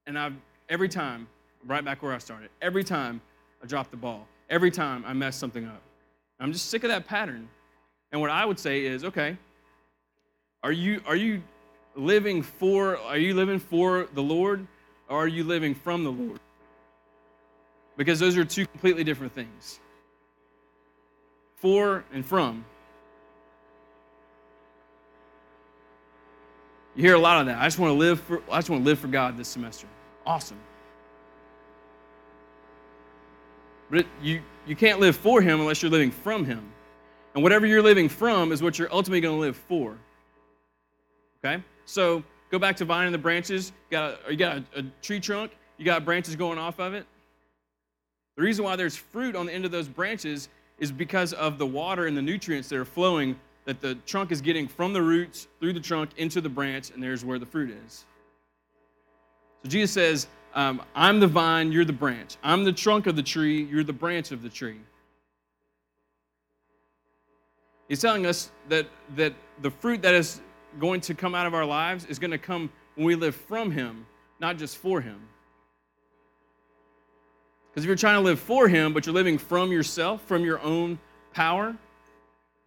and 0.06 0.16
I've 0.16 0.34
every 0.68 0.88
time 0.88 1.26
right 1.66 1.84
back 1.84 2.00
where 2.00 2.12
I 2.12 2.18
started. 2.18 2.48
Every 2.62 2.84
time 2.84 3.20
I 3.60 3.66
drop 3.66 3.90
the 3.90 3.96
ball, 3.96 4.28
every 4.48 4.70
time 4.70 5.02
I 5.04 5.12
mess 5.12 5.34
something 5.34 5.66
up. 5.66 5.82
I'm 6.38 6.52
just 6.52 6.70
sick 6.70 6.84
of 6.84 6.90
that 6.90 7.08
pattern. 7.08 7.48
And 8.12 8.20
what 8.20 8.30
I 8.30 8.44
would 8.44 8.60
say 8.60 8.84
is, 8.84 9.02
okay, 9.02 9.36
are 10.62 10.70
you 10.70 11.00
are 11.08 11.16
you 11.16 11.42
living 11.96 12.40
for 12.40 12.98
are 12.98 13.18
you 13.18 13.34
living 13.34 13.58
for 13.58 14.06
the 14.14 14.22
Lord 14.22 14.64
or 15.08 15.24
are 15.24 15.26
you 15.26 15.42
living 15.42 15.74
from 15.74 16.04
the 16.04 16.12
Lord? 16.12 16.38
Because 17.96 18.20
those 18.20 18.36
are 18.36 18.44
two 18.44 18.64
completely 18.64 19.02
different 19.02 19.34
things. 19.34 19.80
For 21.56 22.04
and 22.12 22.24
from. 22.24 22.64
You 26.94 27.02
hear 27.02 27.14
a 27.14 27.18
lot 27.18 27.40
of 27.40 27.46
that. 27.46 27.58
I 27.58 27.64
just 27.64 27.78
want 27.78 27.90
to 27.90 27.98
live 27.98 28.20
for 28.20 28.42
I 28.50 28.58
just 28.58 28.70
want 28.70 28.82
to 28.82 28.86
live 28.86 28.98
for 28.98 29.08
God 29.08 29.36
this 29.36 29.48
semester. 29.48 29.86
Awesome. 30.26 30.58
But 33.90 34.00
it, 34.00 34.06
you, 34.22 34.42
you 34.66 34.74
can't 34.74 35.00
live 35.00 35.16
for 35.16 35.40
Him 35.40 35.60
unless 35.60 35.82
you're 35.82 35.90
living 35.90 36.10
from 36.10 36.44
Him. 36.44 36.64
And 37.34 37.42
whatever 37.42 37.66
you're 37.66 37.82
living 37.82 38.08
from 38.08 38.52
is 38.52 38.62
what 38.62 38.78
you're 38.78 38.92
ultimately 38.92 39.20
going 39.20 39.36
to 39.36 39.40
live 39.40 39.56
for. 39.56 39.96
Okay? 41.44 41.62
So 41.84 42.22
go 42.50 42.58
back 42.58 42.76
to 42.76 42.84
vine 42.84 43.06
and 43.06 43.14
the 43.14 43.18
branches. 43.18 43.72
You 43.90 43.96
got, 43.96 44.20
a, 44.26 44.30
you 44.30 44.36
got 44.36 44.56
a, 44.56 44.80
a 44.80 44.82
tree 45.02 45.20
trunk, 45.20 45.52
you 45.76 45.84
got 45.84 46.04
branches 46.04 46.36
going 46.36 46.58
off 46.58 46.78
of 46.78 46.94
it. 46.94 47.06
The 48.36 48.42
reason 48.42 48.64
why 48.64 48.76
there's 48.76 48.96
fruit 48.96 49.36
on 49.36 49.46
the 49.46 49.52
end 49.52 49.64
of 49.64 49.70
those 49.70 49.88
branches 49.88 50.48
is 50.78 50.90
because 50.90 51.32
of 51.34 51.58
the 51.58 51.66
water 51.66 52.06
and 52.06 52.16
the 52.16 52.22
nutrients 52.22 52.68
that 52.68 52.78
are 52.78 52.84
flowing 52.84 53.38
that 53.64 53.80
the 53.80 53.94
trunk 54.06 54.30
is 54.30 54.40
getting 54.40 54.68
from 54.68 54.92
the 54.92 55.02
roots 55.02 55.48
through 55.60 55.72
the 55.72 55.80
trunk 55.80 56.10
into 56.16 56.40
the 56.40 56.48
branch, 56.48 56.90
and 56.90 57.02
there's 57.02 57.24
where 57.24 57.38
the 57.38 57.46
fruit 57.46 57.74
is. 57.86 58.04
So 59.62 59.68
Jesus 59.70 59.92
says, 59.92 60.26
um, 60.54 60.82
I'm 60.94 61.18
the 61.18 61.26
vine, 61.26 61.72
you're 61.72 61.84
the 61.84 61.92
branch. 61.92 62.36
I'm 62.42 62.64
the 62.64 62.72
trunk 62.72 63.06
of 63.06 63.16
the 63.16 63.22
tree, 63.22 63.64
you're 63.64 63.84
the 63.84 63.92
branch 63.92 64.30
of 64.30 64.42
the 64.42 64.48
tree. 64.48 64.80
He's 67.88 68.00
telling 68.00 68.26
us 68.26 68.50
that, 68.68 68.86
that 69.16 69.34
the 69.62 69.70
fruit 69.70 70.02
that 70.02 70.14
is 70.14 70.40
going 70.78 71.00
to 71.02 71.14
come 71.14 71.34
out 71.34 71.46
of 71.46 71.54
our 71.54 71.64
lives 71.64 72.06
is 72.06 72.18
going 72.18 72.30
to 72.30 72.38
come 72.38 72.70
when 72.94 73.06
we 73.06 73.14
live 73.14 73.34
from 73.34 73.70
Him, 73.70 74.06
not 74.40 74.56
just 74.58 74.78
for 74.78 75.00
Him. 75.00 75.20
Because 77.70 77.84
if 77.84 77.88
you're 77.88 77.96
trying 77.96 78.16
to 78.16 78.24
live 78.24 78.38
for 78.38 78.68
Him, 78.68 78.92
but 78.92 79.06
you're 79.06 79.14
living 79.14 79.38
from 79.38 79.72
yourself, 79.72 80.22
from 80.22 80.44
your 80.44 80.60
own 80.60 80.98
power, 81.32 81.76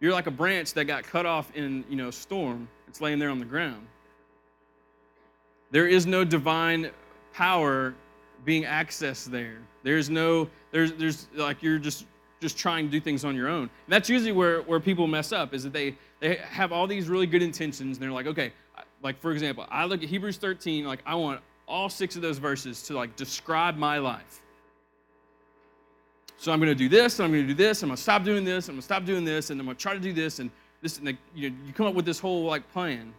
you're 0.00 0.12
like 0.12 0.26
a 0.26 0.32
branch 0.32 0.74
that 0.74 0.84
got 0.84 1.04
cut 1.04 1.26
off 1.26 1.50
in 1.54 1.84
you 1.88 1.96
know 1.96 2.08
a 2.08 2.12
storm. 2.12 2.68
It's 2.86 3.00
laying 3.00 3.18
there 3.18 3.30
on 3.30 3.38
the 3.38 3.44
ground. 3.44 3.86
There 5.70 5.86
is 5.86 6.06
no 6.06 6.24
divine 6.24 6.90
power 7.32 7.94
being 8.44 8.64
accessed 8.64 9.26
there. 9.26 9.58
There's 9.82 10.08
no, 10.08 10.48
there's, 10.70 10.92
there's 10.94 11.28
like 11.34 11.62
you're 11.62 11.78
just 11.78 12.06
just 12.40 12.56
trying 12.56 12.86
to 12.86 12.90
do 12.90 13.00
things 13.00 13.24
on 13.24 13.34
your 13.34 13.48
own. 13.48 13.62
And 13.62 13.88
that's 13.88 14.08
usually 14.08 14.30
where, 14.30 14.62
where 14.62 14.78
people 14.78 15.08
mess 15.08 15.32
up 15.32 15.54
is 15.54 15.64
that 15.64 15.72
they, 15.72 15.96
they 16.20 16.36
have 16.36 16.70
all 16.70 16.86
these 16.86 17.08
really 17.08 17.26
good 17.26 17.42
intentions 17.42 17.96
and 17.96 18.04
they're 18.04 18.12
like, 18.12 18.26
okay, 18.26 18.52
like 19.02 19.20
for 19.20 19.32
example, 19.32 19.66
I 19.68 19.84
look 19.86 20.04
at 20.04 20.08
Hebrews 20.08 20.36
13, 20.36 20.84
like 20.84 21.00
I 21.04 21.16
want 21.16 21.40
all 21.66 21.88
six 21.88 22.14
of 22.14 22.22
those 22.22 22.38
verses 22.38 22.82
to 22.84 22.94
like 22.94 23.16
describe 23.16 23.76
my 23.76 23.98
life. 23.98 24.40
So 26.38 26.52
I'm 26.52 26.60
going 26.60 26.70
to 26.70 26.74
do 26.74 26.88
this, 26.88 27.18
and 27.18 27.24
I'm 27.24 27.32
going 27.32 27.42
to 27.42 27.48
do 27.48 27.54
this, 27.54 27.82
I'm 27.82 27.88
going 27.88 27.96
to 27.96 28.02
stop 28.02 28.22
doing 28.22 28.44
this, 28.44 28.68
I'm 28.68 28.76
going 28.76 28.80
to 28.80 28.84
stop 28.84 29.04
doing 29.04 29.24
this, 29.24 29.50
and 29.50 29.60
I'm 29.60 29.66
going 29.66 29.76
to 29.76 29.82
try 29.82 29.92
to 29.92 30.00
do 30.00 30.12
this, 30.12 30.38
and 30.38 30.50
this, 30.80 30.98
and 30.98 31.08
the, 31.08 31.16
you, 31.34 31.50
know, 31.50 31.56
you 31.66 31.72
come 31.72 31.86
up 31.86 31.94
with 31.94 32.04
this 32.04 32.20
whole 32.20 32.44
like 32.44 32.70
plan. 32.72 33.12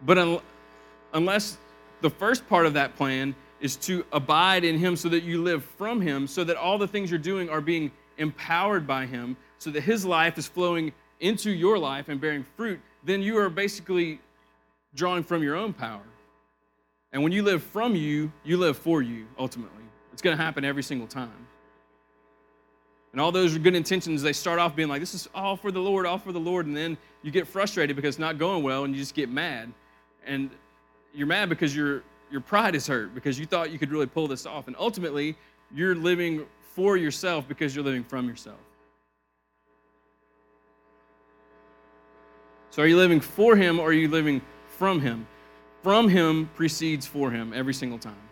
But 0.00 0.16
un- 0.16 0.40
unless 1.12 1.58
the 2.00 2.08
first 2.08 2.48
part 2.48 2.64
of 2.64 2.72
that 2.74 2.96
plan 2.96 3.34
is 3.60 3.76
to 3.76 4.02
abide 4.10 4.64
in 4.64 4.78
Him 4.78 4.96
so 4.96 5.10
that 5.10 5.22
you 5.22 5.42
live 5.42 5.62
from 5.62 6.00
Him, 6.00 6.26
so 6.26 6.44
that 6.44 6.56
all 6.56 6.78
the 6.78 6.88
things 6.88 7.10
you're 7.10 7.18
doing 7.18 7.50
are 7.50 7.60
being 7.60 7.92
empowered 8.16 8.86
by 8.86 9.04
Him, 9.04 9.36
so 9.58 9.70
that 9.70 9.82
His 9.82 10.06
life 10.06 10.38
is 10.38 10.46
flowing 10.46 10.92
into 11.20 11.50
your 11.50 11.78
life 11.78 12.08
and 12.08 12.18
bearing 12.18 12.46
fruit, 12.56 12.80
then 13.04 13.20
you 13.20 13.36
are 13.36 13.50
basically 13.50 14.18
drawing 14.94 15.22
from 15.22 15.42
your 15.42 15.56
own 15.56 15.74
power. 15.74 16.00
And 17.12 17.22
when 17.22 17.32
you 17.32 17.42
live 17.42 17.62
from 17.62 17.94
you, 17.94 18.32
you 18.44 18.56
live 18.56 18.78
for 18.78 19.02
you 19.02 19.26
ultimately. 19.38 19.80
It's 20.12 20.22
going 20.22 20.36
to 20.36 20.42
happen 20.42 20.64
every 20.64 20.82
single 20.82 21.06
time. 21.06 21.46
And 23.12 23.20
all 23.20 23.32
those 23.32 23.58
good 23.58 23.74
intentions, 23.74 24.22
they 24.22 24.32
start 24.32 24.58
off 24.58 24.76
being 24.76 24.88
like, 24.88 25.00
this 25.00 25.14
is 25.14 25.28
all 25.34 25.56
for 25.56 25.72
the 25.72 25.80
Lord, 25.80 26.06
all 26.06 26.18
for 26.18 26.32
the 26.32 26.40
Lord. 26.40 26.66
And 26.66 26.76
then 26.76 26.96
you 27.22 27.30
get 27.30 27.46
frustrated 27.46 27.96
because 27.96 28.10
it's 28.10 28.18
not 28.20 28.38
going 28.38 28.62
well 28.62 28.84
and 28.84 28.94
you 28.94 29.00
just 29.00 29.14
get 29.14 29.28
mad. 29.28 29.72
And 30.24 30.50
you're 31.12 31.26
mad 31.26 31.48
because 31.48 31.74
your, 31.74 32.02
your 32.30 32.40
pride 32.40 32.74
is 32.74 32.86
hurt 32.86 33.14
because 33.14 33.38
you 33.38 33.46
thought 33.46 33.72
you 33.72 33.78
could 33.78 33.90
really 33.90 34.06
pull 34.06 34.28
this 34.28 34.46
off. 34.46 34.68
And 34.68 34.76
ultimately, 34.78 35.36
you're 35.74 35.96
living 35.96 36.46
for 36.74 36.96
yourself 36.96 37.48
because 37.48 37.74
you're 37.74 37.84
living 37.84 38.04
from 38.04 38.28
yourself. 38.28 38.58
So 42.70 42.82
are 42.82 42.86
you 42.86 42.96
living 42.96 43.20
for 43.20 43.56
Him 43.56 43.80
or 43.80 43.88
are 43.88 43.92
you 43.92 44.08
living 44.08 44.40
from 44.68 45.00
Him? 45.00 45.26
From 45.82 46.08
Him 46.08 46.48
precedes 46.54 47.06
for 47.06 47.30
Him 47.30 47.52
every 47.52 47.74
single 47.74 47.98
time. 47.98 48.29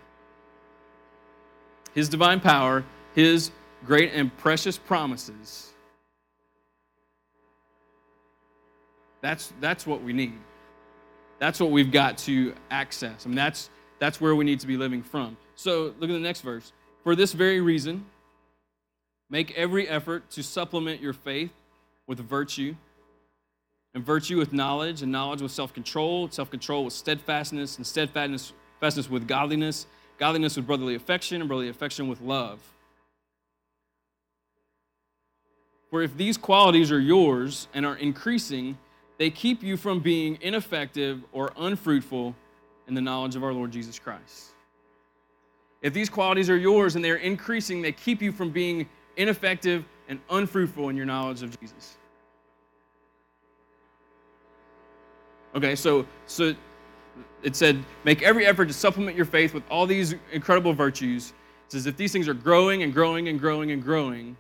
His 1.99 2.09
divine 2.09 2.39
power, 2.39 2.85
His 3.17 3.51
great 3.85 4.13
and 4.15 4.35
precious 4.37 4.79
promises. 4.79 5.73
That's, 9.21 9.53
that's 9.61 9.85
what 9.85 10.05
we 10.05 10.13
need. 10.13 10.39
That's 11.41 11.59
what 11.59 11.73
we've 11.73 11.91
got 11.91 12.17
to 12.19 12.55
access. 12.71 13.27
I 13.27 13.29
mean, 13.29 13.35
that's, 13.35 13.69
that's 13.99 14.21
where 14.21 14.37
we 14.37 14.45
need 14.45 14.61
to 14.61 14.69
be 14.69 14.77
living 14.77 15.03
from. 15.03 15.37
So 15.57 15.93
look 15.99 16.09
at 16.09 16.13
the 16.13 16.21
next 16.21 16.43
verse. 16.43 16.73
For 17.03 17.17
this 17.17 17.33
very 17.33 17.61
reason, 17.61 18.07
make 19.29 19.51
every 19.59 19.89
effort 19.89 20.31
to 20.31 20.45
supplement 20.45 21.01
your 21.01 21.15
faith 21.15 21.51
with 22.07 22.21
virtue, 22.21 22.77
and 23.95 24.05
virtue 24.07 24.39
with 24.39 24.53
knowledge, 24.53 25.03
and 25.03 25.11
knowledge 25.11 25.43
with 25.43 25.51
self 25.51 25.75
control, 25.75 26.31
self 26.31 26.49
control 26.49 26.85
with 26.85 26.95
steadfastness, 26.95 27.77
and 27.77 27.85
steadfastness 27.85 28.53
with 29.11 29.27
godliness, 29.27 29.89
godliness 30.19 30.57
with 30.57 30.67
brotherly 30.67 30.95
affection, 30.95 31.41
and 31.41 31.49
brotherly 31.49 31.71
affection 31.71 32.09
with 32.09 32.21
love. 32.21 32.61
For 35.91 36.03
if 36.03 36.17
these 36.17 36.37
qualities 36.37 36.93
are 36.93 37.01
yours 37.01 37.69
and 37.73 37.87
are 37.87 37.97
increasing, 37.97 38.77
they 39.17 39.31
keep 39.31 39.63
you 39.63 39.77
from 39.77 40.01
being 40.01 40.39
ineffective 40.41 41.23
or 41.33 41.53
unfruitful 41.57 42.35
in 42.87 42.95
the 42.95 43.01
knowledge 43.01 43.37
of 43.37 43.45
our 43.45 43.53
Lord 43.53 43.71
Jesus 43.71 43.99
Christ. 43.99 44.51
If 45.81 45.93
these 45.95 46.11
qualities 46.11 46.51
are 46.51 46.57
yours 46.57 46.97
and 46.97 47.05
they're 47.05 47.17
increasing, 47.17 47.83
they 47.83 47.93
keep 47.93 48.21
you 48.21 48.33
from 48.33 48.51
being 48.51 48.89
ineffective 49.17 49.85
and 50.09 50.21
unfruitful 50.31 50.89
in 50.89 50.97
your 50.97 51.07
knowledge 51.07 51.43
of 51.43 51.59
Jesus. 51.61 51.97
Okay, 55.55 55.75
so 55.75 56.07
so 56.27 56.55
it 57.43 57.55
said, 57.57 57.83
make 58.05 58.23
every 58.23 58.47
effort 58.47 58.67
to 58.67 58.73
supplement 58.73 59.17
your 59.17 59.27
faith 59.27 59.55
with 59.55 59.63
all 59.71 59.87
these 59.87 60.15
incredible 60.33 60.73
virtues. 60.73 61.33
It 61.67 61.73
says, 61.73 61.87
if 61.87 61.97
these 61.97 62.13
things 62.13 62.29
are 62.29 62.35
growing 62.35 62.83
and 62.83 62.93
growing 62.93 63.29
and 63.29 63.39
growing 63.39 63.71
and 63.71 63.83
growing, 63.83 64.37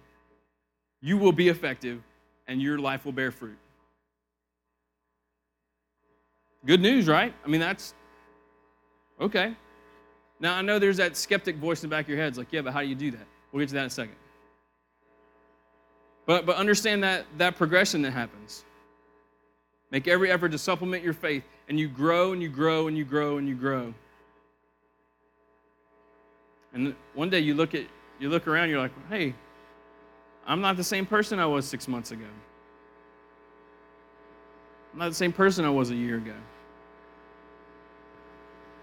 you 1.00 1.16
will 1.16 1.32
be 1.32 1.48
effective 1.48 2.02
and 2.46 2.60
your 2.60 2.78
life 2.78 3.04
will 3.04 3.12
bear 3.12 3.30
fruit. 3.30 3.58
Good 6.66 6.80
news, 6.80 7.06
right? 7.06 7.32
I 7.44 7.48
mean, 7.48 7.60
that's 7.60 7.94
okay. 9.20 9.54
Now, 10.40 10.54
I 10.56 10.62
know 10.62 10.78
there's 10.78 10.96
that 10.96 11.16
skeptic 11.16 11.56
voice 11.56 11.82
in 11.82 11.88
the 11.88 11.94
back 11.94 12.06
of 12.06 12.08
your 12.08 12.18
head. 12.18 12.28
It's 12.28 12.38
like, 12.38 12.52
yeah, 12.52 12.62
but 12.62 12.72
how 12.72 12.80
do 12.80 12.86
you 12.86 12.94
do 12.94 13.10
that? 13.12 13.26
We'll 13.52 13.60
get 13.60 13.68
to 13.68 13.74
that 13.74 13.80
in 13.80 13.86
a 13.86 13.90
second. 13.90 14.16
But, 16.26 16.46
but 16.46 16.56
understand 16.56 17.02
that, 17.04 17.26
that 17.38 17.56
progression 17.56 18.02
that 18.02 18.10
happens. 18.10 18.64
Make 19.90 20.06
every 20.08 20.30
effort 20.30 20.50
to 20.50 20.58
supplement 20.58 21.02
your 21.02 21.14
faith, 21.14 21.44
and 21.68 21.78
you 21.78 21.88
grow 21.88 22.32
and 22.32 22.42
you 22.42 22.48
grow 22.48 22.88
and 22.88 22.96
you 22.96 23.04
grow 23.04 23.38
and 23.38 23.46
you 23.48 23.54
grow. 23.54 23.92
And 26.72 26.94
one 27.14 27.30
day 27.30 27.40
you 27.40 27.54
look 27.54 27.74
at 27.74 27.84
you 28.18 28.28
look 28.28 28.48
around, 28.48 28.68
you're 28.68 28.80
like, 28.80 28.92
hey, 29.08 29.34
I'm 30.46 30.60
not 30.60 30.76
the 30.76 30.84
same 30.84 31.06
person 31.06 31.38
I 31.38 31.46
was 31.46 31.66
six 31.66 31.86
months 31.86 32.10
ago. 32.10 32.24
I'm 34.92 34.98
not 34.98 35.08
the 35.08 35.14
same 35.14 35.32
person 35.32 35.64
I 35.64 35.70
was 35.70 35.90
a 35.90 35.94
year 35.94 36.16
ago. 36.16 36.34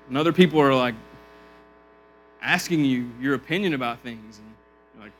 And 0.08 0.18
other 0.18 0.32
people 0.32 0.62
are 0.62 0.74
like 0.74 0.96
asking 2.42 2.86
you 2.86 3.10
your 3.20 3.34
opinion 3.34 3.74
about 3.74 4.00
things. 4.00 4.38
And 4.38 4.48
you're 4.94 5.04
like, 5.06 5.14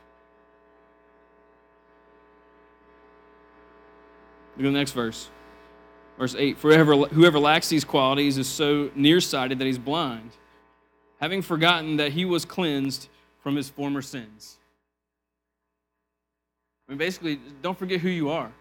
look 4.56 4.66
at 4.66 4.72
the 4.72 4.78
next 4.78 4.92
verse. 4.92 5.28
Verse 6.18 6.34
8 6.36 6.58
For 6.58 6.72
whoever, 6.72 7.38
lacks 7.38 7.68
these 7.68 7.84
qualities 7.84 8.38
is 8.38 8.48
so 8.48 8.90
nearsighted 8.94 9.58
that 9.58 9.66
he's 9.66 9.78
blind, 9.78 10.30
having 11.20 11.42
forgotten 11.42 11.96
that 11.96 12.12
he 12.12 12.24
was 12.24 12.44
cleansed 12.44 13.08
from 13.42 13.56
his 13.56 13.68
former 13.68 14.02
sins. 14.02 14.56
I 16.88 16.92
mean, 16.92 16.98
basically, 16.98 17.40
don't 17.62 17.78
forget 17.78 18.00
who 18.00 18.08
you 18.08 18.30
are. 18.30 18.52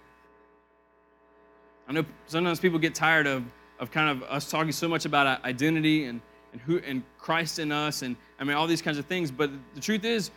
I 1.87 1.93
know 1.93 2.03
sometimes 2.25 2.59
people 2.59 2.79
get 2.79 2.95
tired 2.95 3.27
of, 3.27 3.43
of 3.79 3.91
kind 3.91 4.09
of 4.09 4.27
us 4.29 4.49
talking 4.49 4.71
so 4.71 4.87
much 4.87 5.05
about 5.05 5.43
identity 5.45 6.05
and, 6.05 6.19
and 6.51 6.61
who 6.61 6.79
and 6.79 7.03
Christ 7.19 7.59
in 7.59 7.71
us 7.71 8.01
and 8.01 8.15
I 8.39 8.43
mean 8.43 8.55
all 8.55 8.65
these 8.65 8.81
kinds 8.81 8.97
of 8.97 9.05
things. 9.05 9.29
But 9.29 9.51
the 9.75 9.81
truth 9.81 10.03
is, 10.03 10.31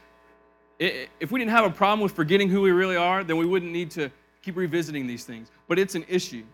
if 0.78 1.32
we 1.32 1.40
didn't 1.40 1.50
have 1.50 1.64
a 1.64 1.70
problem 1.70 2.00
with 2.00 2.12
forgetting 2.12 2.48
who 2.48 2.60
we 2.60 2.70
really 2.70 2.96
are, 2.96 3.24
then 3.24 3.38
we 3.38 3.46
wouldn't 3.46 3.72
need 3.72 3.90
to 3.92 4.10
keep 4.42 4.56
revisiting 4.56 5.06
these 5.06 5.24
things. 5.24 5.50
But 5.66 5.78
it's 5.78 5.94
an 5.94 6.04
issue. 6.08 6.44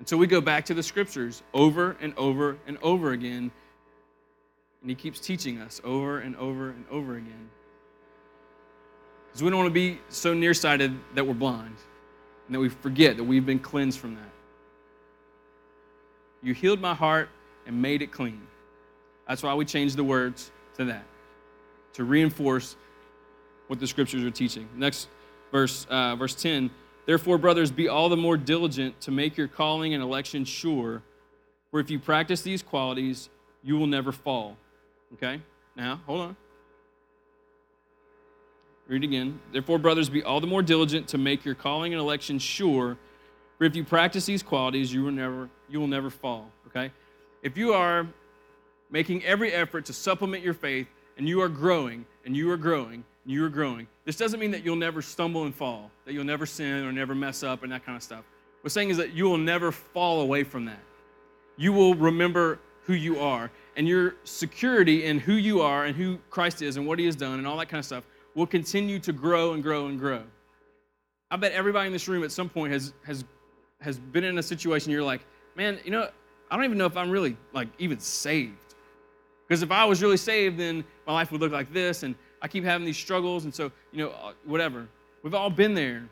And 0.00 0.08
so 0.08 0.16
we 0.16 0.26
go 0.26 0.40
back 0.40 0.64
to 0.64 0.74
the 0.74 0.82
scriptures 0.82 1.42
over 1.52 1.94
and 2.00 2.14
over 2.16 2.56
and 2.66 2.78
over 2.82 3.12
again. 3.12 3.52
And 4.80 4.90
he 4.90 4.96
keeps 4.96 5.20
teaching 5.20 5.60
us 5.60 5.80
over 5.84 6.20
and 6.20 6.34
over 6.36 6.70
and 6.70 6.86
over 6.90 7.16
again. 7.16 7.50
Because 9.28 9.42
we 9.42 9.50
don't 9.50 9.58
want 9.58 9.68
to 9.68 9.74
be 9.74 10.00
so 10.08 10.32
nearsighted 10.32 10.98
that 11.14 11.24
we're 11.24 11.34
blind 11.34 11.76
and 12.46 12.54
that 12.54 12.60
we 12.60 12.70
forget 12.70 13.18
that 13.18 13.24
we've 13.24 13.44
been 13.44 13.58
cleansed 13.58 13.98
from 13.98 14.14
that. 14.14 14.30
You 16.42 16.54
healed 16.54 16.80
my 16.80 16.94
heart 16.94 17.28
and 17.66 17.80
made 17.80 18.00
it 18.00 18.10
clean. 18.10 18.40
That's 19.28 19.42
why 19.42 19.52
we 19.52 19.66
changed 19.66 19.96
the 19.96 20.04
words 20.04 20.50
to 20.78 20.86
that, 20.86 21.04
to 21.92 22.04
reinforce 22.04 22.74
what 23.66 23.78
the 23.78 23.86
scriptures 23.86 24.24
are 24.24 24.30
teaching. 24.30 24.66
Next 24.74 25.08
verse, 25.52 25.86
uh, 25.90 26.16
verse 26.16 26.34
10 26.34 26.70
Therefore, 27.06 27.38
brothers, 27.38 27.70
be 27.70 27.88
all 27.88 28.08
the 28.08 28.16
more 28.16 28.36
diligent 28.36 29.00
to 29.02 29.10
make 29.10 29.36
your 29.36 29.48
calling 29.48 29.94
and 29.94 30.02
election 30.02 30.44
sure, 30.44 31.02
for 31.70 31.80
if 31.80 31.90
you 31.90 31.98
practice 31.98 32.42
these 32.42 32.62
qualities, 32.62 33.28
you 33.62 33.76
will 33.76 33.86
never 33.86 34.12
fall. 34.12 34.56
Okay? 35.14 35.40
Now, 35.76 36.00
hold 36.06 36.20
on. 36.20 36.36
Read 38.86 39.04
again. 39.04 39.40
Therefore, 39.52 39.78
brothers, 39.78 40.08
be 40.08 40.22
all 40.22 40.40
the 40.40 40.46
more 40.46 40.62
diligent 40.62 41.08
to 41.08 41.18
make 41.18 41.44
your 41.44 41.54
calling 41.54 41.92
and 41.92 42.00
election 42.00 42.38
sure, 42.38 42.96
for 43.56 43.64
if 43.64 43.76
you 43.76 43.84
practice 43.84 44.26
these 44.26 44.42
qualities, 44.42 44.92
you 44.92 45.04
will 45.04 45.12
never 45.12 45.48
you 45.68 45.78
will 45.78 45.86
never 45.86 46.10
fall. 46.10 46.50
Okay? 46.66 46.90
If 47.42 47.56
you 47.56 47.72
are 47.72 48.06
making 48.90 49.24
every 49.24 49.52
effort 49.52 49.84
to 49.86 49.92
supplement 49.92 50.42
your 50.42 50.54
faith 50.54 50.88
and 51.16 51.28
you 51.28 51.40
are 51.40 51.48
growing 51.48 52.04
and 52.24 52.36
you 52.36 52.50
are 52.50 52.56
growing 52.56 53.04
and 53.30 53.36
you 53.36 53.44
are 53.44 53.48
growing, 53.48 53.86
this 54.04 54.16
doesn't 54.16 54.40
mean 54.40 54.50
that 54.50 54.64
you'll 54.64 54.74
never 54.74 55.00
stumble 55.00 55.44
and 55.44 55.54
fall, 55.54 55.88
that 56.04 56.14
you'll 56.14 56.24
never 56.24 56.46
sin 56.46 56.84
or 56.84 56.90
never 56.90 57.14
mess 57.14 57.44
up 57.44 57.62
and 57.62 57.70
that 57.70 57.86
kind 57.86 57.94
of 57.94 58.02
stuff. 58.02 58.24
What 58.24 58.64
we're 58.64 58.70
saying 58.70 58.90
is 58.90 58.96
that 58.96 59.12
you 59.12 59.26
will 59.26 59.38
never 59.38 59.70
fall 59.70 60.22
away 60.22 60.42
from 60.42 60.64
that. 60.64 60.80
You 61.56 61.72
will 61.72 61.94
remember 61.94 62.58
who 62.86 62.94
you 62.94 63.20
are, 63.20 63.48
and 63.76 63.86
your 63.86 64.16
security 64.24 65.04
in 65.04 65.20
who 65.20 65.34
you 65.34 65.60
are 65.60 65.84
and 65.84 65.94
who 65.94 66.18
Christ 66.28 66.60
is 66.60 66.76
and 66.76 66.84
what 66.88 66.98
he 66.98 67.04
has 67.04 67.14
done 67.14 67.38
and 67.38 67.46
all 67.46 67.56
that 67.58 67.68
kind 67.68 67.78
of 67.78 67.84
stuff 67.84 68.02
will 68.34 68.48
continue 68.48 68.98
to 68.98 69.12
grow 69.12 69.52
and 69.52 69.62
grow 69.62 69.86
and 69.86 69.96
grow. 69.96 70.24
I 71.30 71.36
bet 71.36 71.52
everybody 71.52 71.86
in 71.86 71.92
this 71.92 72.08
room 72.08 72.24
at 72.24 72.32
some 72.32 72.48
point 72.48 72.72
has 72.72 72.94
has 73.04 73.24
has 73.80 74.00
been 74.00 74.24
in 74.24 74.38
a 74.38 74.42
situation 74.42 74.90
you're 74.90 75.04
like, 75.04 75.20
man, 75.54 75.78
you 75.84 75.92
know, 75.92 76.08
I 76.50 76.56
don't 76.56 76.64
even 76.64 76.78
know 76.78 76.86
if 76.86 76.96
I'm 76.96 77.10
really 77.10 77.36
like 77.52 77.68
even 77.78 78.00
saved. 78.00 78.74
Because 79.46 79.62
if 79.62 79.70
I 79.70 79.84
was 79.84 80.02
really 80.02 80.16
saved, 80.16 80.58
then 80.58 80.84
my 81.06 81.12
life 81.12 81.30
would 81.30 81.40
look 81.40 81.52
like 81.52 81.72
this, 81.72 82.02
and 82.02 82.16
I 82.42 82.48
keep 82.48 82.64
having 82.64 82.86
these 82.86 82.96
struggles, 82.96 83.44
and 83.44 83.54
so, 83.54 83.70
you 83.92 84.04
know, 84.04 84.10
uh, 84.10 84.32
whatever. 84.44 84.88
We've 85.22 85.34
all 85.34 85.50
been 85.50 85.74
there. 85.74 85.96
And 85.96 86.08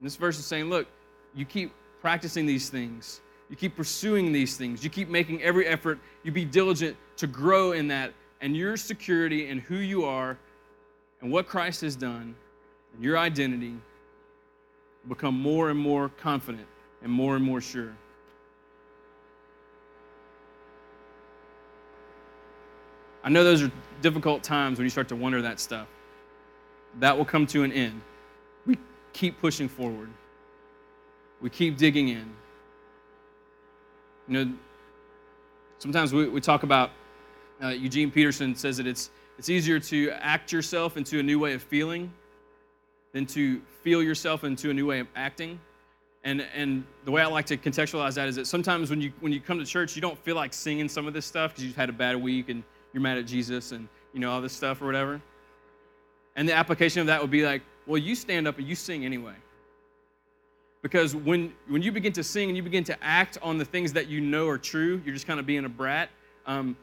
this 0.00 0.16
verse 0.16 0.38
is 0.38 0.46
saying, 0.46 0.66
look, 0.66 0.86
you 1.34 1.44
keep 1.44 1.72
practicing 2.00 2.46
these 2.46 2.70
things, 2.70 3.20
you 3.50 3.56
keep 3.56 3.74
pursuing 3.74 4.32
these 4.32 4.56
things, 4.56 4.84
you 4.84 4.90
keep 4.90 5.08
making 5.08 5.42
every 5.42 5.66
effort, 5.66 5.98
you 6.22 6.30
be 6.30 6.44
diligent 6.44 6.96
to 7.16 7.26
grow 7.26 7.72
in 7.72 7.88
that, 7.88 8.12
and 8.40 8.56
your 8.56 8.76
security 8.76 9.50
and 9.50 9.60
who 9.60 9.76
you 9.76 10.04
are 10.04 10.38
and 11.20 11.32
what 11.32 11.48
Christ 11.48 11.80
has 11.80 11.96
done 11.96 12.36
and 12.94 13.02
your 13.02 13.18
identity 13.18 13.74
become 15.08 15.40
more 15.40 15.70
and 15.70 15.78
more 15.78 16.08
confident 16.08 16.66
and 17.02 17.10
more 17.10 17.36
and 17.36 17.44
more 17.44 17.60
sure. 17.60 17.92
I 23.28 23.30
know 23.30 23.44
those 23.44 23.62
are 23.62 23.70
difficult 24.00 24.42
times 24.42 24.78
when 24.78 24.86
you 24.86 24.90
start 24.90 25.06
to 25.08 25.14
wonder 25.14 25.42
that 25.42 25.60
stuff. 25.60 25.86
That 26.98 27.14
will 27.14 27.26
come 27.26 27.46
to 27.48 27.62
an 27.62 27.72
end. 27.72 28.00
We 28.64 28.78
keep 29.12 29.38
pushing 29.38 29.68
forward, 29.68 30.08
we 31.42 31.50
keep 31.50 31.76
digging 31.76 32.08
in. 32.08 32.34
You 34.28 34.32
know, 34.46 34.52
sometimes 35.76 36.14
we, 36.14 36.26
we 36.26 36.40
talk 36.40 36.62
about, 36.62 36.90
uh, 37.62 37.68
Eugene 37.68 38.10
Peterson 38.10 38.54
says 38.54 38.78
that 38.78 38.86
it's, 38.86 39.10
it's 39.36 39.50
easier 39.50 39.78
to 39.78 40.10
act 40.12 40.50
yourself 40.50 40.96
into 40.96 41.18
a 41.18 41.22
new 41.22 41.38
way 41.38 41.52
of 41.52 41.62
feeling 41.62 42.10
than 43.12 43.26
to 43.26 43.60
feel 43.82 44.02
yourself 44.02 44.42
into 44.42 44.70
a 44.70 44.72
new 44.72 44.86
way 44.86 45.00
of 45.00 45.06
acting. 45.14 45.60
And, 46.24 46.46
and 46.54 46.82
the 47.04 47.10
way 47.10 47.20
I 47.20 47.26
like 47.26 47.44
to 47.46 47.58
contextualize 47.58 48.14
that 48.14 48.26
is 48.26 48.36
that 48.36 48.46
sometimes 48.46 48.88
when 48.88 49.02
you, 49.02 49.12
when 49.20 49.34
you 49.34 49.40
come 49.40 49.58
to 49.58 49.66
church, 49.66 49.96
you 49.96 50.00
don't 50.00 50.18
feel 50.18 50.34
like 50.34 50.54
singing 50.54 50.88
some 50.88 51.06
of 51.06 51.12
this 51.12 51.26
stuff 51.26 51.50
because 51.50 51.64
you've 51.64 51.76
had 51.76 51.90
a 51.90 51.92
bad 51.92 52.16
week 52.16 52.48
and 52.48 52.64
you're 52.98 53.02
mad 53.04 53.16
at 53.16 53.26
Jesus 53.26 53.70
and 53.70 53.88
you 54.12 54.18
know 54.18 54.32
all 54.32 54.40
this 54.40 54.52
stuff 54.52 54.82
or 54.82 54.86
whatever. 54.86 55.22
And 56.34 56.48
the 56.48 56.52
application 56.52 57.00
of 57.00 57.06
that 57.06 57.20
would 57.20 57.30
be 57.30 57.46
like, 57.46 57.62
well, 57.86 57.98
you 57.98 58.16
stand 58.16 58.48
up 58.48 58.58
and 58.58 58.66
you 58.66 58.74
sing 58.74 59.04
anyway. 59.04 59.34
Because 60.82 61.14
when, 61.14 61.52
when 61.68 61.80
you 61.80 61.92
begin 61.92 62.12
to 62.14 62.24
sing 62.24 62.48
and 62.48 62.56
you 62.56 62.62
begin 62.62 62.82
to 62.84 63.04
act 63.04 63.38
on 63.40 63.56
the 63.56 63.64
things 63.64 63.92
that 63.92 64.08
you 64.08 64.20
know 64.20 64.48
are 64.48 64.58
true, 64.58 65.00
you're 65.04 65.14
just 65.14 65.28
kind 65.28 65.38
of 65.38 65.46
being 65.46 65.64
a 65.64 65.68
brat, 65.68 66.10
um, 66.46 66.76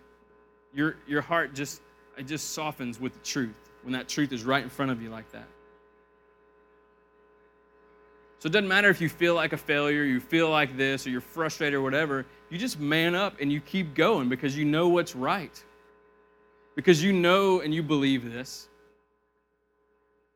your, 0.73 0.95
your 1.05 1.21
heart 1.21 1.53
just, 1.53 1.81
it 2.17 2.27
just 2.27 2.51
softens 2.51 2.97
with 2.97 3.13
the 3.13 3.19
truth 3.19 3.55
when 3.83 3.91
that 3.91 4.07
truth 4.07 4.31
is 4.31 4.45
right 4.45 4.63
in 4.63 4.69
front 4.69 4.91
of 4.91 5.01
you 5.01 5.09
like 5.09 5.29
that. 5.33 5.47
So 8.39 8.47
it 8.47 8.51
doesn't 8.51 8.69
matter 8.69 8.89
if 8.89 9.01
you 9.01 9.09
feel 9.09 9.35
like 9.35 9.51
a 9.51 9.57
failure, 9.57 10.03
you 10.03 10.21
feel 10.21 10.49
like 10.49 10.77
this, 10.77 11.07
or 11.07 11.09
you're 11.09 11.19
frustrated 11.19 11.75
or 11.75 11.81
whatever, 11.81 12.25
you 12.49 12.57
just 12.57 12.79
man 12.79 13.15
up 13.15 13.35
and 13.41 13.51
you 13.51 13.59
keep 13.59 13.95
going 13.95 14.29
because 14.29 14.57
you 14.57 14.65
know 14.65 14.87
what's 14.87 15.15
right. 15.15 15.63
Because 16.75 17.03
you 17.03 17.13
know 17.13 17.61
and 17.61 17.73
you 17.73 17.81
believe 17.81 18.29
this. 18.31 18.67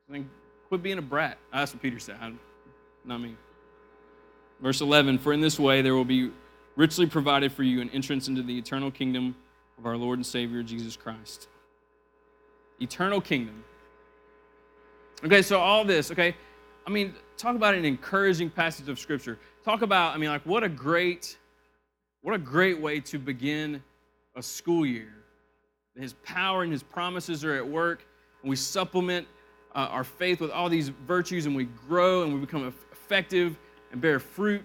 I 0.08 0.12
mean, 0.12 0.30
quit 0.68 0.82
being 0.82 0.98
a 0.98 1.02
brat. 1.02 1.38
That's 1.52 1.72
what 1.72 1.82
Peter 1.82 1.98
said, 1.98 2.16
not 3.04 3.20
me. 3.20 3.36
Verse 4.60 4.80
11 4.80 5.18
For 5.18 5.32
in 5.32 5.40
this 5.40 5.58
way 5.58 5.82
there 5.82 5.94
will 5.94 6.04
be 6.04 6.30
richly 6.76 7.06
provided 7.06 7.52
for 7.52 7.62
you 7.62 7.80
an 7.80 7.90
entrance 7.90 8.28
into 8.28 8.42
the 8.42 8.56
eternal 8.56 8.90
kingdom 8.90 9.36
of 9.78 9.86
our 9.86 9.96
Lord 9.96 10.18
and 10.18 10.26
Savior 10.26 10.62
Jesus 10.62 10.96
Christ. 10.96 11.48
Eternal 12.80 13.20
kingdom. 13.20 13.64
Okay, 15.22 15.42
so 15.42 15.58
all 15.58 15.84
this, 15.84 16.10
okay, 16.10 16.34
I 16.86 16.90
mean, 16.90 17.14
talk 17.36 17.54
about 17.54 17.74
an 17.74 17.84
encouraging 17.84 18.48
passage 18.48 18.88
of 18.88 18.98
scripture. 18.98 19.38
Talk 19.64 19.82
about, 19.82 20.14
I 20.14 20.18
mean, 20.18 20.30
like 20.30 20.44
what 20.46 20.64
a 20.64 20.68
great, 20.68 21.36
what 22.22 22.34
a 22.34 22.38
great 22.38 22.80
way 22.80 23.00
to 23.00 23.18
begin 23.18 23.82
a 24.34 24.42
school 24.42 24.86
year. 24.86 25.12
His 25.98 26.14
power 26.24 26.62
and 26.62 26.72
his 26.72 26.82
promises 26.82 27.44
are 27.44 27.54
at 27.54 27.66
work, 27.66 28.04
and 28.42 28.50
we 28.50 28.56
supplement 28.56 29.26
uh, 29.74 29.88
our 29.90 30.04
faith 30.04 30.40
with 30.40 30.50
all 30.50 30.68
these 30.68 30.88
virtues, 30.88 31.46
and 31.46 31.54
we 31.54 31.64
grow 31.64 32.22
and 32.22 32.32
we 32.32 32.40
become 32.40 32.72
effective 32.92 33.56
and 33.92 34.00
bear 34.00 34.18
fruit. 34.18 34.64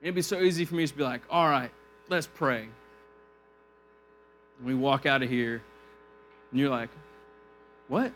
It'd 0.00 0.14
be 0.14 0.22
so 0.22 0.40
easy 0.40 0.64
for 0.64 0.74
me 0.74 0.86
to 0.86 0.94
be 0.94 1.02
like, 1.02 1.22
all 1.30 1.48
right, 1.48 1.70
let's 2.08 2.26
pray. 2.26 2.68
And 4.58 4.66
we 4.66 4.74
walk 4.74 5.06
out 5.06 5.22
of 5.22 5.30
here, 5.30 5.62
and 6.50 6.60
you're 6.60 6.70
like, 6.70 6.90
what? 7.88 8.12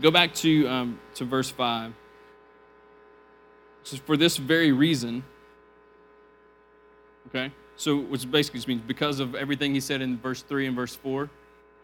Go 0.00 0.10
back 0.10 0.34
to, 0.34 0.68
um, 0.68 1.00
to 1.14 1.24
verse 1.24 1.50
5. 1.50 1.94
Says, 3.84 4.00
For 4.00 4.16
this 4.16 4.36
very 4.36 4.72
reason, 4.72 5.22
okay? 7.28 7.52
So, 7.76 7.98
which 7.98 8.28
basically 8.30 8.58
just 8.58 8.68
means 8.68 8.82
because 8.86 9.20
of 9.20 9.34
everything 9.34 9.74
he 9.74 9.80
said 9.80 10.00
in 10.00 10.18
verse 10.18 10.42
3 10.42 10.66
and 10.66 10.76
verse 10.76 10.94
4 10.94 11.30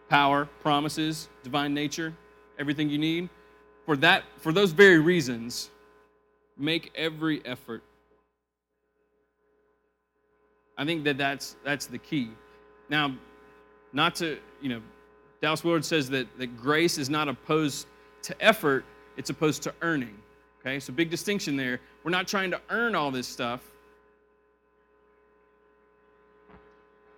power, 0.09 0.49
promises, 0.61 1.29
divine 1.41 1.73
nature, 1.73 2.13
everything 2.59 2.89
you 2.89 2.97
need. 2.97 3.29
For 3.85 3.95
that, 3.97 4.23
for 4.39 4.51
those 4.51 4.71
very 4.71 4.99
reasons, 4.99 5.69
make 6.57 6.91
every 6.95 7.41
effort. 7.45 7.81
I 10.77 10.83
think 10.83 11.05
that 11.05 11.17
that's 11.17 11.55
that's 11.63 11.85
the 11.85 11.97
key. 11.97 12.31
Now, 12.89 13.15
not 13.93 14.15
to 14.15 14.37
you 14.61 14.69
know, 14.69 14.81
Dallas 15.41 15.63
Willard 15.63 15.85
says 15.85 16.09
that 16.09 16.27
that 16.37 16.57
grace 16.57 16.97
is 16.97 17.09
not 17.09 17.29
opposed 17.29 17.87
to 18.23 18.35
effort, 18.43 18.83
it's 19.15 19.29
opposed 19.29 19.63
to 19.63 19.73
earning. 19.81 20.17
Okay, 20.61 20.79
so 20.79 20.93
big 20.93 21.09
distinction 21.09 21.55
there. 21.55 21.79
We're 22.03 22.11
not 22.11 22.27
trying 22.27 22.51
to 22.51 22.61
earn 22.69 22.93
all 22.93 23.09
this 23.09 23.27
stuff, 23.27 23.61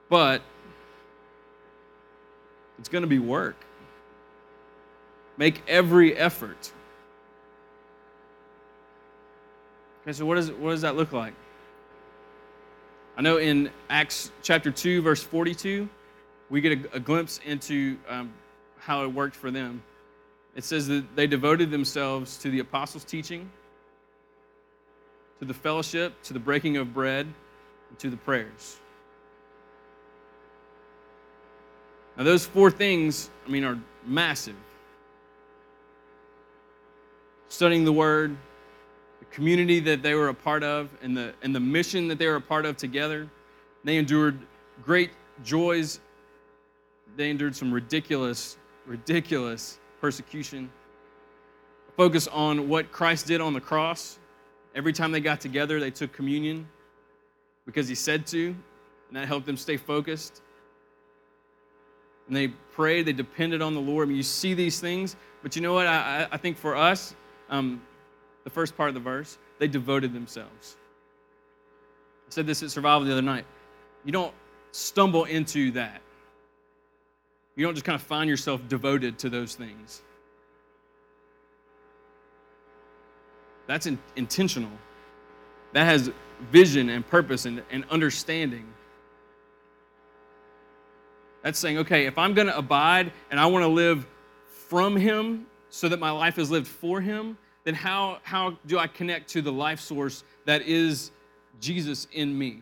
but 0.07 0.41
it's 2.79 2.87
going 2.87 3.01
to 3.01 3.07
be 3.07 3.19
work. 3.19 3.57
Make 5.35 5.61
every 5.67 6.15
effort. 6.15 6.71
Okay, 10.03 10.13
so 10.13 10.25
what, 10.25 10.37
is, 10.37 10.51
what 10.51 10.71
does 10.71 10.81
that 10.81 10.95
look 10.95 11.11
like? 11.11 11.33
I 13.17 13.21
know 13.21 13.37
in 13.37 13.69
Acts 13.89 14.31
chapter 14.41 14.71
2, 14.71 15.01
verse 15.01 15.21
42, 15.21 15.89
we 16.49 16.61
get 16.61 16.71
a, 16.71 16.95
a 16.95 16.99
glimpse 16.99 17.41
into 17.45 17.97
um, 18.07 18.33
how 18.77 19.03
it 19.03 19.07
worked 19.07 19.35
for 19.35 19.51
them. 19.51 19.83
It 20.55 20.63
says 20.63 20.87
that 20.87 21.15
they 21.15 21.25
devoted 21.25 21.71
themselves 21.71 22.37
to 22.37 22.51
the 22.51 22.59
apostles' 22.59 23.03
teaching, 23.03 23.49
to 25.39 25.45
the 25.45 25.53
fellowship, 25.53 26.21
to 26.23 26.33
the 26.33 26.39
breaking 26.39 26.77
of 26.77 26.93
bread, 26.93 27.27
and 27.89 27.99
to 27.99 28.09
the 28.09 28.17
prayers. 28.17 28.77
Now, 32.17 32.23
those 32.23 32.45
four 32.45 32.69
things, 32.69 33.31
I 33.47 33.49
mean, 33.49 33.63
are 33.63 33.79
massive. 34.05 34.55
Studying 37.49 37.83
the 37.83 37.93
Word, 37.93 38.37
the 39.19 39.25
community 39.25 39.79
that 39.79 40.03
they 40.03 40.13
were 40.13 40.29
a 40.29 40.33
part 40.33 40.63
of, 40.63 40.89
and 41.01 41.17
the, 41.17 41.33
and 41.41 41.55
the 41.55 41.59
mission 41.59 42.07
that 42.09 42.19
they 42.19 42.27
were 42.27 42.35
a 42.35 42.41
part 42.41 42.67
of 42.67 42.77
together. 42.77 43.27
They 43.83 43.97
endured 43.97 44.39
great 44.83 45.09
joys. 45.43 45.99
They 47.15 47.31
endured 47.31 47.55
some 47.55 47.71
ridiculous, 47.71 48.57
ridiculous 48.85 49.79
persecution. 50.03 50.69
Focus 51.95 52.27
on 52.27 52.67
what 52.67 52.91
Christ 52.91 53.25
did 53.25 53.39
on 53.39 53.53
the 53.53 53.61
cross. 53.61 54.19
Every 54.75 54.91
time 54.91 55.13
they 55.13 55.21
got 55.21 55.39
together, 55.39 55.79
they 55.79 55.91
took 55.91 56.11
communion 56.11 56.67
because 57.65 57.87
he 57.87 57.95
said 57.95 58.27
to, 58.27 58.47
and 58.47 59.15
that 59.15 59.29
helped 59.29 59.45
them 59.45 59.55
stay 59.55 59.77
focused. 59.77 60.41
And 62.27 62.35
they 62.35 62.49
prayed, 62.49 63.05
they 63.05 63.13
depended 63.13 63.61
on 63.61 63.73
the 63.73 63.79
Lord. 63.79 64.05
I 64.05 64.09
mean, 64.09 64.17
you 64.17 64.23
see 64.23 64.53
these 64.53 64.81
things, 64.81 65.15
but 65.41 65.55
you 65.55 65.61
know 65.61 65.73
what? 65.73 65.87
I, 65.87 66.27
I 66.29 66.35
think 66.35 66.57
for 66.57 66.75
us, 66.75 67.15
um, 67.49 67.81
the 68.43 68.49
first 68.49 68.75
part 68.75 68.89
of 68.89 68.95
the 68.95 68.99
verse, 68.99 69.37
they 69.57 69.69
devoted 69.69 70.13
themselves. 70.13 70.75
I 72.27 72.29
said 72.29 72.45
this 72.45 72.61
at 72.61 72.71
Survival 72.71 73.05
the 73.07 73.13
other 73.13 73.21
night. 73.21 73.45
You 74.03 74.11
don't 74.11 74.33
stumble 74.73 75.23
into 75.23 75.71
that. 75.71 76.01
You 77.55 77.65
don't 77.65 77.75
just 77.75 77.85
kind 77.85 77.95
of 77.95 78.01
find 78.01 78.29
yourself 78.29 78.67
devoted 78.67 79.19
to 79.19 79.29
those 79.29 79.55
things. 79.55 80.01
That's 83.67 83.85
in, 83.85 83.99
intentional. 84.15 84.71
That 85.73 85.85
has 85.85 86.11
vision 86.51 86.89
and 86.89 87.05
purpose 87.05 87.45
and, 87.45 87.61
and 87.71 87.85
understanding. 87.89 88.65
That's 91.43 91.59
saying, 91.59 91.77
okay, 91.79 92.05
if 92.05 92.17
I'm 92.17 92.33
going 92.33 92.47
to 92.47 92.57
abide 92.57 93.11
and 93.29 93.39
I 93.39 93.45
want 93.45 93.63
to 93.63 93.69
live 93.69 94.07
from 94.67 94.95
Him 94.95 95.45
so 95.69 95.89
that 95.89 95.99
my 95.99 96.11
life 96.11 96.39
is 96.39 96.49
lived 96.49 96.67
for 96.67 97.01
Him, 97.01 97.37
then 97.63 97.73
how, 97.73 98.19
how 98.23 98.57
do 98.65 98.79
I 98.79 98.87
connect 98.87 99.29
to 99.31 99.41
the 99.41 99.51
life 99.51 99.79
source 99.79 100.23
that 100.45 100.63
is 100.63 101.11
Jesus 101.59 102.07
in 102.11 102.37
me? 102.37 102.61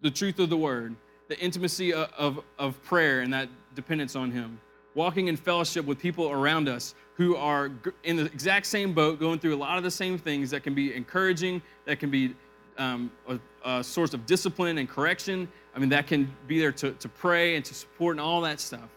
The 0.00 0.10
truth 0.10 0.38
of 0.38 0.50
the 0.50 0.56
Word 0.56 0.96
the 1.28 1.38
intimacy 1.38 1.92
of, 1.92 2.40
of, 2.58 2.82
prayer 2.82 3.20
and 3.20 3.32
that 3.32 3.48
dependence 3.74 4.16
on 4.16 4.30
Him. 4.30 4.60
walking 4.94 5.28
in 5.28 5.36
fellowship 5.36 5.84
with 5.84 5.98
people 5.98 6.30
around 6.30 6.68
us 6.68 6.94
who 7.14 7.36
are 7.36 7.70
in 8.04 8.16
the 8.16 8.24
exact 8.24 8.66
same 8.66 8.92
boat, 8.92 9.20
going 9.20 9.38
through 9.38 9.54
a 9.54 9.56
lot 9.56 9.76
of 9.76 9.84
the 9.84 9.90
same 9.90 10.18
things 10.18 10.50
that 10.50 10.62
can 10.62 10.74
be 10.74 10.94
encouraging, 10.94 11.60
that 11.84 12.00
can 12.00 12.10
be 12.10 12.34
um, 12.78 13.10
a, 13.28 13.38
a, 13.64 13.84
source 13.84 14.14
of 14.14 14.24
discipline 14.24 14.78
and 14.78 14.88
correction. 14.88 15.48
I 15.74 15.78
mean, 15.78 15.88
that 15.90 16.06
can 16.06 16.34
be 16.46 16.58
there 16.58 16.72
to, 16.72 16.92
to 16.92 17.08
pray 17.08 17.56
and 17.56 17.64
to 17.64 17.74
support 17.74 18.14
and 18.14 18.20
all 18.20 18.40
that 18.42 18.60
stuff. 18.60 18.88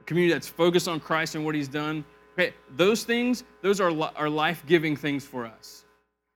A 0.00 0.02
community 0.02 0.32
that's 0.32 0.48
focused 0.48 0.88
on 0.88 1.00
Christ 1.00 1.34
and 1.34 1.44
what 1.44 1.54
He's 1.54 1.68
done. 1.68 2.04
Okay, 2.34 2.52
those 2.76 3.04
things, 3.04 3.44
those 3.62 3.80
are, 3.80 3.92
are 4.14 4.28
life 4.28 4.62
giving 4.66 4.96
things 4.96 5.24
for 5.24 5.46
us. 5.46 5.84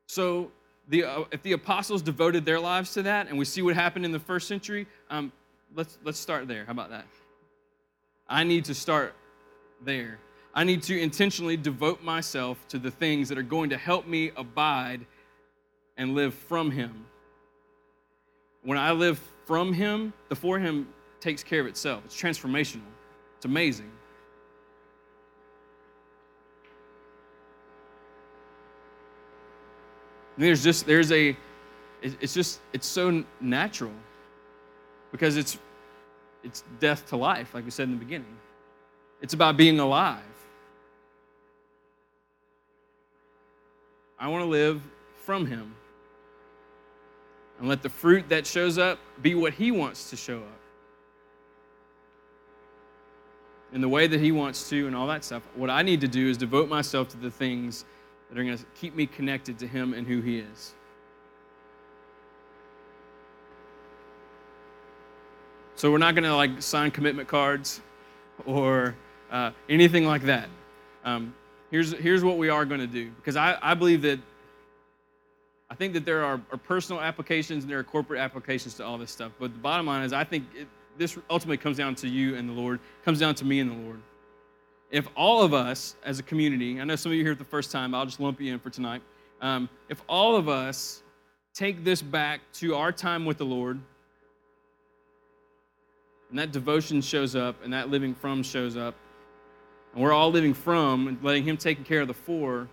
So, 0.06 0.50
the, 0.92 1.04
uh, 1.04 1.24
if 1.32 1.42
the 1.42 1.52
apostles 1.52 2.02
devoted 2.02 2.44
their 2.44 2.60
lives 2.60 2.92
to 2.92 3.02
that, 3.04 3.28
and 3.28 3.38
we 3.38 3.46
see 3.46 3.62
what 3.62 3.74
happened 3.74 4.04
in 4.04 4.12
the 4.12 4.18
first 4.18 4.46
century, 4.46 4.86
um, 5.08 5.32
let's, 5.74 5.96
let's 6.04 6.20
start 6.20 6.46
there. 6.46 6.66
How 6.66 6.72
about 6.72 6.90
that? 6.90 7.06
I 8.28 8.44
need 8.44 8.66
to 8.66 8.74
start 8.74 9.14
there. 9.82 10.18
I 10.54 10.64
need 10.64 10.82
to 10.82 11.00
intentionally 11.00 11.56
devote 11.56 12.02
myself 12.02 12.68
to 12.68 12.78
the 12.78 12.90
things 12.90 13.30
that 13.30 13.38
are 13.38 13.42
going 13.42 13.70
to 13.70 13.78
help 13.78 14.06
me 14.06 14.32
abide 14.36 15.06
and 15.96 16.14
live 16.14 16.34
from 16.34 16.70
Him. 16.70 17.06
When 18.62 18.76
I 18.76 18.92
live 18.92 19.18
from 19.46 19.72
Him, 19.72 20.12
the 20.28 20.36
for 20.36 20.58
Him 20.58 20.86
takes 21.20 21.42
care 21.42 21.62
of 21.62 21.68
itself. 21.68 22.02
It's 22.04 22.20
transformational, 22.20 22.82
it's 23.38 23.46
amazing. 23.46 23.90
There's 30.42 30.64
just, 30.64 30.86
there's 30.86 31.12
a, 31.12 31.36
it's 32.02 32.34
just, 32.34 32.58
it's 32.72 32.86
so 32.86 33.24
natural 33.40 33.92
because 35.12 35.36
it's, 35.36 35.56
it's 36.42 36.64
death 36.80 37.08
to 37.10 37.16
life, 37.16 37.54
like 37.54 37.64
we 37.64 37.70
said 37.70 37.84
in 37.84 37.92
the 37.92 38.04
beginning. 38.04 38.36
It's 39.20 39.34
about 39.34 39.56
being 39.56 39.78
alive. 39.78 40.18
I 44.18 44.26
want 44.26 44.42
to 44.42 44.48
live 44.48 44.82
from 45.14 45.46
Him 45.46 45.76
and 47.60 47.68
let 47.68 47.82
the 47.82 47.88
fruit 47.88 48.28
that 48.30 48.44
shows 48.44 48.78
up 48.78 48.98
be 49.22 49.36
what 49.36 49.52
He 49.52 49.70
wants 49.70 50.10
to 50.10 50.16
show 50.16 50.38
up. 50.38 50.60
In 53.72 53.80
the 53.80 53.88
way 53.88 54.08
that 54.08 54.18
He 54.20 54.32
wants 54.32 54.68
to, 54.70 54.88
and 54.88 54.96
all 54.96 55.06
that 55.06 55.22
stuff. 55.22 55.44
What 55.54 55.70
I 55.70 55.82
need 55.82 56.00
to 56.00 56.08
do 56.08 56.28
is 56.28 56.36
devote 56.36 56.68
myself 56.68 57.08
to 57.10 57.16
the 57.16 57.30
things 57.30 57.84
that 58.32 58.40
are 58.40 58.44
going 58.44 58.56
to 58.56 58.64
keep 58.80 58.94
me 58.94 59.06
connected 59.06 59.58
to 59.58 59.66
Him 59.66 59.92
and 59.92 60.06
who 60.06 60.22
He 60.22 60.38
is. 60.38 60.72
So 65.76 65.90
we're 65.90 65.98
not 65.98 66.14
going 66.14 66.24
to 66.24 66.34
like 66.34 66.62
sign 66.62 66.90
commitment 66.90 67.28
cards 67.28 67.82
or 68.46 68.94
uh, 69.30 69.50
anything 69.68 70.06
like 70.06 70.22
that. 70.22 70.48
Um, 71.04 71.34
here's, 71.70 71.92
here's 71.92 72.24
what 72.24 72.38
we 72.38 72.48
are 72.48 72.64
going 72.64 72.80
to 72.80 72.86
do 72.86 73.10
because 73.10 73.36
I, 73.36 73.58
I 73.60 73.74
believe 73.74 74.00
that 74.02 74.18
I 75.68 75.74
think 75.74 75.92
that 75.92 76.06
there 76.06 76.24
are, 76.24 76.40
are, 76.52 76.56
personal 76.56 77.02
applications 77.02 77.64
and 77.64 77.70
there 77.70 77.80
are 77.80 77.84
corporate 77.84 78.20
applications 78.20 78.74
to 78.74 78.84
all 78.84 78.96
this 78.96 79.10
stuff. 79.10 79.32
But 79.38 79.52
the 79.52 79.58
bottom 79.58 79.86
line 79.86 80.04
is, 80.04 80.12
I 80.12 80.24
think 80.24 80.46
it, 80.54 80.68
this 80.96 81.18
ultimately 81.28 81.56
comes 81.56 81.76
down 81.76 81.96
to 81.96 82.08
you 82.08 82.36
and 82.36 82.48
the 82.48 82.52
Lord, 82.52 82.80
comes 83.04 83.18
down 83.18 83.34
to 83.36 83.44
me 83.44 83.60
and 83.60 83.70
the 83.70 83.86
Lord. 83.86 84.00
If 84.92 85.08
all 85.16 85.42
of 85.42 85.54
us 85.54 85.96
as 86.04 86.18
a 86.18 86.22
community, 86.22 86.78
I 86.78 86.84
know 86.84 86.96
some 86.96 87.10
of 87.10 87.16
you 87.16 87.24
here 87.24 87.34
for 87.34 87.42
the 87.42 87.48
first 87.48 87.72
time, 87.72 87.94
I'll 87.94 88.04
just 88.04 88.20
lump 88.20 88.40
you 88.40 88.52
in 88.52 88.60
for 88.60 88.68
tonight. 88.68 89.00
Um, 89.40 89.68
if 89.88 90.02
all 90.06 90.36
of 90.36 90.50
us 90.50 91.02
take 91.54 91.82
this 91.82 92.02
back 92.02 92.40
to 92.54 92.74
our 92.74 92.92
time 92.92 93.24
with 93.24 93.38
the 93.38 93.44
Lord, 93.44 93.80
and 96.28 96.38
that 96.38 96.52
devotion 96.52 97.00
shows 97.00 97.34
up, 97.34 97.56
and 97.64 97.72
that 97.72 97.88
living 97.90 98.14
from 98.14 98.42
shows 98.42 98.76
up, 98.76 98.94
and 99.94 100.02
we're 100.02 100.12
all 100.12 100.30
living 100.30 100.52
from 100.52 101.08
and 101.08 101.22
letting 101.24 101.44
Him 101.44 101.56
take 101.56 101.84
care 101.84 102.02
of 102.02 102.08
the 102.08 102.14
for, 102.14 102.68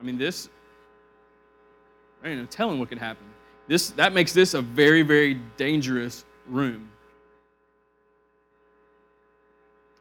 I 0.00 0.04
mean, 0.04 0.18
this 0.18 0.48
I 2.24 2.28
ain't 2.28 2.40
no 2.40 2.46
telling 2.46 2.78
what 2.78 2.88
could 2.88 2.98
happen. 2.98 3.26
This, 3.68 3.90
that 3.90 4.12
makes 4.12 4.32
this 4.32 4.54
a 4.54 4.62
very, 4.62 5.02
very 5.02 5.34
dangerous 5.56 6.24
room. 6.48 6.88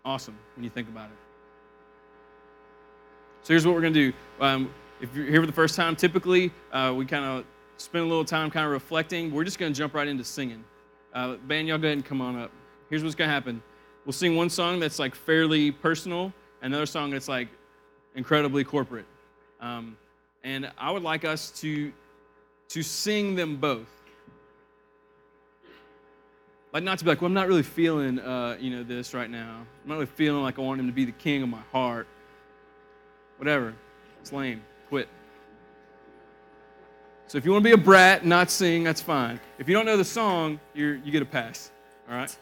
Awesome 0.04 0.38
when 0.56 0.64
you 0.64 0.70
think 0.70 0.90
about 0.90 1.06
it. 1.06 1.18
So 3.44 3.54
here's 3.54 3.66
what 3.66 3.76
we're 3.76 3.82
going 3.82 3.94
to 3.94 4.12
do. 4.12 4.18
Um, 4.40 4.74
if 5.00 5.16
you're 5.16 5.26
here 5.26 5.42
for 5.42 5.48
the 5.48 5.54
first 5.54 5.76
time, 5.76 5.96
typically 5.96 6.52
uh, 6.72 6.94
we 6.96 7.06
kind 7.06 7.26
of 7.26 7.46
spend 7.78 8.06
a 8.06 8.08
little 8.08 8.26
time 8.26 8.52
kind 8.52 8.66
of 8.66 8.72
reflecting. 8.72 9.32
We're 9.32 9.44
just 9.44 9.58
going 9.58 9.74
to 9.74 9.78
jump 9.78 9.94
right 9.94 10.08
into 10.08 10.24
singing. 10.24 10.64
Uh, 11.14 11.36
band, 11.36 11.68
y'all 11.68 11.78
go 11.78 11.88
ahead 11.88 11.98
and 11.98 12.06
come 12.06 12.22
on 12.22 12.40
up. 12.40 12.52
Here's 12.90 13.04
what's 13.04 13.16
going 13.16 13.28
to 13.28 13.34
happen. 13.34 13.62
We'll 14.06 14.14
sing 14.14 14.36
one 14.36 14.50
song 14.50 14.80
that's 14.80 15.00
like 15.00 15.16
fairly 15.16 15.72
personal, 15.72 16.34
another 16.62 16.86
song 16.86 17.12
that's 17.12 17.28
like 17.28 17.48
incredibly 18.16 18.64
corporate. 18.64 19.06
Um, 19.60 19.98
and 20.44 20.72
I 20.78 20.92
would 20.92 21.04
like 21.04 21.26
us 21.26 21.52
to 21.62 21.92
to 22.70 22.82
sing 22.82 23.36
them 23.36 23.58
both. 23.58 23.90
Like 26.74 26.84
not 26.84 27.00
to 27.00 27.04
be 27.04 27.10
like, 27.12 27.22
well, 27.22 27.28
I'm 27.28 27.34
not 27.34 27.48
really 27.48 27.64
feeling, 27.64 28.20
uh, 28.20 28.58
you 28.60 28.70
know, 28.70 28.84
this 28.84 29.14
right 29.14 29.30
now. 29.30 29.66
I'm 29.84 29.90
not 29.90 29.96
really 29.96 30.06
feeling 30.06 30.42
like 30.42 30.58
I 30.58 30.62
want 30.62 30.80
him 30.80 30.88
to 30.88 30.94
be 30.94 31.06
the 31.06 31.12
king 31.12 31.44
of 31.44 31.50
my 31.50 31.62
heart. 31.72 32.08
Whatever. 33.38 33.74
It's 34.22 34.32
lame. 34.32 34.62
Quit. 34.88 35.10
So 37.28 37.38
if 37.38 37.46
you 37.46 37.52
want 37.52 37.64
to 37.64 37.70
be 37.70 37.74
a 37.74 37.78
brat, 37.78 38.26
not 38.26 38.52
sing, 38.52 38.84
that's 38.84 39.02
fine. 39.02 39.40
If 39.58 39.68
you 39.68 39.74
don't 39.74 39.86
know 39.86 39.98
the 39.98 40.06
song, 40.06 40.60
you 40.74 41.02
you 41.04 41.12
get 41.12 41.22
a 41.22 41.26
pass. 41.26 41.72
All 42.10 42.16
right. 42.16 42.36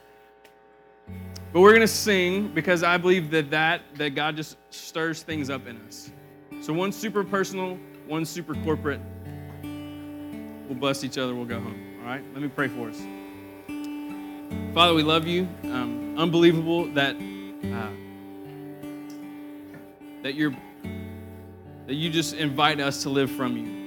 But 1.53 1.61
we're 1.61 1.73
gonna 1.73 1.87
sing 1.87 2.49
because 2.49 2.83
I 2.83 2.97
believe 2.97 3.31
that 3.31 3.49
that 3.51 3.81
that 3.95 4.15
God 4.15 4.35
just 4.35 4.57
stirs 4.71 5.23
things 5.23 5.49
up 5.49 5.67
in 5.67 5.77
us. 5.87 6.11
So 6.61 6.73
one 6.73 6.91
super 6.91 7.23
personal, 7.23 7.77
one 8.07 8.25
super 8.25 8.55
corporate. 8.55 9.01
We'll 9.63 10.77
bless 10.77 11.03
each 11.03 11.17
other. 11.17 11.35
We'll 11.35 11.45
go 11.45 11.59
home. 11.59 11.97
All 12.01 12.07
right? 12.07 12.23
Let 12.33 12.41
me 12.41 12.47
pray 12.49 12.67
for 12.67 12.89
us. 12.89 12.99
Father, 14.73 14.93
we 14.93 15.01
love 15.01 15.25
you. 15.25 15.47
Um, 15.63 16.15
unbelievable 16.15 16.85
that 16.93 17.15
uh, 17.15 17.89
that 20.21 20.35
you're 20.35 20.55
that 21.87 21.95
you 21.95 22.11
just 22.11 22.35
invite 22.35 22.79
us 22.79 23.01
to 23.01 23.09
live 23.09 23.31
from 23.31 23.57
you. 23.57 23.79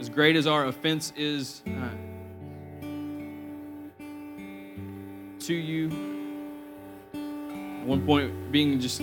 As 0.00 0.08
great 0.08 0.36
as 0.36 0.46
our 0.46 0.64
offense 0.66 1.12
is 1.16 1.60
uh, 1.66 1.90
to 5.40 5.54
you, 5.54 5.88
at 7.12 7.86
one 7.86 8.06
point 8.06 8.50
being 8.50 8.80
just 8.80 9.02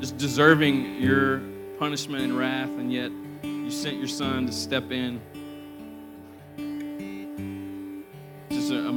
just 0.00 0.16
deserving 0.16 1.02
your 1.02 1.42
punishment 1.78 2.24
and 2.24 2.38
wrath, 2.38 2.70
and 2.70 2.90
yet 2.90 3.12
you 3.42 3.70
sent 3.70 3.98
your 3.98 4.08
son 4.08 4.46
to 4.46 4.52
step 4.52 4.90
in. 4.90 5.20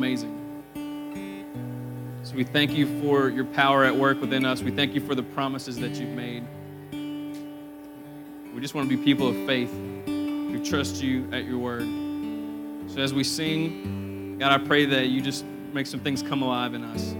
Amazing. 0.04 0.38
So 2.24 2.36
we 2.36 2.43
thank 2.43 2.74
you 2.74 2.99
for 3.01 3.30
your 3.30 3.45
power 3.45 3.86
at 3.86 3.95
work 3.95 4.20
within 4.20 4.45
us. 4.45 4.62
We 4.62 4.72
thank 4.72 4.93
you 4.93 4.99
for 4.99 5.16
the 5.16 5.24
promises 5.24 5.78
that 5.78 5.91
you've 5.91 6.10
made. 6.10 6.43
We 8.54 8.60
just 8.60 8.76
want 8.76 8.89
to 8.89 8.97
be 8.97 9.01
people 9.01 9.30
of 9.30 9.36
faith 9.47 9.72
who 10.06 10.62
trust 10.66 11.01
you 11.01 11.26
at 11.32 11.45
your 11.45 11.58
word. 11.58 11.88
So 12.91 12.99
as 12.99 13.14
we 13.14 13.24
sing, 13.24 14.38
God, 14.39 14.51
I 14.51 14.58
pray 14.66 14.86
that 14.88 15.08
you 15.08 15.22
just 15.22 15.45
make 15.72 15.88
some 15.88 16.01
things 16.01 16.22
come 16.22 16.41
alive 16.41 16.74
in 16.74 16.84
us 16.84 17.16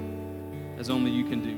as 0.78 0.90
only 0.90 1.12
you 1.12 1.24
can 1.24 1.42
do. 1.42 1.56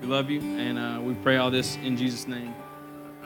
We 0.00 0.08
love 0.08 0.28
you, 0.28 0.40
and 0.40 0.76
uh, 0.76 1.00
we 1.00 1.14
pray 1.14 1.36
all 1.36 1.52
this 1.52 1.76
in 1.76 1.96
Jesus' 1.96 2.26
name. 2.26 2.52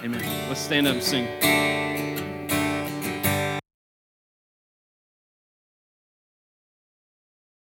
Amen. 0.04 0.48
Let's 0.48 0.60
stand 0.60 0.86
up 0.86 0.96
and 0.96 1.02
sing. 1.02 2.17